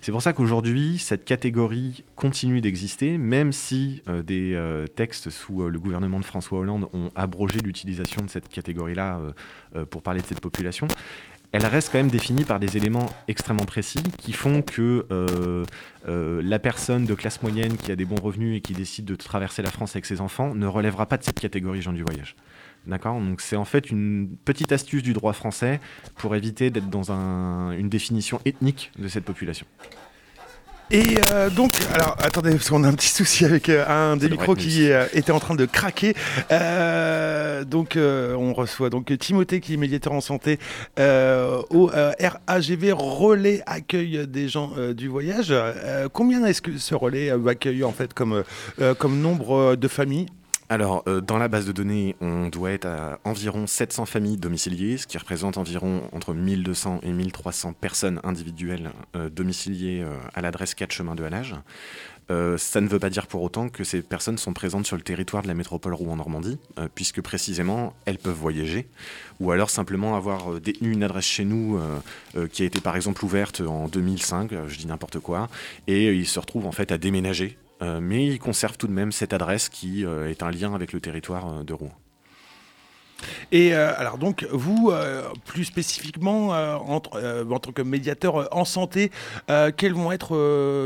C'est 0.00 0.12
pour 0.12 0.22
ça 0.22 0.32
qu'aujourd'hui, 0.32 0.98
cette 0.98 1.24
catégorie 1.24 2.04
continue 2.16 2.60
d'exister, 2.60 3.18
même 3.18 3.52
si 3.52 4.02
euh, 4.08 4.22
des 4.22 4.54
euh, 4.54 4.86
textes 4.86 5.30
sous 5.30 5.68
le 5.68 5.78
gouvernement 5.78 6.20
de 6.20 6.24
François 6.24 6.58
Hollande 6.60 6.88
ont 6.92 7.10
abrogé 7.14 7.60
l'utilisation 7.60 8.22
de 8.22 8.30
cette 8.30 8.48
catégorie-là 8.48 9.20
pour 9.90 10.02
parler 10.02 10.20
de 10.20 10.26
cette 10.26 10.40
population. 10.40 10.88
Elle 11.52 11.66
reste 11.66 11.92
quand 11.92 11.98
même 11.98 12.10
définie 12.10 12.44
par 12.44 12.58
des 12.58 12.76
éléments 12.76 13.10
extrêmement 13.28 13.64
précis 13.64 14.02
qui 14.18 14.32
font 14.32 14.62
que 14.62 15.06
la 16.06 16.58
personne 16.58 17.04
de 17.04 17.14
classe 17.14 17.42
moyenne 17.42 17.76
qui 17.76 17.92
a 17.92 17.96
des 17.96 18.04
bons 18.04 18.20
revenus 18.20 18.58
et 18.58 18.60
qui 18.60 18.72
décide 18.72 19.04
de 19.04 19.14
traverser 19.14 19.62
la 19.62 19.70
France 19.70 19.94
avec 19.94 20.06
ses 20.06 20.20
enfants 20.20 20.54
ne 20.54 20.66
relèvera 20.66 21.06
pas 21.06 21.16
de 21.16 21.24
cette 21.24 21.40
catégorie 21.40 21.82
gens 21.82 21.92
du 21.92 22.02
voyage. 22.02 22.36
D'accord? 22.86 23.20
Donc 23.20 23.40
c'est 23.40 23.56
en 23.56 23.64
fait 23.64 23.90
une 23.90 24.28
petite 24.44 24.72
astuce 24.72 25.02
du 25.02 25.12
droit 25.12 25.32
français 25.32 25.80
pour 26.16 26.34
éviter 26.34 26.70
d'être 26.70 26.90
dans 26.90 27.12
une 27.12 27.88
définition 27.88 28.40
ethnique 28.44 28.90
de 28.98 29.08
cette 29.08 29.24
population. 29.24 29.66
Et 30.92 31.16
euh, 31.30 31.48
donc, 31.48 31.70
alors 31.94 32.16
attendez, 32.22 32.50
parce 32.50 32.68
qu'on 32.68 32.84
a 32.84 32.88
un 32.88 32.92
petit 32.92 33.08
souci 33.08 33.46
avec 33.46 33.70
euh, 33.70 33.86
un 33.88 34.18
des 34.18 34.28
micros 34.28 34.54
qui 34.54 34.90
euh, 34.90 35.06
était 35.14 35.32
en 35.32 35.40
train 35.40 35.54
de 35.54 35.64
craquer. 35.64 36.14
donc, 37.66 37.96
on 37.96 38.52
reçoit 38.52 38.90
donc 38.90 39.16
Timothée 39.18 39.60
qui 39.60 39.74
est 39.74 39.76
médiateur 39.78 40.12
en 40.12 40.20
santé 40.20 40.58
au 40.98 41.86
RAGV 41.86 42.92
Relais 42.92 43.62
Accueil 43.66 44.26
des 44.26 44.48
gens 44.48 44.72
du 44.94 45.08
voyage. 45.08 45.54
combien 46.12 46.44
est-ce 46.44 46.60
que 46.60 46.76
ce 46.76 46.94
relais 46.94 47.30
accueille 47.30 47.84
en 47.84 47.92
fait 47.92 48.12
comme, 48.12 48.44
comme 48.98 49.20
nombre 49.20 49.76
de 49.76 49.88
familles? 49.88 50.26
Alors, 50.72 51.02
euh, 51.06 51.20
dans 51.20 51.36
la 51.36 51.48
base 51.48 51.66
de 51.66 51.72
données, 51.72 52.16
on 52.22 52.48
doit 52.48 52.70
être 52.70 52.86
à 52.86 53.18
environ 53.24 53.66
700 53.66 54.06
familles 54.06 54.38
domiciliées, 54.38 54.96
ce 54.96 55.06
qui 55.06 55.18
représente 55.18 55.58
environ 55.58 56.00
entre 56.12 56.32
1200 56.32 57.00
et 57.02 57.10
1300 57.12 57.74
personnes 57.74 58.20
individuelles 58.24 58.90
euh, 59.14 59.28
domiciliées 59.28 60.00
euh, 60.02 60.16
à 60.32 60.40
l'adresse 60.40 60.74
4 60.74 60.90
chemin 60.90 61.14
de 61.14 61.24
Halage. 61.24 61.54
ça 62.56 62.80
ne 62.80 62.88
veut 62.88 62.98
pas 62.98 63.10
dire 63.10 63.26
pour 63.26 63.42
autant 63.42 63.68
que 63.68 63.84
ces 63.84 64.00
personnes 64.00 64.38
sont 64.38 64.54
présentes 64.54 64.86
sur 64.86 64.96
le 64.96 65.02
territoire 65.02 65.42
de 65.42 65.48
la 65.48 65.52
métropole 65.52 65.92
Rouen-Normandie, 65.92 66.58
puisque 66.94 67.20
précisément 67.20 67.92
elles 68.06 68.16
peuvent 68.16 68.32
voyager, 68.32 68.88
ou 69.40 69.50
alors 69.50 69.68
simplement 69.68 70.16
avoir 70.16 70.58
détenu 70.58 70.92
une 70.92 71.02
adresse 71.02 71.26
chez 71.26 71.44
nous 71.44 71.78
qui 72.50 72.62
a 72.62 72.64
été 72.64 72.80
par 72.80 72.96
exemple 72.96 73.22
ouverte 73.22 73.60
en 73.60 73.86
2005, 73.86 74.50
je 74.66 74.78
dis 74.78 74.86
n'importe 74.86 75.18
quoi, 75.18 75.50
et 75.86 76.14
ils 76.14 76.26
se 76.26 76.40
retrouvent 76.40 76.66
en 76.66 76.72
fait 76.72 76.90
à 76.90 76.96
déménager 76.96 77.58
mais 78.00 78.26
il 78.26 78.38
conserve 78.38 78.76
tout 78.76 78.86
de 78.86 78.92
même 78.92 79.12
cette 79.12 79.32
adresse 79.32 79.68
qui 79.68 80.04
euh, 80.04 80.30
est 80.30 80.42
un 80.42 80.50
lien 80.50 80.74
avec 80.74 80.92
le 80.92 81.00
territoire 81.00 81.48
euh, 81.48 81.64
de 81.64 81.72
Rouen. 81.72 81.92
Et 83.50 83.74
alors 83.74 84.18
donc 84.18 84.46
vous, 84.50 84.92
plus 85.44 85.64
spécifiquement 85.64 86.48
en, 86.48 87.00
tant 87.00 87.72
que 87.72 87.82
médiateur 87.82 88.54
en 88.56 88.64
santé, 88.64 89.10
quelles 89.76 89.94
vont 89.94 90.12
être 90.12 90.36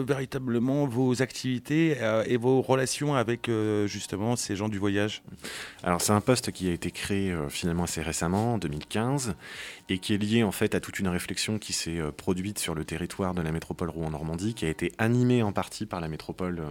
véritablement 0.07 0.87
vos 0.87 1.23
activités 1.23 1.97
et 2.27 2.37
vos 2.37 2.63
relations 2.63 3.15
avec 3.15 3.51
justement 3.87 4.37
ces 4.37 4.57
gens 4.57 4.69
du 4.69 4.79
voyage? 4.79 5.23
Alors 5.83 6.01
c'est 6.01 6.13
un 6.13 6.21
poste 6.21 6.53
qui 6.53 6.69
a 6.69 6.73
été 6.73 6.91
créé 6.91 7.35
finalement 7.49 7.85
assez 7.85 8.03
récemment, 8.03 8.55
en 8.55 8.59
2015, 8.59 9.35
et 9.89 9.99
qui 9.99 10.15
est 10.15 10.19
lié 10.19 10.43
en 10.43 10.53
fait 10.53 10.75
à 10.75 10.81
toute 10.81 10.99
une 10.99 11.09
réflexion 11.09 11.59
qui 11.59 11.73
s'est 11.73 11.99
euh, 11.99 12.11
produite 12.11 12.59
sur 12.59 12.75
le 12.75 12.85
territoire 12.85 13.35
de 13.35 13.43
la 13.43 13.53
métropole 13.53 13.91
Rouen-Normandie, 13.91 14.55
qui 14.55 14.65
a 14.65 14.69
été 14.69 14.93
animée 14.99 15.43
en 15.43 15.53
partie 15.53 15.87
par 15.87 16.01
la 16.01 16.09
métropole, 16.09 16.59
euh, 16.61 16.65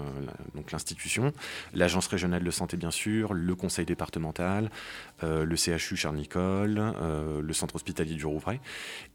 donc 0.55 0.71
l'institution, 0.71 1.33
l'agence 1.73 2.07
régionale 2.07 2.43
de 2.43 2.51
santé 2.51 2.77
bien 2.77 2.91
sûr, 2.91 3.33
le 3.33 3.55
conseil 3.55 3.85
départemental, 3.85 4.69
euh, 5.14 5.14
le 5.25 5.55
CHU 5.55 5.95
Charles-Nicole, 5.95 6.93
le 7.41 7.53
centre 7.53 7.75
hospitalier 7.75 8.15
du 8.15 8.25
Rouvray, 8.25 8.59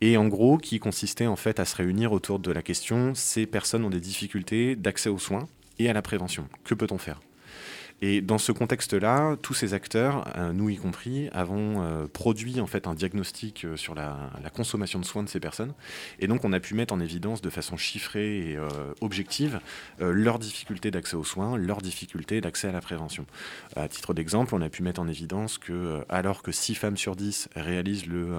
et 0.00 0.16
en 0.16 0.28
gros 0.28 0.58
qui 0.58 0.78
consistait 0.78 1.26
en 1.26 1.36
fait 1.36 1.60
à 1.60 1.64
se 1.64 1.76
réunir 1.76 2.12
autour 2.12 2.38
de 2.38 2.50
la 2.50 2.62
question 2.62 3.14
ces 3.14 3.46
personnes 3.46 3.84
ont 3.84 3.90
des 3.90 4.00
difficultés 4.00 4.76
d'accès 4.76 5.08
aux 5.08 5.18
soins 5.18 5.48
et 5.78 5.88
à 5.88 5.92
la 5.92 6.02
prévention. 6.02 6.48
Que 6.64 6.74
peut-on 6.74 6.98
faire? 6.98 7.20
Et 8.02 8.22
dans 8.22 8.38
ce 8.38 8.50
contexte-là, 8.52 9.36
tous 9.42 9.52
ces 9.52 9.74
acteurs, 9.74 10.26
euh, 10.36 10.52
nous 10.52 10.70
y 10.70 10.76
compris, 10.76 11.28
avons 11.32 11.82
euh, 11.82 12.06
produit 12.06 12.60
en 12.60 12.66
fait 12.66 12.86
un 12.86 12.94
diagnostic 12.94 13.64
euh, 13.64 13.76
sur 13.76 13.94
la, 13.94 14.30
consommation 14.54 14.98
de 14.98 15.04
soins 15.04 15.22
de 15.22 15.28
ces 15.28 15.38
personnes. 15.38 15.74
Et 16.18 16.26
donc 16.26 16.44
on 16.44 16.52
a 16.52 16.60
pu 16.60 16.74
mettre 16.74 16.94
en 16.94 17.00
évidence 17.00 17.42
de 17.42 17.50
façon 17.50 17.76
chiffrée 17.76 18.50
et 18.50 18.58
objective 19.00 19.60
leurs 20.00 20.38
difficultés 20.38 20.90
d'accès 20.90 21.14
aux 21.14 21.24
soins, 21.24 21.56
leurs 21.56 21.80
difficultés 21.80 22.40
d'accès 22.40 22.68
à 22.68 22.72
la 22.72 22.80
prévention. 22.80 23.26
À 23.76 23.86
titre 23.88 24.12
d'exemple, 24.12 24.54
on 24.54 24.60
a 24.60 24.68
pu 24.68 24.82
mettre 24.82 25.00
en 25.00 25.06
évidence 25.06 25.56
que 25.56 26.04
alors 26.08 26.42
que 26.42 26.50
6 26.50 26.74
femmes 26.74 26.96
sur 26.96 27.14
10 27.14 27.48
réalisent 27.54 28.06
le, 28.06 28.34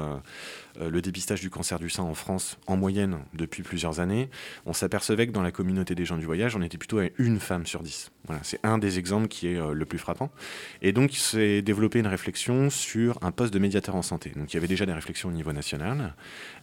le 0.79 1.01
dépistage 1.01 1.41
du 1.41 1.49
cancer 1.49 1.79
du 1.79 1.89
sein 1.89 2.03
en 2.03 2.13
France 2.13 2.57
en 2.67 2.77
moyenne 2.77 3.19
depuis 3.33 3.63
plusieurs 3.63 3.99
années, 3.99 4.29
on 4.65 4.73
s'apercevait 4.73 5.27
que 5.27 5.31
dans 5.31 5.41
la 5.41 5.51
communauté 5.51 5.95
des 5.95 6.05
gens 6.05 6.17
du 6.17 6.25
voyage, 6.25 6.55
on 6.55 6.61
était 6.61 6.77
plutôt 6.77 6.99
à 6.99 7.05
une 7.17 7.39
femme 7.39 7.65
sur 7.65 7.83
10. 7.83 8.11
Voilà, 8.27 8.41
c'est 8.43 8.59
un 8.63 8.77
des 8.77 8.99
exemples 8.99 9.27
qui 9.27 9.47
est 9.47 9.57
euh, 9.57 9.73
le 9.73 9.85
plus 9.85 9.97
frappant. 9.97 10.29
Et 10.81 10.91
donc, 10.91 11.11
s'est 11.13 11.61
développé 11.61 11.99
une 11.99 12.07
réflexion 12.07 12.69
sur 12.69 13.17
un 13.21 13.31
poste 13.31 13.53
de 13.53 13.59
médiateur 13.59 13.95
en 13.95 14.01
santé. 14.01 14.31
Donc, 14.35 14.53
il 14.53 14.55
y 14.55 14.57
avait 14.57 14.67
déjà 14.67 14.85
des 14.85 14.93
réflexions 14.93 15.29
au 15.29 15.31
niveau 15.31 15.53
national. 15.53 16.15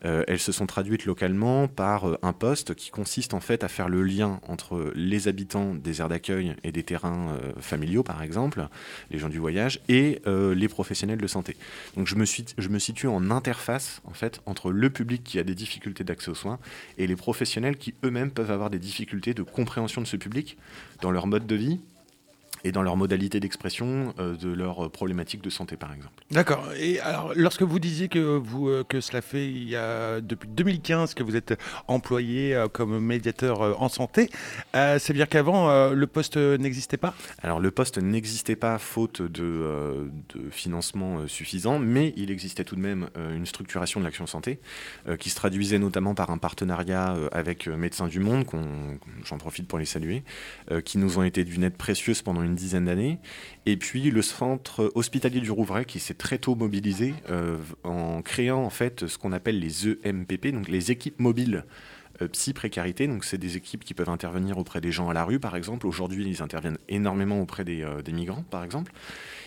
Euh, 0.05 0.25
elles 0.29 0.39
se 0.39 0.53
sont 0.53 0.67
traduites 0.67 1.05
localement 1.05 1.67
par 1.67 2.09
euh, 2.09 2.19
un 2.23 2.33
poste 2.33 2.75
qui 2.75 2.91
consiste 2.91 3.35
en 3.35 3.41
fait 3.41 3.65
à 3.65 3.69
faire 3.69 3.89
le 3.89 4.03
lien 4.03 4.41
entre 4.47 4.93
les 4.95 5.29
habitants 5.29 5.75
des 5.75 6.01
aires 6.01 6.09
d'accueil 6.09 6.55
et 6.63 6.73
des 6.73 6.83
terrains 6.83 7.31
euh, 7.31 7.53
familiaux, 7.61 8.03
par 8.03 8.23
exemple, 8.23 8.69
les 9.11 9.19
gens 9.19 9.29
du 9.29 9.39
voyage, 9.39 9.81
et 9.89 10.21
euh, 10.27 10.55
les 10.55 10.69
professionnels 10.69 11.19
de 11.19 11.27
santé. 11.27 11.57
Donc, 11.97 12.07
je 12.07 12.15
me 12.15 12.79
situe 12.79 13.09
en 13.09 13.31
interface 13.31 13.98
en 14.05 14.15
fait 14.15 14.41
entre 14.47 14.71
le 14.71 14.91
public 14.91 15.23
qui 15.25 15.39
a 15.39 15.43
des 15.43 15.55
difficultés 15.55 16.05
d'accès 16.05 16.31
aux 16.31 16.35
soins 16.35 16.59
et 16.97 17.07
les 17.07 17.17
professionnels 17.17 17.77
qui 17.77 17.95
eux-mêmes 18.05 18.31
peuvent 18.31 18.51
avoir 18.51 18.71
des 18.71 18.79
difficultés 18.79 19.35
de 19.35 19.43
compréhension 19.43 20.01
de 20.01 20.07
ce 20.07 20.17
public 20.17 20.57
dans 21.01 21.11
leur 21.11 21.27
mode 21.27 21.47
de 21.47 21.55
vie 21.55 21.81
et 22.65 22.73
dans 22.73 22.83
leur 22.83 22.97
modalité 22.97 23.41
d'expression 23.41 24.15
euh, 24.19 24.37
de 24.37 24.49
leurs 24.53 24.91
problématiques 24.91 25.43
de 25.43 25.51
santé, 25.51 25.77
par 25.77 25.93
exemple. 25.93 26.13
D'accord. 26.31 26.65
Et 26.79 27.01
alors, 27.01 27.33
lorsque 27.37 27.63
vous 27.63 27.79
disiez 27.79 28.09
que, 28.09 28.19
vous, 28.37 28.69
euh, 28.69 28.85
que 28.89 29.01
cela 29.01 29.21
fait 29.23 29.47
il 29.49 29.69
y 29.69 29.77
a, 29.77 30.21
depuis 30.21 30.49
2015 30.49 31.15
que 31.15 31.23
vous 31.23 31.37
êtes 31.37 31.59
employé 31.87 32.55
euh, 32.55 32.69
comme 32.69 32.99
médiateur 32.99 33.63
euh, 33.63 33.75
en 33.79 33.89
santé, 33.89 34.31
euh, 34.75 34.99
ça 34.99 35.13
veut 35.13 35.17
dire 35.19 35.29
qu'avant, 35.29 35.71
euh, 35.71 35.93
le 35.95 36.07
poste 36.07 36.37
n'existait 36.37 36.97
pas? 36.97 37.15
Alors 37.43 37.61
le 37.61 37.71
poste 37.71 37.99
n'existait 37.99 38.57
pas 38.57 38.79
faute 38.79 39.23
de, 39.23 39.43
euh, 39.45 40.09
de 40.35 40.51
financement 40.51 41.21
euh, 41.21 41.27
suffisant, 41.29 41.79
mais 41.79 42.13
il 42.17 42.31
existait 42.31 42.65
tout 42.65 42.77
de 42.77 42.81
même 42.81 43.09
euh, 43.17 43.37
une 43.37 43.47
structuration 43.47 44.01
de 44.01 44.05
l'action 44.05 44.27
santé 44.27 44.61
euh, 45.09 45.17
qui 45.17 45.31
se 45.31 45.37
traduisait 45.37 45.79
notamment 45.79 46.15
par 46.15 46.31
un 46.31 46.39
partenariat 46.39 47.15
euh, 47.15 47.29
avec 47.33 47.69
euh, 47.69 47.77
Médecins 47.77 48.09
du 48.09 48.21
Monde, 48.21 48.45
qu'on- 48.45 48.99
j'en 49.25 49.39
profite 49.39 49.67
pour 49.69 49.79
les 49.79 49.85
saluer, 49.85 50.23
euh, 50.71 50.81
qui 50.81 50.99
nous 50.99 51.19
ont 51.19 51.23
été 51.23 51.45
d'une 51.45 51.65
aide 51.65 51.77
précieuse 51.77 52.23
pendant 52.23 52.43
une 52.43 52.48
dizaine 52.55 52.87
d'années, 52.87 53.19
et 53.67 53.77
puis 53.77 54.11
le 54.11 54.23
centre 54.23 54.91
hospitalier 54.95 55.41
du 55.41 55.51
Rouvray 55.51 55.85
qui 55.85 56.01
s'est 56.01 56.15
très 56.15 56.39
tôt 56.39 56.55
mobilisé 56.55 57.15
euh, 57.31 57.57
en 57.85 58.23
créant 58.23 58.63
en 58.63 58.71
fait 58.71 59.07
ce 59.07 59.19
qu'on 59.19 59.33
appelle 59.33 59.59
les 59.59 59.89
EMPP, 59.89 60.49
donc 60.49 60.69
les 60.69 60.91
équipes 60.91 61.21
mobiles 61.21 61.65
euh, 62.21 62.29
psy-précarité. 62.29 63.07
Donc, 63.07 63.25
c'est 63.25 63.39
des 63.39 63.57
équipes 63.57 63.85
qui 63.85 63.95
peuvent 63.95 64.09
intervenir 64.09 64.59
auprès 64.59 64.81
des 64.81 64.91
gens 64.91 65.09
à 65.09 65.15
la 65.15 65.25
rue, 65.25 65.39
par 65.39 65.55
exemple. 65.55 65.87
Aujourd'hui, 65.87 66.27
ils 66.27 66.43
interviennent 66.43 66.79
énormément 66.89 67.41
auprès 67.41 67.65
des, 67.65 67.83
euh, 67.83 68.03
des 68.03 68.13
migrants, 68.13 68.45
par 68.51 68.65
exemple. 68.65 68.93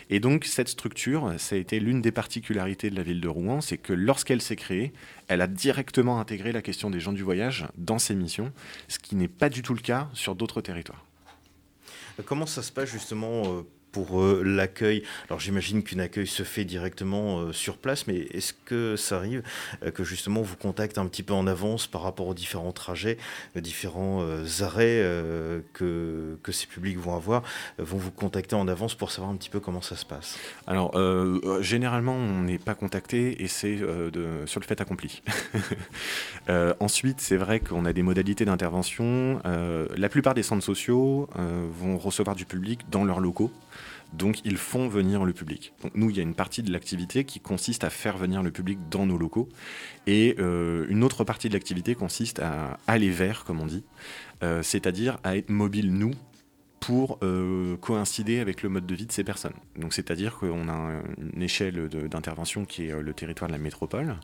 Et 0.09 0.19
donc, 0.19 0.45
cette 0.45 0.69
structure, 0.69 1.33
ça 1.37 1.55
a 1.55 1.57
été 1.57 1.79
l'une 1.79 2.01
des 2.01 2.11
particularités 2.11 2.89
de 2.89 2.95
la 2.95 3.03
ville 3.03 3.19
de 3.19 3.27
Rouen, 3.27 3.61
c'est 3.61 3.77
que 3.77 3.93
lorsqu'elle 3.93 4.41
s'est 4.41 4.55
créée, 4.55 4.93
elle 5.27 5.41
a 5.41 5.47
directement 5.47 6.19
intégré 6.19 6.51
la 6.51 6.61
question 6.61 6.89
des 6.89 6.99
gens 6.99 7.13
du 7.13 7.23
voyage 7.23 7.67
dans 7.77 7.99
ses 7.99 8.15
missions, 8.15 8.53
ce 8.87 8.99
qui 8.99 9.15
n'est 9.15 9.27
pas 9.27 9.49
du 9.49 9.61
tout 9.63 9.73
le 9.73 9.81
cas 9.81 10.09
sur 10.13 10.35
d'autres 10.35 10.61
territoires. 10.61 11.05
Comment 12.25 12.45
ça 12.45 12.61
se 12.61 12.71
passe 12.71 12.89
justement 12.89 13.43
euh, 13.45 13.61
pour 13.91 14.21
euh, 14.21 14.41
l'accueil 14.43 15.03
Alors 15.29 15.39
j'imagine 15.39 15.83
qu'une 15.83 15.99
accueil 15.99 16.27
se 16.27 16.43
fait 16.43 16.65
directement 16.65 17.39
euh, 17.39 17.53
sur 17.53 17.77
place, 17.77 18.07
mais 18.07 18.15
est-ce 18.31 18.53
que 18.65 18.95
ça 18.95 19.17
arrive 19.17 19.43
euh, 19.83 19.91
que 19.91 20.03
justement 20.03 20.41
vous 20.41 20.55
contacte 20.55 20.97
un 20.97 21.05
petit 21.07 21.23
peu 21.23 21.33
en 21.33 21.47
avance 21.47 21.87
par 21.87 22.01
rapport 22.01 22.27
aux 22.27 22.33
différents 22.33 22.71
trajets, 22.71 23.17
aux 23.55 23.59
différents 23.59 24.25
arrêts 24.61 25.03
que, 25.73 26.37
que 26.41 26.51
ces 26.51 26.67
publics 26.67 26.97
vont 26.97 27.15
avoir, 27.15 27.43
vont 27.77 27.97
vous 27.97 28.11
contacter 28.11 28.55
en 28.55 28.67
avance 28.67 28.95
pour 28.95 29.11
savoir 29.11 29.31
un 29.31 29.35
petit 29.35 29.49
peu 29.49 29.59
comment 29.59 29.81
ça 29.81 29.95
se 29.95 30.05
passe? 30.05 30.37
Alors, 30.67 30.91
généralement, 31.61 32.15
on 32.15 32.41
n'est 32.41 32.57
pas 32.57 32.75
contacté 32.75 33.41
et 33.41 33.47
c'est 33.47 33.77
sur 34.45 34.59
le 34.59 34.65
fait 34.65 34.81
accompli. 34.81 35.21
Ensuite, 36.79 37.19
c'est 37.19 37.37
vrai 37.37 37.59
qu'on 37.59 37.85
a 37.85 37.93
des 37.93 38.03
modalités 38.03 38.45
d'intervention. 38.45 39.41
La 39.43 40.09
plupart 40.09 40.33
des 40.33 40.43
centres 40.43 40.63
sociaux 40.63 41.29
vont 41.35 41.97
recevoir 41.97 42.35
du 42.35 42.45
public 42.45 42.81
dans 42.89 43.03
leurs 43.03 43.19
locaux. 43.19 43.51
Donc, 44.13 44.41
ils 44.45 44.57
font 44.57 44.87
venir 44.87 45.23
le 45.23 45.33
public. 45.33 45.73
Donc, 45.83 45.93
nous, 45.95 46.09
il 46.09 46.17
y 46.17 46.19
a 46.19 46.23
une 46.23 46.35
partie 46.35 46.63
de 46.63 46.71
l'activité 46.71 47.23
qui 47.23 47.39
consiste 47.39 47.83
à 47.83 47.89
faire 47.89 48.17
venir 48.17 48.43
le 48.43 48.51
public 48.51 48.77
dans 48.89 49.05
nos 49.05 49.17
locaux. 49.17 49.47
Et 50.05 50.35
euh, 50.39 50.85
une 50.89 51.03
autre 51.03 51.23
partie 51.23 51.47
de 51.47 51.53
l'activité 51.53 51.95
consiste 51.95 52.39
à 52.39 52.77
aller 52.87 53.09
vers, 53.09 53.43
comme 53.43 53.59
on 53.59 53.67
dit, 53.67 53.83
Euh, 54.43 54.63
c'est-à-dire 54.63 55.19
à 55.23 55.37
être 55.37 55.51
mobile, 55.51 55.93
nous, 55.93 56.13
pour 56.81 57.19
euh, 57.21 57.77
coïncider 57.77 58.39
avec 58.39 58.63
le 58.63 58.69
mode 58.69 58.87
de 58.87 58.95
vie 58.95 59.05
de 59.05 59.11
ces 59.11 59.23
personnes. 59.23 59.53
Donc 59.77 59.93
c'est-à-dire 59.93 60.37
qu'on 60.39 60.67
a 60.67 60.73
un- 60.73 61.03
une 61.33 61.43
échelle 61.43 61.87
d'intervention 62.09 62.65
qui 62.65 62.87
est 62.87 62.91
euh, 62.91 63.01
le 63.03 63.13
territoire 63.13 63.47
de 63.47 63.53
la 63.53 63.59
métropole, 63.61 64.15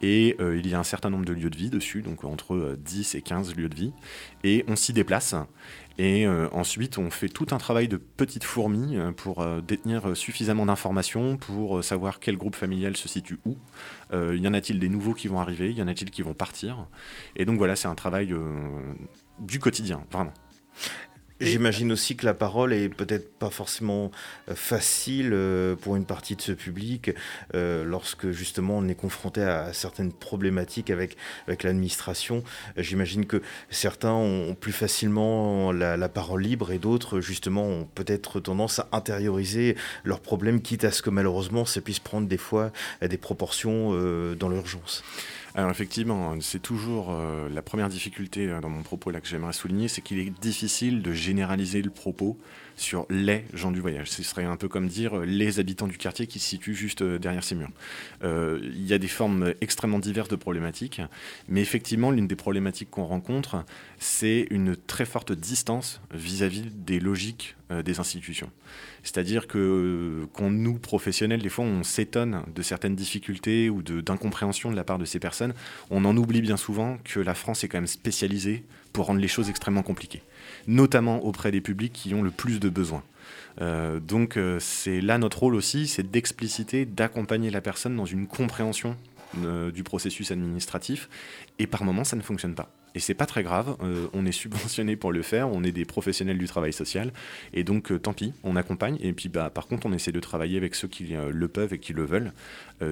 et 0.00 0.36
euh, 0.40 0.56
il 0.56 0.68
y 0.68 0.74
a 0.74 0.78
un 0.78 0.84
certain 0.84 1.10
nombre 1.10 1.24
de 1.24 1.32
lieux 1.32 1.50
de 1.50 1.56
vie 1.56 1.70
dessus, 1.70 2.02
donc 2.02 2.22
entre 2.22 2.54
euh, 2.54 2.76
10 2.78 3.16
et 3.16 3.20
15 3.20 3.56
lieux 3.56 3.68
de 3.68 3.74
vie, 3.74 3.92
et 4.44 4.64
on 4.68 4.76
s'y 4.76 4.92
déplace. 4.92 5.34
Et 6.00 6.28
ensuite, 6.52 6.96
on 6.96 7.10
fait 7.10 7.28
tout 7.28 7.48
un 7.50 7.58
travail 7.58 7.88
de 7.88 7.96
petite 7.96 8.44
fourmi 8.44 8.96
pour 9.16 9.44
détenir 9.62 10.16
suffisamment 10.16 10.64
d'informations 10.64 11.36
pour 11.36 11.82
savoir 11.82 12.20
quel 12.20 12.36
groupe 12.36 12.54
familial 12.54 12.96
se 12.96 13.08
situe 13.08 13.40
où. 13.44 13.56
Y 14.12 14.46
en 14.46 14.54
a-t-il 14.54 14.78
des 14.78 14.88
nouveaux 14.88 15.12
qui 15.14 15.26
vont 15.26 15.40
arriver? 15.40 15.72
Y 15.72 15.82
en 15.82 15.88
a-t-il 15.88 16.12
qui 16.12 16.22
vont 16.22 16.34
partir? 16.34 16.86
Et 17.34 17.44
donc 17.44 17.58
voilà, 17.58 17.74
c'est 17.74 17.88
un 17.88 17.96
travail 17.96 18.32
du 19.40 19.58
quotidien, 19.58 20.04
vraiment. 20.12 20.32
J'imagine 21.40 21.92
aussi 21.92 22.16
que 22.16 22.26
la 22.26 22.34
parole 22.34 22.72
est 22.72 22.88
peut-être 22.88 23.32
pas 23.38 23.50
forcément 23.50 24.10
euh, 24.48 24.56
facile 24.56 25.30
euh, 25.32 25.76
pour 25.76 25.94
une 25.94 26.04
partie 26.04 26.34
de 26.34 26.42
ce 26.42 26.50
public 26.50 27.12
euh, 27.54 27.84
lorsque 27.84 28.30
justement 28.30 28.78
on 28.78 28.88
est 28.88 28.96
confronté 28.96 29.42
à 29.42 29.72
certaines 29.72 30.12
problématiques 30.12 30.90
avec, 30.90 31.16
avec 31.46 31.62
l'administration. 31.62 32.42
J'imagine 32.76 33.24
que 33.26 33.40
certains 33.70 34.12
ont 34.12 34.54
plus 34.54 34.72
facilement 34.72 35.70
la, 35.70 35.96
la 35.96 36.08
parole 36.08 36.42
libre 36.42 36.72
et 36.72 36.78
d'autres 36.78 37.20
justement 37.20 37.64
ont 37.64 37.88
peut-être 37.94 38.40
tendance 38.40 38.80
à 38.80 38.88
intérioriser 38.90 39.76
leurs 40.02 40.20
problèmes 40.20 40.60
quitte 40.60 40.82
à 40.84 40.90
ce 40.90 41.02
que 41.02 41.10
malheureusement 41.10 41.64
ça 41.64 41.80
puisse 41.80 42.00
prendre 42.00 42.26
des 42.26 42.36
fois 42.36 42.72
des 43.00 43.16
proportions 43.16 43.92
dans 44.34 44.48
l'urgence. 44.48 45.04
Alors 45.58 45.72
effectivement, 45.72 46.36
c'est 46.40 46.62
toujours 46.62 47.10
euh, 47.10 47.48
la 47.48 47.62
première 47.62 47.88
difficulté 47.88 48.46
euh, 48.46 48.60
dans 48.60 48.68
mon 48.68 48.84
propos 48.84 49.10
là 49.10 49.20
que 49.20 49.26
j'aimerais 49.26 49.52
souligner, 49.52 49.88
c'est 49.88 50.02
qu'il 50.02 50.20
est 50.20 50.30
difficile 50.40 51.02
de 51.02 51.12
généraliser 51.12 51.82
le 51.82 51.90
propos 51.90 52.38
sur 52.78 53.06
les 53.10 53.44
gens 53.52 53.70
du 53.70 53.80
voyage. 53.80 54.10
Ce 54.10 54.22
serait 54.22 54.44
un 54.44 54.56
peu 54.56 54.68
comme 54.68 54.88
dire 54.88 55.18
euh, 55.18 55.24
les 55.24 55.60
habitants 55.60 55.86
du 55.86 55.98
quartier 55.98 56.26
qui 56.26 56.38
se 56.38 56.48
situent 56.48 56.74
juste 56.74 57.02
euh, 57.02 57.18
derrière 57.18 57.44
ces 57.44 57.54
murs. 57.54 57.70
Euh, 58.22 58.60
Il 58.62 58.86
y 58.86 58.94
a 58.94 58.98
des 58.98 59.08
formes 59.08 59.52
extrêmement 59.60 59.98
diverses 59.98 60.28
de 60.28 60.36
problématiques, 60.36 61.02
mais 61.48 61.60
effectivement, 61.60 62.10
l'une 62.10 62.26
des 62.26 62.36
problématiques 62.36 62.90
qu'on 62.90 63.04
rencontre, 63.04 63.64
c'est 63.98 64.46
une 64.50 64.76
très 64.76 65.04
forte 65.04 65.32
distance 65.32 66.00
vis-à-vis 66.12 66.62
des 66.72 67.00
logiques 67.00 67.56
des 67.84 68.00
institutions. 68.00 68.50
C'est-à-dire 69.02 69.46
que 69.46 70.26
quand 70.32 70.50
nous, 70.50 70.78
professionnels, 70.78 71.42
des 71.42 71.50
fois, 71.50 71.66
on 71.66 71.82
s'étonne 71.82 72.42
de 72.54 72.62
certaines 72.62 72.96
difficultés 72.96 73.68
ou 73.68 73.82
d'incompréhension 73.82 74.70
de, 74.70 74.76
la 74.76 74.84
part 74.84 74.98
de 74.98 75.04
ces 75.04 75.18
personnes, 75.18 75.52
on 75.90 76.04
en 76.06 76.16
oublie 76.16 76.40
bien 76.40 76.56
souvent 76.56 76.98
que 77.04 77.20
la 77.20 77.34
France 77.34 77.64
est 77.64 77.68
quand 77.68 77.76
même 77.76 77.86
spécialisée 77.86 78.64
pour 78.92 79.06
rendre 79.06 79.20
les 79.20 79.28
choses 79.28 79.50
extrêmement 79.50 79.82
compliquées, 79.82 80.22
notamment 80.68 81.24
auprès 81.24 81.50
des 81.50 81.60
publics 81.60 81.92
qui 81.92 82.14
ont 82.14 82.22
le 82.22 82.30
plus 82.30 82.60
de 82.60 82.68
besoins. 82.68 83.02
Euh, 83.60 83.98
donc 83.98 84.36
euh, 84.36 84.58
c'est 84.60 85.00
là 85.00 85.18
notre 85.18 85.40
rôle 85.40 85.56
aussi, 85.56 85.88
c'est 85.88 86.08
d'expliciter, 86.08 86.84
d'accompagner 86.84 87.50
la 87.50 87.60
personne 87.60 87.96
dans 87.96 88.04
une 88.04 88.28
compréhension 88.28 88.96
euh, 89.42 89.72
du 89.72 89.82
processus 89.82 90.30
administratif, 90.30 91.08
et 91.58 91.66
par 91.66 91.82
moments 91.84 92.04
ça 92.04 92.16
ne 92.16 92.22
fonctionne 92.22 92.54
pas. 92.54 92.70
Et 92.94 93.00
c'est 93.00 93.14
pas 93.14 93.26
très 93.26 93.42
grave, 93.42 93.76
on 94.12 94.24
est 94.24 94.32
subventionné 94.32 94.96
pour 94.96 95.12
le 95.12 95.22
faire, 95.22 95.50
on 95.50 95.62
est 95.62 95.72
des 95.72 95.84
professionnels 95.84 96.38
du 96.38 96.46
travail 96.46 96.72
social, 96.72 97.12
et 97.52 97.62
donc 97.62 97.92
tant 98.02 98.14
pis, 98.14 98.32
on 98.42 98.56
accompagne, 98.56 98.96
et 99.00 99.12
puis 99.12 99.28
bah, 99.28 99.50
par 99.50 99.66
contre 99.66 99.86
on 99.86 99.92
essaie 99.92 100.10
de 100.10 100.20
travailler 100.20 100.56
avec 100.56 100.74
ceux 100.74 100.88
qui 100.88 101.14
le 101.14 101.48
peuvent 101.48 101.74
et 101.74 101.78
qui 101.78 101.92
le 101.92 102.04
veulent, 102.04 102.32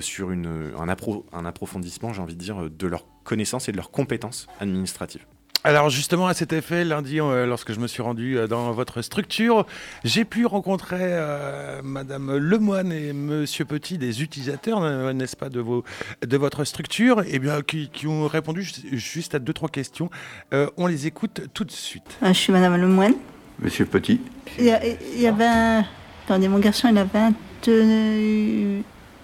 sur 0.01 0.31
un, 0.31 0.77
un 0.77 1.45
approfondissement, 1.47 2.12
j'ai 2.12 2.20
envie 2.20 2.37
de 2.37 2.41
dire, 2.41 2.70
de 2.70 2.87
leurs 2.87 3.07
connaissances 3.24 3.68
et 3.68 3.72
de 3.72 3.79
leurs 3.79 3.91
compétences 3.91 4.47
administratives. 4.61 5.24
Alors 5.66 5.90
justement 5.90 6.28
à 6.28 6.34
cet 6.34 6.52
effet, 6.52 6.84
lundi, 6.84 7.20
euh, 7.20 7.44
lorsque 7.44 7.72
je 7.72 7.80
me 7.80 7.88
suis 7.88 8.00
rendu 8.00 8.38
euh, 8.38 8.46
dans 8.46 8.70
votre 8.70 9.02
structure, 9.02 9.66
j'ai 10.04 10.24
pu 10.24 10.46
rencontrer 10.46 10.98
euh, 11.00 11.80
Madame 11.82 12.36
Lemoine 12.36 12.92
et 12.92 13.12
Monsieur 13.12 13.64
Petit, 13.64 13.98
des 13.98 14.22
utilisateurs, 14.22 14.80
euh, 14.84 15.12
n'est-ce 15.12 15.34
pas, 15.34 15.48
de, 15.48 15.58
vos, 15.58 15.82
de 16.24 16.36
votre 16.36 16.62
structure, 16.62 17.24
et 17.26 17.40
bien 17.40 17.62
qui, 17.62 17.88
qui 17.92 18.06
ont 18.06 18.28
répondu 18.28 18.62
ju- 18.62 18.96
juste 18.96 19.34
à 19.34 19.40
deux 19.40 19.52
trois 19.52 19.68
questions. 19.68 20.08
Euh, 20.54 20.68
on 20.76 20.86
les 20.86 21.08
écoute 21.08 21.40
tout 21.52 21.64
de 21.64 21.72
suite. 21.72 22.16
Ah, 22.22 22.28
Je 22.32 22.38
suis 22.38 22.52
Madame 22.52 22.76
Lemoine. 22.76 23.14
Monsieur 23.58 23.86
Petit. 23.86 24.20
Il 24.60 24.66
y, 24.66 24.70
a- 24.70 24.80
il 24.86 25.20
y 25.20 25.26
avait 25.26 25.46
un... 25.46 25.84
Attendez, 26.26 26.46
mon 26.46 26.60
garçon, 26.60 26.86
il 26.92 26.98
a 26.98 27.02
20, 27.04 27.32
euh, 27.66 28.80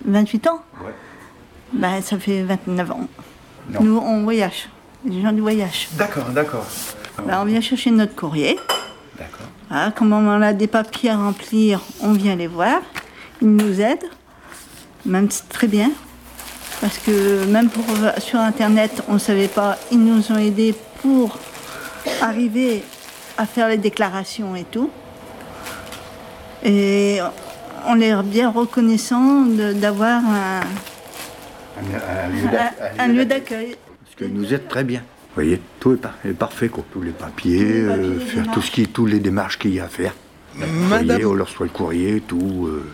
28 0.07 0.47
ans 0.49 0.65
Ouais. 0.85 0.91
Ben, 1.73 2.03
ça 2.03 2.19
fait 2.19 2.43
29 2.43 2.91
ans. 2.91 3.09
Non. 3.71 3.81
Nous, 3.85 3.97
on 3.97 4.25
voyage. 4.25 4.69
Les 5.05 5.21
gens 5.23 5.33
du 5.33 5.41
voyage. 5.41 5.89
D'accord, 5.93 6.27
d'accord. 6.31 6.65
On 7.29 7.45
vient 7.45 7.61
chercher 7.61 7.91
notre 7.91 8.15
courrier. 8.15 8.59
D'accord. 9.19 9.47
Ah, 9.71 9.91
comme 9.95 10.13
on 10.13 10.41
a 10.43 10.53
des 10.53 10.67
papiers 10.67 11.11
à 11.11 11.17
remplir, 11.17 11.81
on 12.01 12.13
vient 12.13 12.37
les 12.37 12.47
voir. 12.47 12.81
Ils 13.41 13.49
nous 13.55 13.81
aident. 13.81 14.09
Même 15.05 15.29
très 15.49 15.67
bien. 15.67 15.91
Parce 16.81 16.99
que 16.99 17.45
même 17.47 17.69
pour, 17.69 17.85
sur 18.19 18.39
Internet, 18.41 19.03
on 19.09 19.15
ne 19.15 19.19
savait 19.19 19.49
pas. 19.49 19.77
Ils 19.91 20.03
nous 20.03 20.31
ont 20.33 20.37
aidés 20.39 20.75
pour 21.01 21.39
arriver 22.21 22.83
à 23.39 23.47
faire 23.47 23.69
les 23.69 23.79
déclarations 23.79 24.55
et 24.57 24.65
tout. 24.65 24.91
Et 26.65 27.19
on 27.89 28.01
est 28.01 28.15
bien 28.23 28.51
reconnaissant 28.51 29.43
d'avoir 29.75 30.23
un- 30.25 30.61
un 32.99 33.09
lieu 33.09 33.25
d'accueil. 33.25 33.77
Que 34.23 34.29
nous 34.29 34.55
êtes 34.55 34.69
très 34.69 34.85
bien. 34.85 35.01
Vous 35.01 35.35
voyez, 35.43 35.61
tout 35.81 35.95
est, 35.95 35.97
par- 35.97 36.15
est 36.25 36.33
parfait, 36.35 36.69
quoi. 36.69 36.85
Tous 36.93 37.01
les 37.03 37.11
papiers, 37.13 37.59
les 37.65 37.87
papiers, 37.87 38.05
euh, 38.05 38.19
faire 38.21 38.45
tout 38.45 38.51
démarches. 38.51 38.67
ce 38.67 38.71
qui, 38.71 38.87
tous 38.89 39.07
les 39.07 39.19
démarches 39.21 39.59
qu'il 39.59 39.73
y 39.75 39.81
a 39.81 39.85
à 39.85 39.89
faire. 39.89 40.15
Le 40.59 40.67
Madame- 40.67 41.07
courrier, 41.09 41.25
on 41.27 41.35
leur 41.35 41.47
reçoit 41.49 41.67
le 41.67 41.73
courrier, 41.73 42.23
tout. 42.27 42.67
euh, 42.69 42.85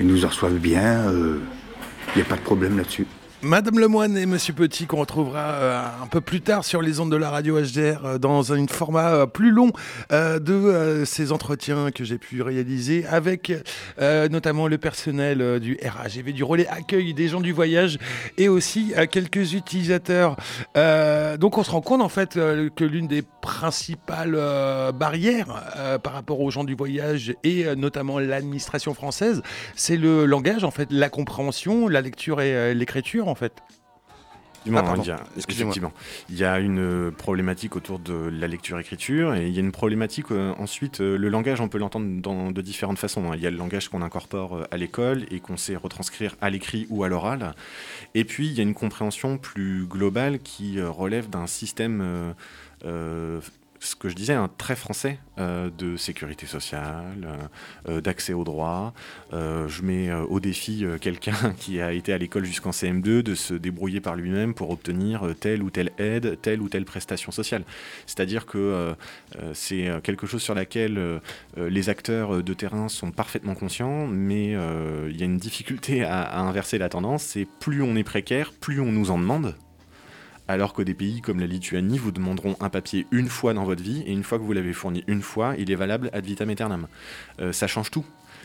ils 0.00 0.06
nous 0.06 0.24
en 0.24 0.28
reçoivent 0.28 0.58
bien. 0.58 1.10
Il 1.10 2.16
n'y 2.16 2.22
a 2.22 2.24
pas 2.26 2.36
de 2.36 2.40
problème 2.42 2.76
là-dessus. 2.76 3.06
Madame 3.42 3.78
Lemoine 3.78 4.16
et 4.16 4.24
Monsieur 4.24 4.54
Petit 4.54 4.86
qu'on 4.86 4.96
retrouvera 4.96 5.40
euh, 5.40 6.02
un 6.02 6.06
peu 6.06 6.22
plus 6.22 6.40
tard 6.40 6.64
sur 6.64 6.80
les 6.80 7.00
ondes 7.00 7.10
de 7.10 7.16
la 7.16 7.28
radio 7.28 7.60
HDR 7.60 8.04
euh, 8.04 8.18
dans 8.18 8.54
un 8.54 8.66
format 8.66 9.12
euh, 9.12 9.26
plus 9.26 9.50
long 9.50 9.70
de 10.10 11.04
ces 11.04 11.32
entretiens 11.32 11.90
que 11.90 12.02
j'ai 12.04 12.18
pu 12.18 12.40
réaliser 12.40 13.06
avec 13.06 13.52
notamment 13.98 14.68
le 14.68 14.78
personnel 14.78 15.60
du 15.60 15.78
RAGV, 15.82 16.32
du 16.32 16.44
relais 16.44 16.66
accueil 16.68 17.12
des 17.14 17.28
gens 17.28 17.40
du 17.40 17.52
voyage 17.52 17.98
et 18.38 18.48
aussi 18.48 18.92
quelques 19.10 19.52
utilisateurs. 19.52 20.36
Donc 20.74 21.58
on 21.58 21.62
se 21.62 21.70
rend 21.70 21.80
compte 21.80 22.02
en 22.02 22.08
fait 22.08 22.34
que 22.34 22.84
l'une 22.84 23.06
des 23.06 23.22
principales 23.46 24.34
euh, 24.34 24.90
barrières 24.90 25.62
euh, 25.76 25.98
par 25.98 26.14
rapport 26.14 26.40
aux 26.40 26.50
gens 26.50 26.64
du 26.64 26.74
voyage 26.74 27.32
et 27.44 27.64
euh, 27.64 27.76
notamment 27.76 28.18
l'administration 28.18 28.92
française, 28.92 29.40
c'est 29.76 29.96
le 29.96 30.26
langage 30.26 30.64
en 30.64 30.72
fait, 30.72 30.88
la 30.90 31.08
compréhension, 31.08 31.86
la 31.86 32.00
lecture 32.00 32.40
et 32.40 32.74
l'écriture 32.74 33.28
en 33.28 33.36
fait. 33.36 33.62
Ah, 34.74 34.82
pardon. 34.82 35.02
il 35.02 35.08
y 35.08 35.10
a, 35.10 35.20
effectivement. 35.36 35.92
Il 36.28 36.36
y 36.36 36.44
a 36.44 36.58
une 36.58 37.12
problématique 37.12 37.76
autour 37.76 37.98
de 37.98 38.14
la 38.14 38.48
lecture-écriture 38.48 39.34
et 39.34 39.46
il 39.46 39.52
y 39.52 39.58
a 39.58 39.60
une 39.60 39.72
problématique 39.72 40.30
euh, 40.32 40.52
ensuite. 40.58 41.00
euh, 41.00 41.16
le 41.16 41.28
langage, 41.28 41.60
on 41.60 41.68
peut 41.68 41.78
l'entendre 41.78 42.52
de 42.52 42.60
différentes 42.62 42.98
façons. 42.98 43.30
hein. 43.30 43.36
Il 43.36 43.42
y 43.42 43.46
a 43.46 43.50
le 43.50 43.56
langage 43.56 43.88
qu'on 43.88 44.02
incorpore 44.02 44.56
euh, 44.56 44.64
à 44.70 44.76
l'école 44.76 45.26
et 45.30 45.40
qu'on 45.40 45.56
sait 45.56 45.76
retranscrire 45.76 46.36
à 46.40 46.50
l'écrit 46.50 46.86
ou 46.90 47.04
à 47.04 47.08
l'oral. 47.08 47.54
Et 48.14 48.24
puis, 48.24 48.48
il 48.48 48.54
y 48.54 48.60
a 48.60 48.62
une 48.62 48.74
compréhension 48.74 49.38
plus 49.38 49.86
globale 49.86 50.40
qui 50.40 50.80
relève 50.80 51.28
d'un 51.28 51.46
système. 51.46 52.34
Euh, 52.86 53.40
ce 53.78 53.94
que 53.94 54.08
je 54.08 54.14
disais, 54.14 54.32
un 54.32 54.48
très 54.48 54.74
français 54.74 55.18
euh, 55.38 55.68
de 55.76 55.98
sécurité 55.98 56.46
sociale, 56.46 57.28
euh, 57.88 58.00
d'accès 58.00 58.32
aux 58.32 58.42
droits. 58.42 58.94
Je 59.32 59.82
mets 59.82 60.10
au 60.12 60.40
défi 60.40 60.84
quelqu'un 61.00 61.52
qui 61.58 61.80
a 61.80 61.92
été 61.92 62.12
à 62.14 62.18
l'école 62.18 62.46
jusqu'en 62.46 62.70
CM2 62.70 63.22
de 63.22 63.34
se 63.34 63.52
débrouiller 63.52 64.00
par 64.00 64.16
lui-même 64.16 64.54
pour 64.54 64.70
obtenir 64.70 65.34
telle 65.38 65.62
ou 65.62 65.68
telle 65.68 65.92
aide, 65.98 66.40
telle 66.40 66.62
ou 66.62 66.70
telle 66.70 66.86
prestation 66.86 67.30
sociale. 67.30 67.64
C'est-à-dire 68.06 68.46
que 68.46 68.94
c'est 69.52 69.90
quelque 70.02 70.26
chose 70.26 70.42
sur 70.42 70.54
laquelle 70.54 71.20
les 71.56 71.88
acteurs 71.90 72.42
de 72.42 72.54
terrain 72.54 72.88
sont 72.88 73.10
parfaitement 73.10 73.54
conscients, 73.54 74.06
mais 74.06 74.52
il 74.52 75.16
y 75.16 75.22
a 75.22 75.26
une 75.26 75.38
difficulté 75.38 76.02
à 76.02 76.40
inverser 76.40 76.78
la 76.78 76.88
tendance. 76.88 77.22
C'est 77.22 77.46
plus 77.60 77.82
on 77.82 77.94
est 77.94 78.04
précaire, 78.04 78.52
plus 78.58 78.80
on 78.80 78.90
nous 78.90 79.10
en 79.10 79.18
demande. 79.18 79.54
Alors 80.48 80.72
que 80.74 80.82
des 80.82 80.94
pays 80.94 81.20
comme 81.20 81.40
la 81.40 81.46
Lituanie 81.46 81.98
vous 81.98 82.12
demanderont 82.12 82.56
un 82.60 82.68
papier 82.68 83.06
une 83.10 83.28
fois 83.28 83.52
dans 83.52 83.64
votre 83.64 83.82
vie, 83.82 84.02
et 84.06 84.12
une 84.12 84.22
fois 84.22 84.38
que 84.38 84.44
vous 84.44 84.52
l'avez 84.52 84.72
fourni 84.72 85.02
une 85.08 85.22
fois, 85.22 85.54
il 85.58 85.70
est 85.70 85.74
valable 85.74 86.08
ad 86.12 86.24
vitam 86.24 86.48
aeternam. 86.50 86.86
Euh, 87.40 87.52
ça 87.52 87.66
change 87.66 87.90
tout. 87.90 88.04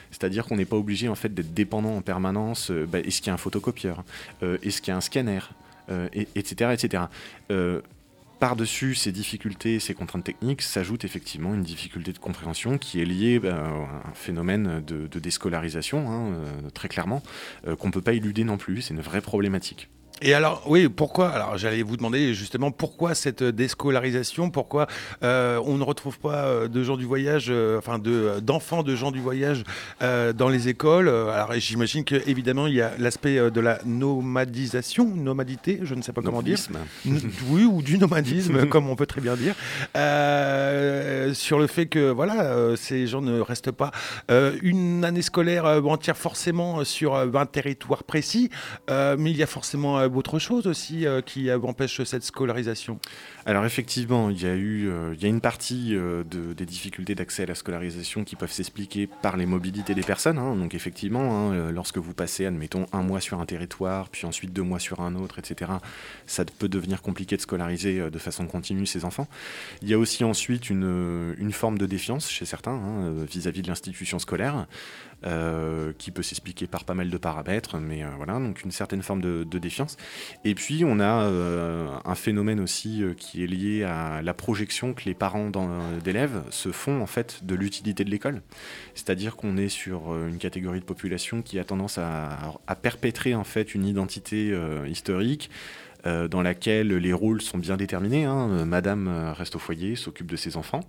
C'est-à-dire 0.09 0.45
qu'on 0.45 0.55
n'est 0.57 0.65
pas 0.65 0.75
obligé 0.77 1.07
en 1.09 1.15
fait 1.15 1.33
d'être 1.33 1.53
dépendant 1.53 1.95
en 1.95 2.01
permanence. 2.01 2.71
euh, 2.71 2.85
bah, 2.85 2.99
est-ce 2.99 3.19
qu'il 3.21 3.27
y 3.27 3.29
a 3.29 3.33
un 3.33 3.37
photocopieur 3.37 4.03
Euh, 4.43 4.57
Est-ce 4.63 4.81
qu'il 4.81 4.91
y 4.91 4.93
a 4.93 4.97
un 4.97 5.01
scanner 5.01 5.39
et- 6.13 6.27
Etc. 6.35 6.71
etc. 6.73 7.03
Par-dessus 8.39 8.95
ces 8.95 9.11
difficultés, 9.11 9.79
ces 9.79 9.93
contraintes 9.93 10.23
techniques, 10.23 10.63
s'ajoute 10.63 11.05
effectivement 11.05 11.53
une 11.53 11.61
difficulté 11.61 12.11
de 12.11 12.17
compréhension 12.17 12.79
qui 12.79 12.99
est 12.99 13.05
liée 13.05 13.37
bah, 13.39 13.55
à 13.55 14.09
un 14.09 14.13
phénomène 14.15 14.81
de, 14.87 15.19
déscolarisation, 15.19 16.09
hein, 16.11 16.33
très 16.73 16.87
clairement, 16.87 17.21
qu'on 17.77 17.87
ne 17.87 17.91
peut 17.93 18.01
pas 18.01 18.13
éluder 18.13 18.43
non 18.43 18.57
plus. 18.57 18.81
C'est 18.81 18.95
une 18.95 19.01
vraie 19.01 19.21
problématique. 19.21 19.89
Et 20.23 20.35
alors, 20.35 20.61
oui, 20.67 20.87
pourquoi 20.87 21.29
Alors, 21.29 21.57
j'allais 21.57 21.81
vous 21.81 21.97
demander 21.97 22.35
justement 22.35 22.69
pourquoi 22.69 23.15
cette 23.15 23.41
déscolarisation 23.43 24.51
Pourquoi 24.51 24.85
euh, 25.23 25.59
on 25.65 25.77
ne 25.77 25.83
retrouve 25.83 26.19
pas 26.19 26.45
euh, 26.45 26.67
de 26.67 26.83
gens 26.83 26.95
du 26.95 27.05
voyage, 27.05 27.47
euh, 27.49 27.79
enfin 27.79 27.97
de 27.97 28.39
d'enfants 28.39 28.83
de 28.83 28.95
gens 28.95 29.09
du 29.09 29.19
voyage 29.19 29.63
euh, 30.03 30.31
dans 30.31 30.47
les 30.47 30.67
écoles 30.67 31.09
Alors, 31.09 31.53
j'imagine 31.53 32.03
que 32.03 32.15
évidemment 32.27 32.67
il 32.67 32.75
y 32.75 32.81
a 32.81 32.91
l'aspect 32.99 33.49
de 33.49 33.59
la 33.59 33.79
nomadisation, 33.83 35.05
nomadité, 35.05 35.79
je 35.81 35.95
ne 35.95 36.03
sais 36.03 36.13
pas 36.13 36.21
comment 36.21 36.43
dire. 36.43 36.59
Nomadisme. 36.69 37.31
Oui, 37.49 37.65
ou 37.65 37.81
du 37.81 37.97
nomadisme, 37.97 38.65
comme 38.69 38.89
on 38.89 38.95
peut 38.95 39.07
très 39.07 39.21
bien 39.21 39.35
dire, 39.35 39.55
sur 41.35 41.57
le 41.57 41.65
fait 41.65 41.87
que 41.87 42.11
voilà, 42.11 42.75
ces 42.75 43.07
gens 43.07 43.21
ne 43.21 43.39
restent 43.39 43.71
pas 43.71 43.91
une 44.61 45.03
année 45.03 45.23
scolaire 45.23 45.65
entière 45.65 46.17
forcément 46.17 46.83
sur 46.83 47.15
un 47.15 47.45
territoire 47.47 48.03
précis, 48.03 48.51
mais 48.87 49.31
il 49.31 49.37
y 49.37 49.43
a 49.43 49.47
forcément 49.47 50.10
autre 50.17 50.39
chose 50.39 50.67
aussi 50.67 51.05
euh, 51.05 51.21
qui 51.21 51.49
euh, 51.49 51.59
empêche 51.59 52.01
cette 52.03 52.23
scolarisation? 52.23 52.99
Alors 53.45 53.65
effectivement, 53.65 54.29
il 54.29 54.41
y 54.41 54.45
a 54.45 54.53
eu, 54.55 54.87
euh, 54.89 55.13
il 55.15 55.21
y 55.21 55.25
a 55.25 55.29
une 55.29 55.41
partie 55.41 55.95
euh, 55.95 56.23
de- 56.23 56.53
des 56.53 56.65
difficultés 56.65 57.15
d'accès 57.15 57.43
à 57.43 57.45
la 57.47 57.55
scolarisation 57.55 58.23
qui 58.23 58.35
peuvent 58.35 58.51
s'expliquer 58.51 59.07
par 59.21 59.37
les 59.37 59.45
mobilités 59.45 59.93
des 59.95 60.01
personnes. 60.03 60.37
hein. 60.37 60.55
Donc 60.55 60.73
effectivement, 60.75 61.49
hein, 61.49 61.53
euh, 61.53 61.71
lorsque 61.71 61.97
vous 61.97 62.13
passez, 62.13 62.45
admettons, 62.45 62.85
un 62.93 63.03
mois 63.03 63.21
sur 63.21 63.39
un 63.39 63.45
territoire, 63.45 64.09
puis 64.09 64.25
ensuite 64.25 64.53
deux 64.53 64.63
mois 64.63 64.79
sur 64.79 65.01
un 65.01 65.15
autre, 65.15 65.39
etc., 65.39 65.71
ça 66.27 66.45
peut 66.45 66.69
devenir 66.69 67.01
compliqué 67.01 67.35
de 67.35 67.41
scolariser 67.41 67.99
euh, 67.99 68.09
de 68.09 68.19
façon 68.19 68.47
continue 68.47 68.85
ces 68.85 69.05
enfants. 69.05 69.27
Il 69.81 69.89
y 69.89 69.93
a 69.93 69.99
aussi 69.99 70.23
ensuite 70.23 70.69
une, 70.69 70.83
euh, 70.85 71.51
forme 71.51 71.77
de 71.77 71.85
défiance 71.85 72.29
chez 72.29 72.45
certains 72.45 72.71
hein, 72.71 73.03
euh, 73.03 73.25
vis-à-vis 73.29 73.61
de 73.61 73.67
l'institution 73.67 74.19
scolaire. 74.19 74.67
Euh, 75.25 75.93
qui 75.97 76.09
peut 76.09 76.23
s'expliquer 76.23 76.65
par 76.65 76.83
pas 76.83 76.95
mal 76.95 77.11
de 77.11 77.17
paramètres, 77.17 77.77
mais 77.77 78.03
euh, 78.03 78.07
voilà, 78.17 78.33
donc 78.33 78.63
une 78.63 78.71
certaine 78.71 79.03
forme 79.03 79.21
de, 79.21 79.43
défiance. 79.59 79.97
Et 80.43 80.55
puis 80.55 80.83
on 80.83 80.99
a 80.99 81.25
euh, 81.25 81.87
un 82.05 82.15
phénomène 82.15 82.59
aussi 82.59 83.03
qui 83.17 83.43
est 83.43 83.47
lié 83.47 83.83
à 83.83 84.23
la 84.23 84.33
projection 84.33 84.93
que 84.93 85.03
les 85.05 85.13
parents 85.13 85.51
d'élèves 86.03 86.41
se 86.49 86.71
font 86.71 87.01
en 87.01 87.05
fait 87.05 87.45
de 87.45 87.53
l'utilité 87.53 88.03
de 88.03 88.09
l'école. 88.09 88.41
C'est-à-dire 88.95 89.35
qu'on 89.35 89.57
est 89.57 89.69
sur 89.69 90.15
une 90.15 90.39
catégorie 90.39 90.79
de 90.79 90.85
population 90.85 91.43
qui 91.43 91.59
a 91.59 91.63
tendance 91.63 91.99
à, 91.99 92.55
à 92.65 92.75
perpétrer 92.75 93.35
en 93.35 93.43
fait 93.43 93.75
une 93.75 93.85
identité 93.85 94.57
historique. 94.87 95.51
Euh, 96.05 96.27
dans 96.27 96.41
laquelle 96.41 96.87
les 96.89 97.13
rôles 97.13 97.41
sont 97.41 97.57
bien 97.57 97.77
déterminés. 97.77 98.25
hein. 98.25 98.49
Euh, 98.51 98.65
Madame 98.65 99.07
euh, 99.07 99.33
reste 99.33 99.55
au 99.55 99.59
foyer, 99.59 99.95
s'occupe 99.95 100.27
de 100.27 100.35
ses 100.35 100.57
enfants, 100.57 100.81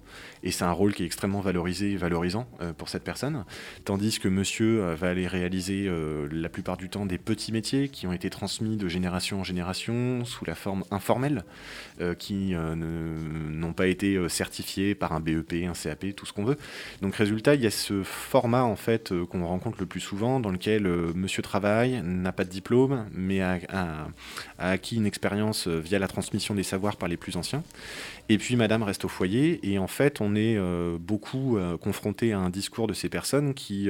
et 0.42 0.50
c'est 0.50 0.64
un 0.64 0.72
rôle 0.72 0.94
qui 0.94 1.02
est 1.02 1.06
extrêmement 1.06 1.40
valorisé 1.40 1.92
et 1.92 1.96
valorisant 1.96 2.46
pour 2.78 2.88
cette 2.88 3.04
personne. 3.04 3.44
Tandis 3.84 4.18
que 4.18 4.28
monsieur 4.28 4.94
va 4.94 5.10
aller 5.10 5.26
réaliser 5.26 5.90
la 6.30 6.48
plupart 6.48 6.76
du 6.76 6.88
temps 6.88 7.06
des 7.06 7.18
petits 7.18 7.52
métiers 7.52 7.88
qui 7.88 8.06
ont 8.06 8.12
été 8.12 8.30
transmis 8.30 8.76
de 8.76 8.88
génération 8.88 9.40
en 9.40 9.44
génération 9.44 10.24
sous 10.24 10.44
la 10.44 10.54
forme 10.54 10.84
informelle, 10.90 11.44
qui 12.18 12.54
n'ont 12.54 13.72
pas 13.72 13.86
été 13.86 14.28
certifiés 14.28 14.94
par 14.94 15.12
un 15.12 15.20
BEP, 15.20 15.54
un 15.68 15.72
CAP, 15.72 16.14
tout 16.16 16.26
ce 16.26 16.32
qu'on 16.32 16.44
veut. 16.44 16.56
Donc 17.00 17.14
résultat, 17.14 17.54
il 17.54 17.62
y 17.62 17.66
a 17.66 17.70
ce 17.70 18.02
format 18.02 18.64
en 18.64 18.76
fait 18.76 19.12
qu'on 19.30 19.46
rencontre 19.46 19.78
le 19.80 19.86
plus 19.86 20.00
souvent 20.00 20.40
dans 20.40 20.50
lequel 20.50 20.86
monsieur 21.14 21.42
travaille, 21.42 22.00
n'a 22.02 22.32
pas 22.32 22.44
de 22.44 22.50
diplôme, 22.50 23.06
mais 23.12 23.40
a, 23.40 23.58
a- 23.68 24.08
a 24.58 24.70
acquis 24.70 25.00
une 25.02 25.06
expérience 25.06 25.66
euh, 25.66 25.80
via 25.80 25.98
la 25.98 26.06
transmission 26.06 26.54
des 26.54 26.62
savoirs 26.62 26.96
par 26.96 27.08
les 27.08 27.16
plus 27.16 27.36
anciens. 27.36 27.64
Et 28.28 28.38
puis 28.38 28.54
madame 28.54 28.84
reste 28.84 29.04
au 29.04 29.08
foyer 29.08 29.60
et 29.64 29.78
en 29.78 29.88
fait 29.88 30.20
on 30.20 30.36
est 30.36 30.56
euh, 30.56 30.96
beaucoup 30.98 31.58
euh, 31.58 31.76
confronté 31.76 32.32
à 32.32 32.38
un 32.38 32.50
discours 32.50 32.86
de 32.86 32.94
ces 32.94 33.08
personnes 33.08 33.52
qui 33.52 33.88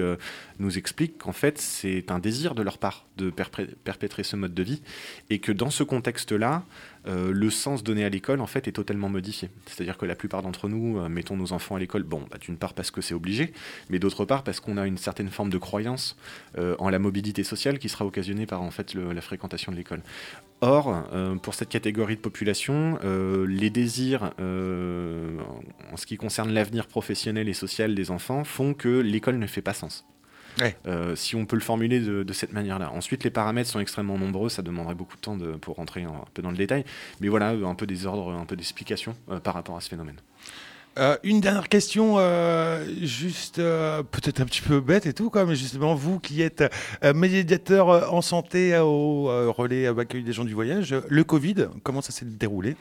nous 0.59 0.79
expliquent 0.79 1.19
qu'en 1.19 1.33
fait 1.33 1.59
c'est 1.59 2.11
un 2.11 2.19
désir 2.19 2.55
de 2.55 2.63
leur 2.63 2.79
part 2.79 3.07
de 3.19 3.31
perpétrer 3.31 4.23
ce 4.23 4.37
mode 4.37 4.55
de 4.55 4.63
vie 4.63 4.83
et 5.29 5.39
que 5.39 5.53
dans 5.53 5.71
ce 5.71 5.83
contexte-là, 5.83 6.65
euh, 7.07 7.33
le 7.33 7.51
sens 7.51 7.83
donné 7.83 8.05
à 8.05 8.09
l'école 8.09 8.41
en 8.41 8.47
fait 8.47 8.69
est 8.69 8.73
totalement 8.73 9.09
modifié. 9.09 9.51
C'est-à-dire 9.67 9.99
que 9.99 10.07
la 10.07 10.15
plupart 10.15 10.43
d'entre 10.43 10.69
nous 10.69 10.99
euh, 10.99 11.09
mettons 11.09 11.37
nos 11.37 11.53
enfants 11.53 11.77
à 11.77 11.79
l'école, 11.79 12.05
bah, 12.05 12.19
d'une 12.41 12.57
part 12.57 12.75
parce 12.75 12.91
que 12.91 13.01
c'est 13.01 13.15
obligé, 13.15 13.53
mais 13.91 13.99
d'autre 13.99 14.25
part 14.25 14.45
parce 14.45 14.61
qu'on 14.61 14.77
a 14.77 14.87
une 14.87 14.99
certaine 14.99 15.29
forme 15.29 15.51
de 15.51 15.59
croyance 15.59 16.17
euh, 16.59 16.77
en 16.79 16.91
la 16.91 16.99
mobilité 16.99 17.45
sociale 17.45 17.79
qui 17.79 17.89
sera 17.89 18.05
occasionnée 18.05 18.47
par 18.47 18.63
en 18.63 18.71
fait 18.71 18.95
la 18.95 19.21
fréquentation 19.21 19.73
de 19.73 19.77
l'école. 19.77 20.03
Or, 20.61 21.05
pour 21.43 21.55
cette 21.55 21.71
catégorie 21.71 22.15
de 22.15 22.21
population, 22.21 22.97
les 23.49 23.69
désirs 23.69 24.33
en 24.39 25.97
ce 25.97 26.07
qui 26.07 26.17
concerne 26.17 26.53
l'avenir 26.53 26.87
professionnel 26.87 27.49
et 27.49 27.53
social 27.53 27.97
des 27.97 28.13
enfants 28.13 28.45
font 28.45 28.73
que 28.73 29.01
l'école 29.01 29.39
ne 29.39 29.47
fait 29.49 29.63
pas 29.63 29.75
sens. 29.75 30.07
Ouais. 30.61 30.77
Euh, 30.87 31.17
si 31.17 31.35
on 31.35 31.47
peut 31.47 31.57
le 31.57 31.63
formuler 31.63 32.01
de, 32.01 32.23
de 32.23 32.33
cette 32.33 32.53
manière-là. 32.53 32.91
Ensuite, 32.93 33.25
les 33.25 33.31
paramètres 33.31 33.71
sont 33.71 33.81
extrêmement 33.81 34.19
nombreux, 34.19 34.49
ça 34.49 34.63
demanderait 34.63 34.95
beaucoup 34.95 35.17
de 35.17 35.21
temps 35.21 35.37
de- 35.37 35.53
pour 35.53 35.77
rentrer 35.77 36.03
un 36.03 36.13
peu 36.35 36.43
dans 36.43 36.51
le 36.51 36.57
détail. 36.57 36.85
Mais 37.21 37.29
voilà, 37.29 37.51
un 37.51 37.75
peu 37.75 37.87
des 37.87 38.07
ordres, 38.07 38.33
un 38.33 38.45
peu 38.45 38.57
d'explications 38.57 39.15
euh, 39.31 39.41
par 39.41 39.55
rapport 39.55 39.77
à 39.77 39.81
ce 39.81 39.89
phénomène. 39.89 40.17
Euh, 40.99 41.17
une 41.23 41.41
dernière 41.41 41.71
question, 41.71 42.17
euh, 42.19 42.85
juste 43.01 43.59
euh, 43.59 44.03
peut-être 44.03 44.43
un 44.43 44.45
petit 44.45 44.61
peu 44.61 44.79
bête 44.81 45.07
et 45.07 45.15
tout, 45.15 45.31
quoi, 45.31 45.47
mais 45.47 45.57
justement, 45.57 45.95
vous 45.95 46.21
qui 46.21 46.43
êtes 46.43 46.65
euh, 47.03 47.15
médiateur 47.15 47.89
euh, 47.89 48.07
en 48.09 48.21
santé 48.21 48.75
euh, 48.75 48.83
au 48.83 49.31
euh, 49.31 49.49
relais 49.49 49.87
euh, 49.87 49.97
accueil 49.99 50.23
des 50.23 50.35
gens 50.35 50.45
du 50.45 50.53
voyage, 50.53 50.93
euh, 50.93 51.01
le 51.09 51.25
Covid, 51.25 51.69
comment 51.83 52.03
ça 52.03 52.13
s'est 52.13 52.27
déroulé? 52.27 52.77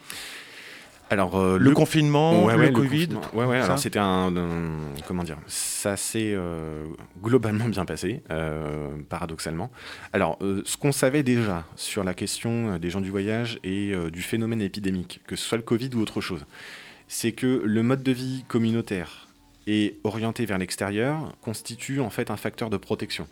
Alors 1.11 1.37
euh, 1.37 1.57
le, 1.59 1.71
confinement, 1.71 2.45
ouais, 2.45 2.55
le 2.55 2.63
ouais, 2.63 2.71
Covid. 2.71 3.07
confinement. 3.09 3.47
Ouais, 3.49 3.57
Alors 3.59 3.77
c'était 3.77 3.99
un, 3.99 4.35
un- 4.35 4.69
comment 5.07 5.23
dire, 5.23 5.37
ça 5.45 5.97
s'est 5.97 6.33
euh, 6.33 6.85
globalement 7.21 7.67
bien 7.67 7.83
passé, 7.85 8.23
euh, 8.31 8.87
paradoxalement. 9.09 9.69
Alors 10.13 10.39
ce 10.65 10.77
qu'on 10.77 10.93
savait 10.93 11.21
déjà 11.21 11.65
sur 11.75 12.03
la 12.05 12.13
question 12.13 12.77
des 12.79 12.89
gens 12.89 13.01
du 13.01 13.09
voyage 13.11 13.59
et 13.63 13.93
du 14.11 14.21
phénomène 14.21 14.61
épidémique, 14.61 15.19
que 15.27 15.35
ce 15.35 15.45
soit 15.45 15.57
le 15.57 15.63
Covid 15.63 15.89
ou 15.95 15.99
autre 15.99 16.21
chose, 16.21 16.45
c'est 17.09 17.33
que 17.33 17.61
le 17.65 17.83
mode 17.83 18.03
de 18.03 18.11
vie 18.13 18.45
communautaire 18.47 19.27
et 19.67 19.99
orienté 20.05 20.45
vers 20.45 20.57
l'extérieur 20.57 21.35
constitue 21.41 21.99
en 21.99 22.09
fait 22.09 22.31
un 22.31 22.37
facteur 22.37 22.69
de 22.69 22.77
protection. 22.77 23.27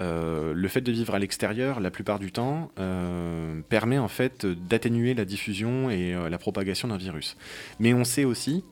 Euh, 0.00 0.52
le 0.54 0.68
fait 0.68 0.80
de 0.80 0.90
vivre 0.90 1.14
à 1.14 1.18
l'extérieur, 1.18 1.80
la 1.80 1.90
plupart 1.90 2.18
du 2.18 2.32
temps, 2.32 2.70
euh, 2.78 3.60
permet 3.68 3.98
en 3.98 4.08
fait 4.08 4.44
d'atténuer 4.46 5.14
la 5.14 5.24
diffusion 5.24 5.88
et 5.90 6.14
euh, 6.14 6.28
la 6.28 6.38
propagation 6.38 6.88
d'un 6.88 6.96
virus. 6.96 7.36
Mais 7.78 7.94
on 7.94 8.04
sait 8.04 8.24
aussi 8.24 8.64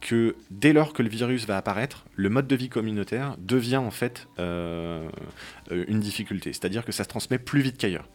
que 0.00 0.34
dès 0.50 0.72
lors 0.72 0.94
que 0.94 1.02
le 1.02 1.08
virus 1.08 1.46
va 1.46 1.56
apparaître, 1.56 2.06
le 2.16 2.28
mode 2.28 2.48
de 2.48 2.56
vie 2.56 2.68
communautaire 2.68 3.36
devient 3.38 3.76
en 3.76 3.92
fait 3.92 4.26
une 4.38 6.00
difficulté. 6.00 6.52
C'est-à-dire 6.52 6.84
que 6.84 6.90
ça 6.90 7.04
se 7.04 7.08
transmet 7.08 7.38
plus 7.38 7.60
vite 7.60 7.78
qu'ailleurs. 7.78 8.08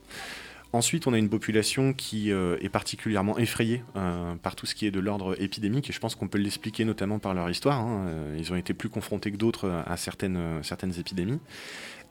Ensuite, 0.73 1.07
on 1.07 1.13
a 1.13 1.17
une 1.17 1.29
population 1.29 1.93
qui 1.93 2.29
est 2.29 2.69
particulièrement 2.69 3.37
effrayée 3.37 3.83
par 4.43 4.57
tout 4.57 4.65
ce 4.65 4.75
qui 4.75 4.85
est 4.85 4.91
de 4.91 4.99
l'ordre 4.99 5.41
épidémique, 5.41 5.89
et 5.89 5.93
je 5.93 5.99
pense 6.01 6.15
qu'on 6.15 6.27
peut 6.27 6.37
l'expliquer 6.37 6.83
notamment 6.83 7.19
par 7.19 7.33
leur 7.33 7.49
histoire. 7.49 7.79
hein. 7.79 8.11
Ils 8.37 8.51
ont 8.51 8.57
été 8.57 8.73
plus 8.73 8.89
confrontés 8.89 9.31
que 9.31 9.37
d'autres 9.37 9.69
à 9.85 9.95
certaines, 9.95 10.61
certaines 10.63 10.99
épidémies. 10.99 11.39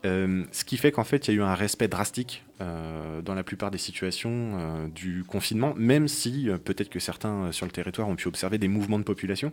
Euh, 0.05 0.43
ce 0.51 0.63
qui 0.63 0.77
fait 0.77 0.91
qu'en 0.91 1.03
fait, 1.03 1.27
il 1.27 1.31
y 1.31 1.33
a 1.33 1.37
eu 1.37 1.43
un 1.43 1.55
respect 1.55 1.87
drastique 1.87 2.43
euh, 2.61 3.21
dans 3.21 3.33
la 3.33 3.43
plupart 3.43 3.71
des 3.71 3.77
situations 3.77 4.29
euh, 4.31 4.87
du 4.87 5.23
confinement, 5.23 5.73
même 5.75 6.07
si 6.07 6.49
peut-être 6.65 6.89
que 6.89 6.99
certains 6.99 7.51
sur 7.51 7.65
le 7.65 7.71
territoire 7.71 8.07
ont 8.07 8.15
pu 8.15 8.27
observer 8.27 8.57
des 8.57 8.67
mouvements 8.67 8.99
de 8.99 9.03
population. 9.03 9.51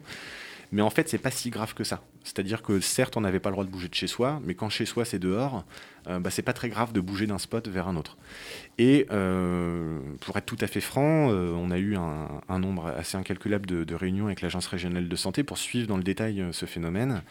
Mais 0.72 0.82
en 0.82 0.90
fait, 0.90 1.09
c'est 1.09 1.18
pas 1.18 1.30
si 1.30 1.51
grave 1.51 1.74
que 1.74 1.84
ça. 1.84 2.03
C'est-à-dire 2.24 2.62
que 2.62 2.80
certes, 2.80 3.16
on 3.16 3.20
n'avait 3.20 3.38
pas 3.38 3.51
le 3.51 3.55
droit 3.55 3.64
de 3.64 3.70
bouger 3.70 3.88
de 3.88 3.95
chez 3.95 4.07
soi, 4.07 4.40
mais 4.45 4.55
quand 4.55 4.70
chez 4.70 4.86
soi 4.86 5.05
c'est 5.05 5.18
dehors, 5.18 5.64
euh, 6.09 6.18
bah, 6.18 6.30
c'est 6.30 6.42
pas 6.42 6.53
très 6.53 6.68
grave 6.68 6.92
de 6.92 7.01
bouger 7.01 7.26
d'un 7.26 7.38
spot 7.38 7.68
vers 7.68 7.86
un 7.86 7.97
autre. 7.97 8.16
Et 8.78 9.07
pour 9.07 10.36
être 10.36 10.47
tout 10.47 10.57
à 10.61 10.66
fait 10.66 10.80
franc, 10.80 11.28
on 11.28 11.70
a 11.70 11.78
eu 11.78 11.97
un, 11.97 12.59
nombre 12.59 12.86
assez 12.86 13.16
incalculable 13.16 13.66
de, 13.66 13.95
réunions 13.95 14.26
avec 14.26 14.40
l'Agence 14.40 14.66
régionale 14.66 15.09
de 15.09 15.16
santé 15.16 15.45
pour 15.45 15.59
suivre 15.59 15.86
dans 15.86 15.97
le 15.97 16.03
détail 16.03 16.45
ce 16.53 16.66
phénomène. 16.66 17.22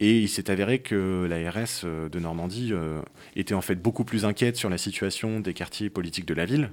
Et 0.00 0.20
il 0.20 0.28
s'est 0.28 0.50
avéré 0.50 0.78
que 0.78 1.26
l'ARS 1.28 1.82
euh, 1.84 2.08
de 2.08 2.18
Normandie 2.20 2.70
euh, 2.72 3.02
était 3.34 3.54
en 3.54 3.60
fait 3.60 3.74
beaucoup 3.74 4.04
plus 4.04 4.24
inquiète 4.24 4.56
sur 4.56 4.70
la 4.70 4.78
situation 4.78 5.40
des 5.40 5.54
quartiers 5.54 5.90
politiques 5.90 6.26
de 6.26 6.34
la 6.34 6.44
ville 6.44 6.70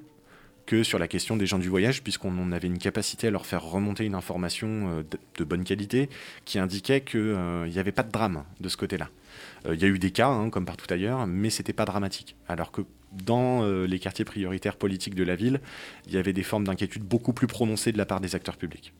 que 0.68 0.84
sur 0.84 0.98
la 0.98 1.08
question 1.08 1.38
des 1.38 1.46
gens 1.46 1.60
du 1.60 1.70
voyage, 1.70 2.02
puisqu'on 2.02 2.52
avait 2.52 2.68
une 2.68 2.80
capacité 2.80 3.28
à 3.28 3.32
leur 3.32 3.46
faire 3.46 3.64
remonter 3.64 4.04
une 4.04 4.16
information 4.16 4.68
euh, 5.00 5.04
de, 5.38 5.44
bonne 5.44 5.64
qualité 5.64 6.10
qui 6.44 6.58
indiquait 6.58 7.02
qu'il 7.02 7.36
n'y 7.68 7.80
avait 7.80 7.92
pas 7.92 8.04
de 8.04 8.12
drame 8.12 8.44
de 8.60 8.70
ce 8.70 8.78
côté-là. 8.78 9.10
Il 9.72 9.80
y 9.80 9.86
a 9.86 9.88
eu 9.88 10.00
des 10.00 10.12
cas, 10.12 10.28
hein, 10.28 10.50
comme 10.50 10.66
partout 10.66 10.92
ailleurs, 10.92 11.28
mais 11.28 11.50
c'était 11.50 11.74
pas 11.74 11.86
dramatique. 11.86 12.36
Alors 12.48 12.72
que 12.72 12.82
dans 13.12 13.66
les 13.86 14.00
quartiers 14.00 14.26
prioritaires 14.26 14.76
politiques 14.76 15.16
de 15.16 15.24
la 15.24 15.36
ville, 15.36 15.60
il 16.08 16.14
y 16.14 16.18
avait 16.18 16.34
des 16.34 16.44
formes 16.44 16.66
d'inquiétude 16.66 17.04
beaucoup 17.04 17.34
plus 17.34 17.48
prononcées 17.48 17.92
de 17.92 17.98
la 17.98 18.06
part 18.06 18.22
des 18.22 18.36
acteurs 18.36 18.58
publics. 18.58 18.94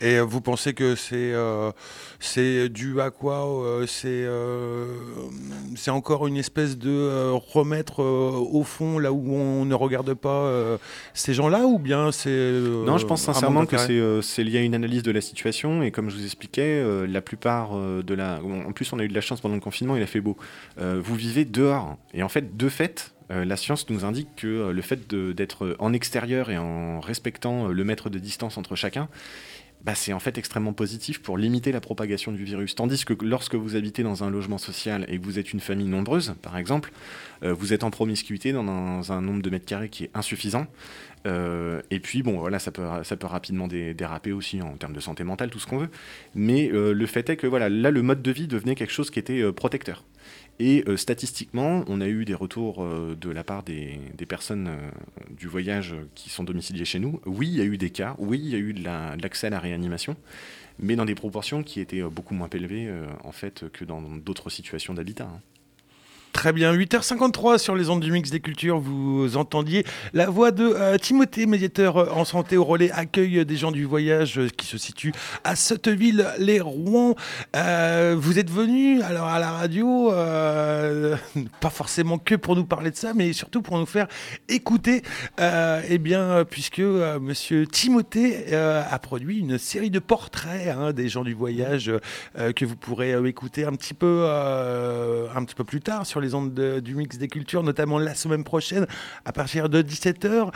Et 0.00 0.16
euh, 0.16 0.22
vous 0.22 0.40
pensez 0.40 0.74
que 0.74 0.96
c'est 0.96 1.32
euh, 1.32 1.70
c'est 2.18 2.68
dû 2.68 3.00
à 3.00 3.10
quoi 3.10 3.46
euh, 3.46 3.86
C'est 3.86 4.08
euh, 4.08 4.86
c'est 5.76 5.90
encore 5.90 6.26
une 6.26 6.36
espèce 6.36 6.76
de 6.76 7.30
remettre 7.30 8.02
au 8.02 8.64
fond 8.64 8.98
là 8.98 9.12
où 9.12 9.34
on 9.34 9.64
ne 9.64 9.74
regarde 9.74 10.14
pas 10.14 10.78
ces 11.14 11.34
gens-là 11.34 11.66
ou 11.66 11.78
bien 11.78 12.12
c'est 12.12 12.30
Non, 12.30 12.98
je 12.98 13.06
pense 13.06 13.22
sincèrement 13.22 13.66
que 13.66 14.20
c'est 14.22 14.44
lié 14.44 14.58
à 14.58 14.62
une 14.62 14.74
analyse 14.74 15.02
de 15.02 15.12
la 15.12 15.20
situation 15.20 15.82
et 15.82 15.90
comme 15.90 16.10
je 16.10 16.16
vous 16.16 16.24
expliquais, 16.24 16.84
la 17.06 17.20
plupart 17.20 17.76
de 17.76 18.14
la... 18.14 18.40
en 18.42 18.72
plus, 18.72 18.92
on 18.92 18.98
a 18.98 19.04
eu 19.04 19.08
de 19.08 19.14
la 19.14 19.20
chance 19.20 19.40
pendant 19.40 19.54
le 19.54 19.60
confinement, 19.60 19.96
il 19.96 20.02
a 20.02 20.06
fait 20.06 20.20
beau. 20.20 20.36
Vous 20.78 21.14
vivez 21.14 21.44
dehors 21.44 21.96
et 22.12 22.22
en 22.22 22.28
fait, 22.28 22.56
de 22.56 22.68
fait, 22.68 23.14
euh, 23.30 23.44
la 23.44 23.56
science 23.56 23.88
nous 23.88 24.04
indique 24.04 24.28
que 24.36 24.46
euh, 24.46 24.72
le 24.72 24.82
fait 24.82 25.08
d'être 25.08 25.76
en 25.78 25.92
extérieur 25.92 26.50
et 26.50 26.58
en 26.58 27.00
respectant 27.00 27.68
euh, 27.68 27.72
le 27.72 27.84
mètre 27.84 28.10
de 28.10 28.18
distance 28.18 28.58
entre 28.58 28.76
chacun, 28.76 29.08
bah, 29.84 29.94
c'est 29.94 30.14
en 30.14 30.18
fait 30.18 30.38
extrêmement 30.38 30.72
positif 30.72 31.20
pour 31.20 31.36
limiter 31.36 31.70
la 31.70 31.80
propagation 31.80 32.32
du 32.32 32.42
virus. 32.42 32.74
Tandis 32.74 33.04
que 33.04 33.14
lorsque 33.22 33.54
vous 33.54 33.76
habitez 33.76 34.02
dans 34.02 34.24
un 34.24 34.30
logement 34.30 34.56
social 34.56 35.04
et 35.08 35.18
que 35.18 35.24
vous 35.24 35.38
êtes 35.38 35.52
une 35.52 35.60
famille 35.60 35.86
nombreuse, 35.86 36.34
par 36.40 36.56
exemple, 36.56 36.90
euh, 37.42 37.52
vous 37.52 37.74
êtes 37.74 37.84
en 37.84 37.90
promiscuité 37.90 38.52
dans 38.52 39.12
un, 39.12 39.20
nombre 39.20 39.42
de 39.42 39.50
mètres 39.50 39.66
carrés 39.66 39.90
qui 39.90 40.04
est 40.04 40.10
insuffisant. 40.14 40.66
Euh, 41.26 41.82
et 41.90 42.00
puis, 42.00 42.22
bon, 42.22 42.38
voilà, 42.38 42.58
ça 42.58 42.70
peut, 42.70 42.86
ça 43.02 43.16
peut 43.16 43.26
rapidement 43.26 43.68
dé- 43.68 43.92
déraper 43.92 44.32
aussi 44.32 44.62
en 44.62 44.72
termes 44.76 44.94
de 44.94 45.00
santé 45.00 45.22
mentale, 45.22 45.50
tout 45.50 45.58
ce 45.58 45.66
qu'on 45.66 45.78
veut. 45.78 45.90
Mais 46.34 46.70
euh, 46.72 46.92
le 46.92 47.06
fait 47.06 47.28
est 47.28 47.36
que 47.36 47.46
voilà, 47.46 47.68
là, 47.68 47.90
le 47.90 48.02
mode 48.02 48.22
de 48.22 48.30
vie 48.30 48.46
devenait 48.46 48.74
quelque 48.74 48.92
chose 48.92 49.10
qui 49.10 49.18
était 49.18 49.52
protecteur. 49.52 50.02
Et 50.60 50.84
euh, 50.86 50.96
statistiquement, 50.96 51.84
on 51.88 52.00
a 52.00 52.06
eu 52.08 52.24
des 52.24 52.34
retours 52.34 52.82
euh, 52.84 53.16
de 53.20 53.28
la 53.30 53.42
part 53.42 53.64
des, 53.64 53.98
personnes 54.28 54.68
euh, 54.68 54.90
du 55.30 55.48
voyage 55.48 55.94
qui 56.14 56.30
sont 56.30 56.44
domiciliées 56.44 56.84
chez 56.84 57.00
nous. 57.00 57.20
Oui, 57.26 57.48
il 57.48 57.56
y 57.56 57.60
a 57.60 57.64
eu 57.64 57.76
des 57.76 57.90
cas, 57.90 58.14
oui, 58.18 58.38
il 58.42 58.50
y 58.50 58.54
a 58.54 58.58
eu 58.58 58.72
de 58.72 58.84
la- 58.84 59.16
de 59.16 59.22
l'accès 59.22 59.48
à 59.48 59.50
la 59.50 59.58
réanimation, 59.58 60.16
mais 60.78 60.94
dans 60.96 61.04
des 61.04 61.14
proportions 61.16 61.62
qui 61.64 61.80
étaient 61.80 62.02
beaucoup 62.02 62.34
moins 62.34 62.48
élevées 62.52 62.88
en 63.24 63.32
fait 63.32 63.64
que 63.72 63.84
dans 63.84 64.00
d'autres 64.02 64.50
situations 64.50 64.94
d'habitat. 64.94 65.24
hein. 65.24 65.40
Très 66.34 66.52
bien, 66.52 66.74
8h53 66.74 67.58
sur 67.58 67.74
les 67.76 67.88
ondes 67.88 68.00
du 68.00 68.10
mix 68.10 68.28
des 68.28 68.40
cultures, 68.40 68.78
vous 68.78 69.36
entendiez 69.36 69.86
la 70.12 70.28
voix 70.28 70.50
de 70.50 70.64
euh, 70.64 70.98
Timothée, 70.98 71.46
médiateur 71.46 71.96
euh, 71.96 72.10
en 72.10 72.24
santé 72.24 72.56
au 72.58 72.64
relais 72.64 72.90
accueil 72.90 73.46
des 73.46 73.56
gens 73.56 73.70
du 73.70 73.84
voyage 73.84 74.38
euh, 74.38 74.48
qui 74.48 74.66
se 74.66 74.76
situe 74.76 75.12
à 75.44 75.54
Sotteville-les-Rouen. 75.54 77.14
Euh, 77.56 78.16
vous 78.18 78.38
êtes 78.38 78.50
venu 78.50 79.00
alors 79.00 79.28
à 79.28 79.38
la 79.38 79.52
radio, 79.52 80.10
pas 81.60 81.70
forcément 81.70 82.18
que 82.18 82.34
pour 82.34 82.56
nous 82.56 82.66
parler 82.66 82.90
de 82.90 82.96
ça, 82.96 83.14
mais 83.14 83.32
surtout 83.32 83.62
pour 83.62 83.78
nous 83.78 83.86
faire 83.86 84.08
écouter, 84.48 85.02
eh 85.38 85.98
bien, 85.98 86.44
puisque 86.44 86.80
monsieur 86.80 87.66
Timothée 87.66 88.54
a 88.54 88.98
produit 88.98 89.38
une 89.38 89.56
série 89.56 89.90
de 89.90 90.00
portraits 90.00 90.68
hein, 90.68 90.92
des 90.92 91.08
gens 91.08 91.22
du 91.22 91.32
voyage 91.32 91.92
que 92.34 92.64
vous 92.64 92.76
pourrez 92.76 93.12
écouter 93.26 93.64
un 93.64 93.72
petit 93.72 93.94
peu, 93.94 94.26
un 94.28 95.44
petit 95.44 95.54
peu 95.54 95.64
plus 95.64 95.80
tard 95.80 96.04
sur 96.04 96.20
les 96.20 96.23
ondes 96.32 96.54
de- 96.54 96.80
du 96.80 96.94
mix 96.94 97.18
des 97.18 97.28
cultures, 97.28 97.62
notamment 97.62 97.98
la 97.98 98.14
semaine 98.14 98.44
prochaine 98.44 98.86
à 99.24 99.32
partir 99.32 99.68
de 99.68 99.82
17h, 99.82 100.50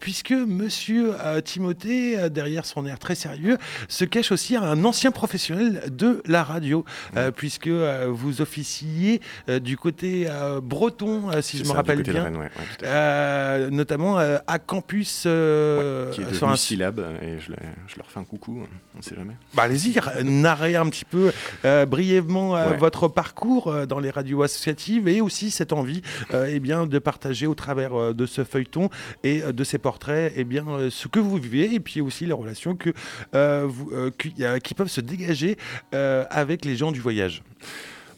puisque 0.00 0.32
Monsieur 0.32 1.14
euh, 1.20 1.40
Timothée, 1.40 2.18
euh, 2.18 2.28
derrière 2.28 2.64
son 2.66 2.86
air 2.86 2.98
très 2.98 3.14
sérieux, 3.14 3.58
se 3.88 4.04
cache 4.04 4.32
aussi 4.32 4.56
un 4.56 4.84
ancien 4.84 5.10
professionnel 5.10 5.82
de 5.90 6.22
la 6.26 6.42
radio, 6.42 6.84
euh, 7.16 7.30
puisque 7.30 7.66
euh, 7.68 8.08
vous 8.10 8.40
officiez 8.40 9.20
euh, 9.48 9.58
du 9.58 9.76
côté 9.76 10.26
euh, 10.28 10.60
breton, 10.60 11.30
euh, 11.30 11.42
si 11.42 11.58
je 11.58 11.62
me 11.62 11.68
ça, 11.68 11.74
rappelle 11.74 12.02
bien, 12.02 12.24
Rennes, 12.24 12.36
ouais, 12.36 12.42
ouais. 12.42 12.50
Euh, 12.84 13.70
notamment 13.70 14.18
euh, 14.18 14.38
à 14.46 14.58
campus 14.58 15.24
euh, 15.26 16.10
qui 16.12 16.22
est 16.22 16.34
sur 16.34 16.48
un 16.48 16.56
syllabe, 16.56 17.00
et 17.22 17.38
je, 17.38 17.52
je 17.86 17.96
leur 17.96 18.10
fais 18.10 18.20
un 18.20 18.24
coucou, 18.24 18.62
on 18.94 18.98
ne 18.98 19.02
sait 19.02 19.14
jamais. 19.16 19.34
bah, 19.54 19.64
allez-y, 19.64 19.94
narrez 20.24 20.76
un 20.76 20.88
petit 20.88 21.04
peu 21.04 21.32
euh, 21.64 21.86
brièvement 21.86 22.56
euh, 22.56 22.70
Ouais. 22.72 22.76
votre 22.76 23.08
parcours 23.08 23.71
euh, 23.72 23.86
dans 23.86 23.98
les 23.98 24.10
radios 24.10 24.42
associatives 24.42 25.08
et 25.08 25.20
aussi 25.20 25.50
cette 25.50 25.72
envie 25.72 26.02
euh, 26.32 26.48
eh 26.50 26.60
bien, 26.60 26.86
de 26.86 26.98
partager 26.98 27.46
au 27.46 27.54
travers 27.54 27.94
euh, 27.94 28.12
de 28.12 28.26
ce 28.26 28.44
feuilleton 28.44 28.90
et 29.24 29.40
de 29.40 29.64
ces 29.64 29.78
portraits 29.78 30.32
eh 30.36 30.44
bien, 30.44 30.64
ce 30.90 31.08
que 31.08 31.18
vous 31.18 31.36
vivez 31.36 31.74
et 31.74 31.80
puis 31.80 32.00
aussi 32.00 32.26
les 32.26 32.32
relations 32.32 32.76
qui, 32.76 32.92
peuvent 33.32 34.88
se 34.88 35.00
dégager 35.00 35.56
avec 35.92 36.64
les 36.64 36.76
gens 36.76 36.92
du 36.92 37.00
voyage. 37.00 37.42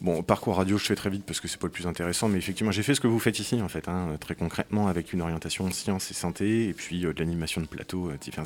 Bon, 0.05 0.23
parcours 0.23 0.57
radio, 0.57 0.77
je 0.77 0.85
fais 0.85 0.97
très 0.97 1.09
vite 1.09 1.25
parce 1.25 1.41
que 1.41 1.49
c'est 1.49 1.59
pas 1.59 1.67
le 1.67 1.73
plus 1.73 1.87
intéressant, 1.87 2.29
mais 2.29 2.37
effectivement, 2.37 2.71
j'ai 2.71 2.83
fait 2.83 2.95
ce 2.95 3.01
que 3.01 3.07
vous 3.07 3.19
faites 3.19 3.39
ici, 3.39 3.63
en 3.63 3.71
fait, 3.71 3.89
hein, 3.89 4.19
très 4.21 4.35
concrètement, 4.35 4.87
avec 4.87 5.15
une 5.15 5.23
orientation 5.23 5.71
sciences 5.71 6.11
et 6.11 6.15
santé, 6.15 6.69
et 6.69 6.75
puis 6.75 7.07
euh, 7.07 7.15
de 7.15 7.21
l'animation 7.21 7.63
de 7.63 7.67
plateaux 7.67 8.11
euh, 8.11 8.19
divers 8.19 8.45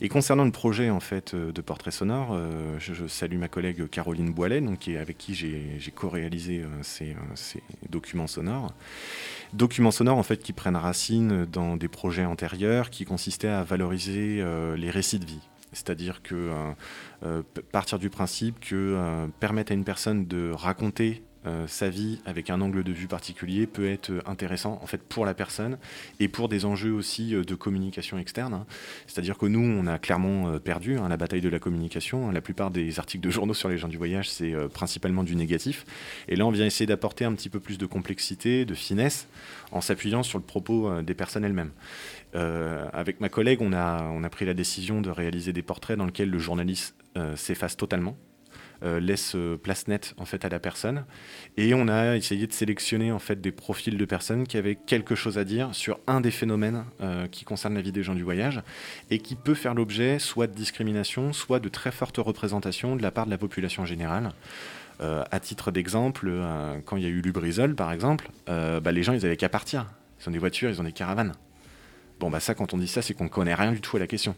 et 0.00 0.08
concernant 0.08 0.44
le 0.44 0.52
projet, 0.52 0.88
en 0.88 1.00
fait, 1.00 1.34
euh, 1.34 1.50
de 1.50 1.60
portrait 1.60 1.90
sonore, 1.90 2.34
euh, 2.34 2.76
je, 2.78 3.08
salue 3.08 3.36
ma 3.36 3.48
collègue 3.48 3.88
Caroline 3.88 4.30
Boilet, 4.30 4.60
donc, 4.60 4.86
avec 4.86 5.18
qui 5.18 5.34
j'ai 5.34 5.90
co-réalisé 5.92 6.64
ces, 6.82 7.16
ces 7.34 7.64
documents 7.88 8.28
sonores. 8.28 8.72
Documents 9.52 9.90
sonores, 9.90 10.18
en 10.18 10.22
fait, 10.22 10.40
qui 10.40 10.52
prennent 10.52 10.76
racine 10.76 11.46
dans 11.46 11.76
des 11.76 11.88
projets 11.88 12.24
antérieurs 12.24 12.90
qui 12.90 13.04
consistaient 13.04 13.48
à 13.48 13.64
valoriser 13.64 14.44
les 14.76 14.90
récits 14.90 15.18
de 15.18 15.26
vie. 15.26 15.49
C'est-à-dire 15.72 16.22
que 16.22 16.34
euh, 16.34 16.72
euh, 17.24 17.42
partir 17.72 17.98
du 17.98 18.10
principe 18.10 18.60
que 18.60 18.74
euh, 18.74 19.26
permettre 19.38 19.72
à 19.72 19.74
une 19.74 19.84
personne 19.84 20.26
de 20.26 20.50
raconter 20.52 21.22
euh, 21.46 21.66
sa 21.66 21.88
vie 21.88 22.18
avec 22.26 22.50
un 22.50 22.60
angle 22.60 22.84
de 22.84 22.92
vue 22.92 23.06
particulier 23.06 23.66
peut 23.66 23.88
être 23.88 24.10
euh, 24.10 24.20
intéressant 24.26 24.78
en 24.82 24.86
fait 24.86 25.02
pour 25.02 25.24
la 25.24 25.32
personne 25.32 25.78
et 26.18 26.28
pour 26.28 26.50
des 26.50 26.66
enjeux 26.66 26.92
aussi 26.92 27.34
euh, 27.34 27.44
de 27.44 27.54
communication 27.54 28.18
externe. 28.18 28.52
hein. 28.52 28.66
C'est-à-dire 29.06 29.38
que 29.38 29.46
nous, 29.46 29.60
on 29.60 29.86
a 29.86 29.98
clairement 29.98 30.58
perdu 30.58 30.98
hein, 30.98 31.08
la 31.08 31.16
bataille 31.16 31.40
de 31.40 31.48
la 31.48 31.58
communication. 31.58 32.30
La 32.30 32.42
plupart 32.42 32.70
des 32.70 32.98
articles 32.98 33.24
de 33.24 33.30
journaux 33.30 33.54
sur 33.54 33.70
les 33.70 33.78
gens 33.78 33.88
du 33.88 33.96
voyage, 33.96 34.30
c'est 34.30 34.54
principalement 34.72 35.24
du 35.24 35.34
négatif. 35.34 35.84
Et 36.28 36.36
là, 36.36 36.46
on 36.46 36.50
vient 36.50 36.66
essayer 36.66 36.86
d'apporter 36.86 37.24
un 37.24 37.32
petit 37.34 37.48
peu 37.48 37.60
plus 37.60 37.78
de 37.78 37.86
complexité, 37.86 38.64
de 38.64 38.74
finesse, 38.74 39.26
en 39.72 39.80
s'appuyant 39.80 40.22
sur 40.22 40.38
le 40.38 40.44
propos 40.44 41.02
des 41.02 41.14
personnes 41.14 41.44
elles-mêmes. 41.44 41.72
Avec 42.34 43.20
ma 43.20 43.28
collègue, 43.28 43.60
on 43.62 43.72
a, 43.72 44.04
on 44.04 44.22
a 44.22 44.30
pris 44.30 44.44
la 44.44 44.54
décision 44.54 45.00
de 45.00 45.10
réaliser 45.10 45.52
des 45.52 45.62
portraits 45.62 45.98
dans 45.98 46.06
lesquels 46.06 46.30
le 46.30 46.38
journaliste 46.38 46.94
s'efface 47.34 47.76
totalement. 47.76 48.16
Euh, 48.82 49.00
laisse 49.00 49.34
euh, 49.34 49.56
place 49.56 49.88
nette 49.88 50.14
en 50.16 50.24
fait 50.24 50.44
à 50.44 50.48
la 50.48 50.58
personne 50.58 51.04
et 51.56 51.74
on 51.74 51.88
a 51.88 52.16
essayé 52.16 52.46
de 52.46 52.52
sélectionner 52.52 53.12
en 53.12 53.18
fait 53.18 53.40
des 53.40 53.52
profils 53.52 53.96
de 53.96 54.04
personnes 54.04 54.46
qui 54.46 54.56
avaient 54.56 54.74
quelque 54.74 55.14
chose 55.14 55.38
à 55.38 55.44
dire 55.44 55.74
sur 55.74 55.98
un 56.06 56.20
des 56.20 56.30
phénomènes 56.30 56.84
euh, 57.00 57.26
qui 57.26 57.44
concerne 57.44 57.74
la 57.74 57.82
vie 57.82 57.92
des 57.92 58.02
gens 58.02 58.14
du 58.14 58.22
voyage 58.22 58.62
et 59.10 59.18
qui 59.18 59.34
peut 59.34 59.54
faire 59.54 59.74
l'objet 59.74 60.18
soit 60.18 60.46
de 60.46 60.54
discrimination 60.54 61.32
soit 61.32 61.60
de 61.60 61.68
très 61.68 61.90
fortes 61.90 62.18
représentations 62.18 62.96
de 62.96 63.02
la 63.02 63.10
part 63.10 63.26
de 63.26 63.30
la 63.30 63.38
population 63.38 63.84
générale 63.84 64.30
Euh, 65.02 65.24
à 65.30 65.40
titre 65.40 65.70
d'exemple, 65.70 66.30
quand 66.84 66.98
il 66.98 67.02
y 67.02 67.06
a 67.06 67.08
eu 67.08 67.22
Lubrizol, 67.22 67.74
par 67.74 67.90
exemple, 67.90 68.28
bah, 68.46 68.92
les 68.92 69.02
gens, 69.02 69.14
ils 69.14 69.24
avaient 69.24 69.38
qu'à 69.38 69.48
partir. 69.48 69.86
Ils 70.20 70.28
ont 70.28 70.32
des 70.32 70.38
voitures, 70.38 70.68
ils 70.68 70.78
ont 70.78 70.84
des 70.84 70.92
caravanes. 70.92 71.32
Bon, 72.20 72.28
bah 72.28 72.38
ça, 72.38 72.54
quand 72.54 72.74
on 72.74 72.76
dit 72.76 72.86
ça, 72.86 73.00
c'est 73.00 73.14
qu'on 73.14 73.24
ne 73.24 73.30
connaît 73.30 73.54
rien 73.54 73.72
du 73.72 73.80
tout 73.80 73.96
à 73.96 74.00
la 74.00 74.06
question. 74.06 74.36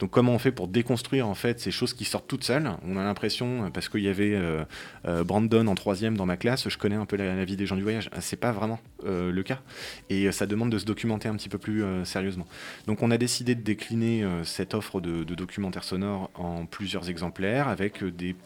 Donc 0.00 0.10
comment 0.10 0.32
on 0.32 0.38
fait 0.38 0.50
pour 0.50 0.66
déconstruire 0.66 1.28
en 1.28 1.34
fait 1.34 1.60
ces 1.60 1.70
choses 1.70 1.92
qui 1.92 2.06
sortent 2.06 2.26
toutes 2.26 2.42
seules? 2.42 2.70
On 2.86 2.96
a 2.96 3.04
l'impression, 3.04 3.66
euh, 3.66 3.70
parce 3.70 3.90
qu'il 3.90 4.00
y 4.00 4.08
avait 4.08 4.34
euh, 4.34 4.64
euh, 5.06 5.22
Brandon 5.22 5.66
en 5.66 5.74
troisième 5.74 6.16
dans 6.16 6.24
ma 6.24 6.38
classe, 6.38 6.68
je 6.68 6.78
connais 6.78 6.96
un 6.96 7.04
peu 7.04 7.16
la, 7.16 7.44
vie 7.44 7.56
des 7.56 7.66
gens 7.66 7.76
du 7.76 7.82
voyage. 7.82 8.08
Ah, 8.12 8.22
C'est 8.22 8.36
pas 8.36 8.50
vraiment 8.50 8.80
le 9.04 9.42
cas. 9.42 9.60
Et 10.08 10.30
ça 10.32 10.46
demande 10.46 10.70
de 10.70 10.78
se 10.78 10.84
documenter 10.84 11.28
un 11.28 11.36
petit 11.36 11.48
peu 11.48 11.58
plus 11.58 11.84
sérieusement. 12.04 12.46
Donc 12.86 13.02
on 13.02 13.10
a 13.10 13.18
décidé 13.18 13.54
de 13.54 13.62
décliner 13.62 14.26
cette 14.44 14.74
offre 14.74 15.00
de, 15.00 15.24
de 15.24 15.34
documentaire 15.34 15.84
sonore 15.84 16.30
en 16.34 16.66
plusieurs 16.66 17.08
exemplaires 17.08 17.68
avec 17.68 18.04
des 18.04 18.36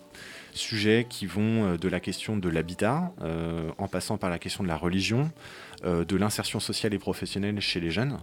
sujets 0.52 1.07
qui 1.09 1.26
vont 1.26 1.74
de 1.74 1.88
la 1.88 1.98
question 1.98 2.36
de 2.36 2.48
l'habitat, 2.48 3.12
en 3.78 3.88
passant 3.88 4.16
par 4.16 4.30
la 4.30 4.38
question 4.38 4.62
de 4.62 4.68
la 4.68 4.76
religion, 4.76 5.30
de 5.85 6.16
l'insertion 6.16 6.61
sociale 6.61 6.95
et 6.95 6.99
professionnelle 6.99 7.61
chez 7.61 7.80
les 7.80 7.91
jeunes, 7.91 8.18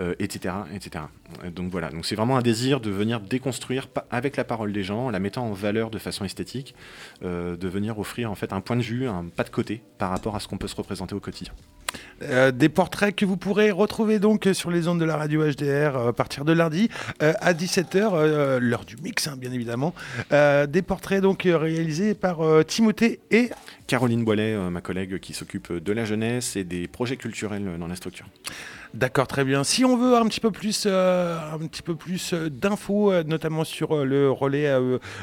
euh, 0.00 0.14
etc., 0.18 0.54
etc. 0.74 1.04
Euh, 1.44 1.50
Donc 1.50 1.70
voilà, 1.70 1.90
donc 1.90 2.04
c'est 2.04 2.16
vraiment 2.16 2.36
un 2.36 2.42
désir 2.42 2.80
de 2.80 2.90
venir 2.90 3.20
déconstruire 3.20 3.88
avec 4.10 4.36
la 4.36 4.44
parole 4.44 4.72
des 4.72 4.82
gens, 4.82 5.06
en 5.06 5.10
la 5.10 5.20
mettant 5.20 5.46
en 5.46 5.52
valeur 5.52 5.90
de 5.90 5.98
façon 5.98 6.24
esthétique, 6.24 6.74
euh, 7.22 7.56
de 7.56 7.68
venir 7.68 7.98
offrir 7.98 8.30
en 8.30 8.34
fait 8.34 8.52
un 8.52 8.60
point 8.60 8.76
de 8.76 8.82
vue, 8.82 9.06
un 9.06 9.26
pas 9.34 9.44
de 9.44 9.50
côté 9.50 9.82
par 9.98 10.10
rapport 10.10 10.34
à 10.36 10.40
ce 10.40 10.48
qu'on 10.48 10.58
peut 10.58 10.68
se 10.68 10.76
représenter 10.76 11.14
au 11.14 11.20
quotidien. 11.20 11.52
Euh, 12.22 12.50
des 12.50 12.68
portraits 12.68 13.14
que 13.14 13.24
vous 13.24 13.36
pourrez 13.36 13.70
retrouver 13.70 14.18
donc 14.18 14.48
sur 14.52 14.70
les 14.70 14.88
ondes 14.88 14.98
de 15.00 15.04
la 15.04 15.16
radio 15.16 15.42
HDR 15.44 15.96
euh, 15.96 16.08
à 16.08 16.12
partir 16.12 16.44
de 16.44 16.52
lundi 16.52 16.88
euh, 17.22 17.32
à 17.40 17.52
17h, 17.52 18.58
l'heure 18.58 18.84
du 18.84 18.96
mix 18.96 19.28
hein, 19.28 19.36
bien 19.38 19.52
évidemment. 19.52 19.94
Euh, 20.32 20.66
des 20.66 20.82
portraits 20.82 21.20
donc 21.20 21.46
euh, 21.46 21.56
réalisés 21.56 22.14
par 22.14 22.40
euh, 22.40 22.62
Timothée 22.62 23.20
et 23.30 23.50
Caroline 23.86 24.24
Boilet, 24.24 24.54
euh, 24.54 24.70
ma 24.70 24.80
collègue 24.80 25.18
qui 25.18 25.34
s'occupe 25.34 25.72
de 25.72 25.92
la 25.92 26.04
jeunesse 26.04 26.56
et 26.56 26.64
des 26.64 26.88
projets 26.88 27.16
culturels 27.16 27.78
dans 27.78 27.86
la 27.86 27.96
structure. 27.96 28.26
D'accord, 28.94 29.26
très 29.26 29.44
bien. 29.44 29.64
Si 29.64 29.84
on 29.84 29.96
veut 29.96 30.14
un 30.16 30.24
petit 30.28 30.38
peu 30.38 30.52
plus, 30.52 30.84
euh, 30.86 31.36
un 31.52 31.58
petit 31.66 31.82
peu 31.82 31.96
plus 31.96 32.32
euh, 32.32 32.48
d'infos, 32.48 33.24
notamment 33.24 33.64
sur 33.64 34.04
le 34.04 34.30
relais 34.30 34.68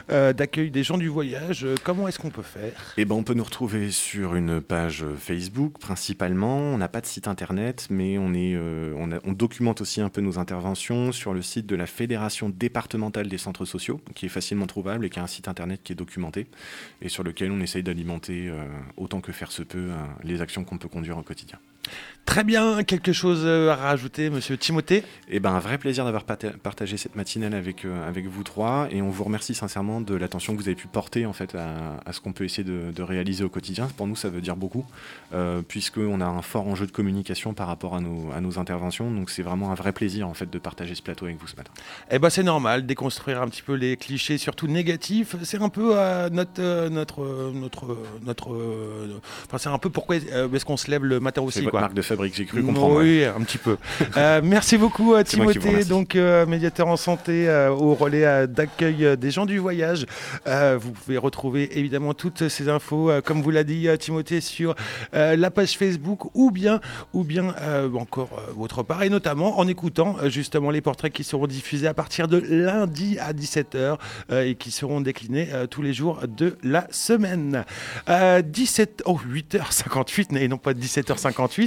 euh, 0.09 0.33
d'accueil 0.33 0.71
des 0.71 0.83
gens 0.83 0.97
du 0.97 1.07
voyage, 1.07 1.65
comment 1.85 2.09
est-ce 2.09 2.19
qu'on 2.19 2.31
peut 2.31 2.41
faire? 2.41 2.93
Eh 2.97 3.05
ben, 3.05 3.15
on 3.15 3.23
peut 3.23 3.33
nous 3.33 3.45
retrouver 3.45 3.89
sur 3.91 4.35
une 4.35 4.59
page 4.59 5.05
Facebook 5.17 5.79
principalement. 5.79 6.57
On 6.57 6.77
n'a 6.77 6.89
pas 6.89 6.99
de 6.99 7.05
site 7.05 7.29
internet, 7.29 7.87
mais 7.89 8.17
on, 8.17 8.33
est, 8.33 8.55
euh, 8.55 8.93
on, 8.97 9.09
a- 9.13 9.19
on 9.23 9.31
documente 9.31 9.79
aussi 9.79 10.01
un 10.01 10.09
peu 10.09 10.19
nos 10.19 10.37
interventions 10.37 11.13
sur 11.13 11.33
le 11.33 11.41
site 11.41 11.65
de 11.65 11.77
la 11.77 11.85
Fédération 11.85 12.49
départementale 12.49 13.29
des 13.29 13.37
centres 13.37 13.63
sociaux, 13.63 14.01
qui 14.15 14.25
est 14.25 14.29
facilement 14.29 14.67
trouvable 14.67 15.05
et 15.05 15.09
qui 15.09 15.19
a 15.19 15.23
un 15.23 15.27
site 15.27 15.47
internet 15.47 15.79
qui 15.81 15.93
est 15.93 15.95
documenté 15.95 16.45
et 17.01 17.07
sur 17.07 17.23
lequel 17.23 17.51
on 17.51 17.61
essaye 17.61 17.83
d'alimenter 17.83 18.50
autant 18.97 19.21
que 19.21 19.31
faire 19.31 19.51
se 19.51 19.63
peut 19.63 19.91
euh, 19.91 20.05
les 20.23 20.41
actions 20.41 20.63
qu'on 20.63 20.77
peut 20.77 20.89
conduire 20.89 21.17
au 21.17 21.23
quotidien. 21.23 21.59
Très 22.23 22.43
bien, 22.45 22.83
quelque 22.83 23.11
chose 23.11 23.41
euh, 23.43 23.71
à 23.71 23.75
rajouter, 23.75 24.29
monsieur 24.29 24.55
Timothée? 24.55 25.03
Eh 25.27 25.39
ben, 25.41 25.51
un 25.51 25.59
vrai 25.59 25.77
plaisir 25.77 26.05
d'avoir 26.05 26.23
partagé 26.23 26.95
cette 26.95 27.15
matinale 27.15 27.53
avec, 27.53 27.83
euh, 27.83 28.07
avec 28.07 28.27
vous 28.27 28.43
trois 28.43 28.87
et 28.91 29.01
on 29.01 29.09
vous 29.09 29.23
remercie 29.23 29.55
sincèrement 29.55 29.99
de 29.99 30.15
l'attention 30.15 30.55
que 30.55 30.61
vous 30.61 30.67
avez 30.67 30.75
pu 30.75 30.87
porter 30.87 31.25
en 31.25 31.33
fait, 31.33 31.55
à, 31.55 31.99
à 32.05 32.13
ce 32.13 32.21
qu'on 32.21 32.31
peut 32.31 32.45
essayer 32.45 32.63
de, 32.63 32.91
de 32.95 33.03
réaliser 33.03 33.43
au 33.43 33.49
quotidien. 33.49 33.89
Pour 33.97 34.07
nous, 34.07 34.15
ça 34.15 34.29
veut 34.29 34.39
dire 34.39 34.55
beaucoup 34.55 34.85
euh, 35.33 35.61
puisqu'on 35.67 36.21
a 36.21 36.25
un 36.25 36.43
fort 36.43 36.67
enjeu 36.67 36.85
de 36.85 36.91
communication 36.91 37.53
par 37.53 37.67
rapport 37.67 37.95
à 37.95 38.01
nos, 38.01 38.31
à 38.31 38.39
nos 38.39 38.59
interventions. 38.59 39.11
Donc, 39.11 39.29
c'est 39.31 39.41
vraiment 39.41 39.71
un 39.71 39.75
vrai 39.75 39.91
plaisir 39.91 40.27
en 40.27 40.35
fait, 40.35 40.49
de 40.49 40.59
partager 40.59 40.93
ce 40.95 41.01
plateau 41.01 41.25
avec 41.25 41.41
vous 41.41 41.47
ce 41.47 41.55
matin. 41.55 41.71
Eh 42.11 42.19
ben 42.19 42.29
c'est 42.29 42.43
normal, 42.43 42.85
déconstruire 42.85 43.41
un 43.41 43.49
petit 43.49 43.63
peu 43.63 43.73
les 43.73 43.97
clichés, 43.97 44.37
surtout 44.37 44.67
négatifs. 44.67 45.35
C'est 45.43 45.61
un 45.61 45.69
peu 45.69 45.93
euh, 45.97 46.29
notre, 46.29 46.61
euh, 46.61 46.89
notre, 46.89 47.51
notre, 47.51 47.97
notre, 48.23 49.19
enfin 49.47 49.57
c'est 49.57 49.69
un 49.69 49.79
peu 49.79 49.89
pourquoi 49.89 50.17
est-ce 50.17 50.65
qu'on 50.65 50.77
se 50.77 50.89
lève 50.89 51.03
le 51.03 51.19
matin 51.19 51.41
aussi? 51.41 51.67
Votre 51.71 51.79
quoi. 51.79 51.81
marque 51.81 51.93
de 51.93 52.01
fabrique, 52.01 52.35
j'ai 52.35 52.45
cru 52.45 52.63
comprendre. 52.63 52.97
Oui, 52.97 53.23
un 53.23 53.41
petit 53.41 53.57
peu. 53.57 53.77
Euh, 54.17 54.41
merci 54.43 54.77
beaucoup 54.77 55.13
à 55.15 55.19
vous 55.19 55.23
Timothée, 55.23 55.85
donc 55.85 56.15
euh, 56.15 56.45
médiateur 56.45 56.87
en 56.87 56.97
santé 56.97 57.47
euh, 57.47 57.69
au 57.69 57.95
relais 57.95 58.25
euh, 58.25 58.47
d'accueil 58.47 59.05
euh, 59.05 59.15
des 59.15 59.31
gens 59.31 59.45
du 59.45 59.57
voyage. 59.57 60.05
Euh, 60.47 60.77
vous 60.79 60.91
pouvez 60.91 61.17
retrouver 61.17 61.77
évidemment 61.77 62.13
toutes 62.13 62.49
ces 62.49 62.69
infos, 62.69 63.09
euh, 63.09 63.21
comme 63.21 63.41
vous 63.41 63.51
l'a 63.51 63.63
dit 63.63 63.87
euh, 63.87 63.97
Timothée, 63.97 64.41
sur 64.41 64.75
euh, 65.13 65.35
la 65.35 65.51
page 65.51 65.77
Facebook 65.77 66.35
ou 66.35 66.51
bien, 66.51 66.81
ou 67.13 67.23
bien 67.23 67.55
euh, 67.61 67.89
encore 67.93 68.29
euh, 68.37 68.61
autre 68.61 68.83
part, 68.83 69.03
et 69.03 69.09
notamment 69.09 69.59
en 69.59 69.67
écoutant 69.67 70.17
euh, 70.21 70.29
justement 70.29 70.71
les 70.71 70.81
portraits 70.81 71.13
qui 71.13 71.23
seront 71.23 71.47
diffusés 71.47 71.87
à 71.87 71.93
partir 71.93 72.27
de 72.27 72.37
lundi 72.37 73.17
à 73.19 73.33
17h 73.33 73.97
euh, 74.31 74.43
et 74.43 74.55
qui 74.55 74.71
seront 74.71 75.01
déclinés 75.01 75.49
euh, 75.53 75.67
tous 75.67 75.81
les 75.81 75.93
jours 75.93 76.21
de 76.27 76.57
la 76.63 76.87
semaine. 76.91 77.65
Euh, 78.09 78.41
17, 78.41 79.03
oh, 79.05 79.19
8h58 79.31 80.37
et 80.37 80.47
non 80.47 80.57
pas 80.57 80.73
17h58, 80.73 81.60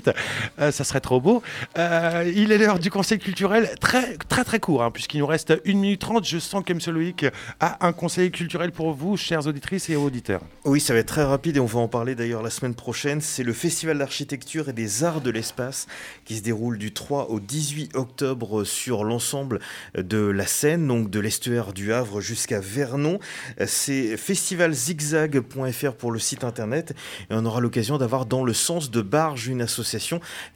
euh, 0.59 0.71
ça 0.71 0.85
serait 0.85 1.01
trop 1.01 1.21
beau. 1.21 1.43
Euh, 1.79 2.31
il 2.35 2.53
est 2.53 2.59
l'heure 2.59 2.79
du 2.79 2.91
conseil 2.91 3.19
culturel 3.19 3.71
très 3.81 4.17
très 4.17 4.45
très 4.45 4.61
court, 4.61 4.83
hein, 4.83 4.91
puisqu'il 4.91 5.21
nous 5.21 5.27
reste 5.27 5.53
1 5.67 5.75
minute 5.75 6.01
30. 6.01 6.27
Je 6.27 6.39
sens 6.39 6.63
que 6.65 6.73
M. 6.73 6.79
Loïc 6.95 7.27
a 7.61 7.87
un 7.87 7.93
conseil 7.93 8.31
culturel 8.31 8.73
pour 8.73 8.93
vous, 8.93 9.17
chères 9.17 9.47
auditrices 9.47 9.91
et 9.91 9.97
auditeurs. 9.97 10.43
Oui, 10.65 10.81
ça 10.81 10.95
va 10.95 11.01
être 11.01 11.09
très 11.09 11.25
rapide 11.25 11.57
et 11.57 11.61
on 11.61 11.67
va 11.67 11.81
en 11.81 11.89
parler 11.89 12.15
d'ailleurs 12.15 12.43
la 12.43 12.51
semaine 12.51 12.75
prochaine. 12.75 13.21
C'est 13.21 13.43
le 13.43 13.53
Festival 13.53 13.99
d'architecture 13.99 14.69
et 14.69 14.73
des 14.73 15.05
arts 15.05 15.21
de 15.21 15.31
l'espace 15.31 15.87
qui 16.25 16.37
se 16.37 16.43
déroule 16.43 16.79
du 16.79 16.93
3 16.93 17.31
au 17.31 17.41
18 17.41 17.97
octobre 17.97 18.65
sur 18.65 19.05
l'ensemble 19.05 19.61
de 19.97 20.19
la 20.19 20.47
Seine, 20.47 20.87
donc 20.87 21.11
de 21.11 21.21
l'estuaire 21.21 21.73
du 21.73 21.93
Havre 21.93 22.21
jusqu'à 22.21 22.61
Vernon. 22.61 23.19
C'est 23.67 24.17
festivalzigzag.fr 24.17 25.93
pour 25.93 26.13
le 26.13 26.19
site 26.19 26.45
internet 26.45 26.95
et 27.31 27.35
on 27.35 27.45
aura 27.45 27.61
l'occasion 27.61 27.99
d'avoir 27.99 28.27
dans 28.27 28.45
le 28.45 28.53
sens 28.53 28.91
de 28.91 29.03
Barge 29.03 29.49
une 29.49 29.63
association 29.63 29.84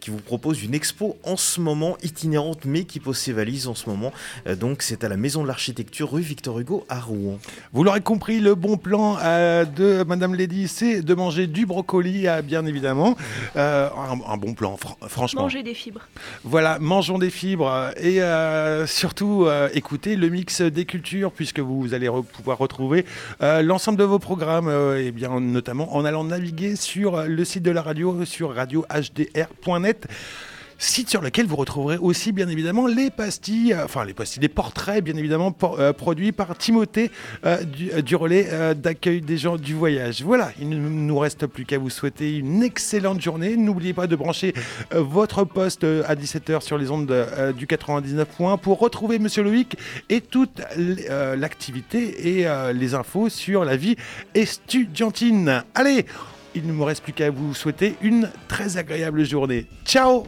qui 0.00 0.10
vous 0.10 0.18
propose 0.18 0.62
une 0.62 0.74
expo 0.74 1.16
en 1.24 1.36
ce 1.36 1.60
moment 1.60 1.96
itinérante 2.02 2.64
mais 2.64 2.84
qui 2.84 3.00
pose 3.00 3.16
ses 3.18 3.32
valises 3.32 3.66
en 3.68 3.74
ce 3.74 3.88
moment. 3.88 4.12
Euh, 4.46 4.56
Donc 4.56 4.82
c'est 4.82 5.04
à 5.04 5.08
la 5.08 5.16
Maison 5.16 5.42
de 5.42 5.48
l'Architecture 5.48 6.10
rue 6.12 6.22
Victor 6.22 6.58
Hugo 6.58 6.84
à 6.88 6.98
Rouen. 7.00 7.38
Vous 7.72 7.84
l'aurez 7.84 8.00
compris, 8.00 8.40
le 8.40 8.54
bon 8.54 8.76
plan 8.76 9.16
euh, 9.22 9.64
de 9.64 10.02
Madame 10.04 10.34
Lady, 10.34 10.68
c'est 10.68 11.02
de 11.02 11.14
manger 11.14 11.46
du 11.46 11.66
brocoli, 11.66 12.26
euh, 12.26 12.42
bien 12.42 12.64
évidemment. 12.66 13.16
Euh, 13.56 13.88
un, 13.88 14.32
un 14.32 14.36
bon 14.36 14.54
plan, 14.54 14.76
fr- 14.76 15.08
franchement. 15.08 15.42
Manger 15.42 15.62
des 15.62 15.74
fibres. 15.74 16.02
Voilà, 16.44 16.78
mangeons 16.78 17.18
des 17.18 17.30
fibres 17.30 17.90
et 17.96 18.22
euh, 18.22 18.86
surtout 18.86 19.44
euh, 19.46 19.68
écoutez 19.74 20.16
le 20.16 20.28
mix 20.28 20.60
des 20.62 20.84
cultures 20.84 21.32
puisque 21.32 21.60
vous 21.60 21.94
allez 21.94 22.08
re- 22.08 22.24
pouvoir 22.24 22.58
retrouver 22.58 23.04
euh, 23.42 23.62
l'ensemble 23.62 23.98
de 23.98 24.04
vos 24.04 24.18
programmes 24.18 24.68
euh, 24.68 25.02
et 25.04 25.10
bien 25.10 25.40
notamment 25.40 25.94
en 25.96 26.04
allant 26.04 26.24
naviguer 26.24 26.76
sur 26.76 27.24
le 27.24 27.44
site 27.44 27.62
de 27.62 27.70
la 27.70 27.82
radio 27.82 28.24
sur 28.24 28.52
site 30.78 31.10
sur 31.10 31.20
lequel 31.20 31.46
vous 31.46 31.56
retrouverez 31.56 31.96
aussi 31.96 32.30
bien 32.30 32.48
évidemment 32.48 32.86
les 32.86 33.10
pastilles, 33.10 33.72
euh, 33.72 33.84
enfin 33.84 34.04
les 34.04 34.14
pastilles, 34.14 34.42
les 34.42 34.48
portraits 34.48 35.02
bien 35.02 35.16
évidemment 35.16 35.54
euh, 35.78 35.92
produits 35.92 36.30
par 36.30 36.56
Timothée 36.56 37.10
euh, 37.44 37.62
du, 37.64 37.90
du 38.02 38.16
relais 38.16 38.74
d'accueil 38.74 39.20
des 39.20 39.36
gens 39.36 39.56
du 39.56 39.74
voyage. 39.74 40.22
Voilà, 40.22 40.52
il 40.60 40.68
ne 40.68 40.76
nous 40.76 41.18
reste 41.18 41.46
plus 41.46 41.64
qu'à 41.64 41.78
vous 41.78 41.90
souhaiter 41.90 42.36
une 42.36 42.62
excellente 42.62 43.20
journée. 43.20 43.56
N'oubliez 43.56 43.92
pas 43.92 44.06
de 44.06 44.14
brancher 44.14 44.54
votre 44.92 45.44
poste 45.44 45.84
à 45.84 46.14
17h 46.14 46.60
sur 46.60 46.78
les 46.78 46.90
ondes 46.90 47.06
du 47.56 47.66
99.1 47.66 48.58
pour 48.58 48.78
retrouver 48.78 49.18
Monsieur 49.18 49.42
Loïc 49.42 49.76
et 50.08 50.20
toute 50.20 50.62
l'activité 51.36 52.38
et 52.38 52.46
les 52.72 52.94
infos 52.94 53.28
sur 53.28 53.64
la 53.64 53.76
vie 53.76 53.96
estudiantine. 54.34 55.64
Allez, 55.74 56.06
il 56.58 56.66
ne 56.66 56.72
me 56.72 56.82
reste 56.82 57.04
plus 57.04 57.12
qu'à 57.12 57.30
vous 57.30 57.54
souhaiter 57.54 57.94
une 58.02 58.30
très 58.48 58.76
agréable 58.76 59.24
journée. 59.24 59.66
Ciao 59.84 60.24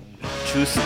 Tchuss 0.47 0.79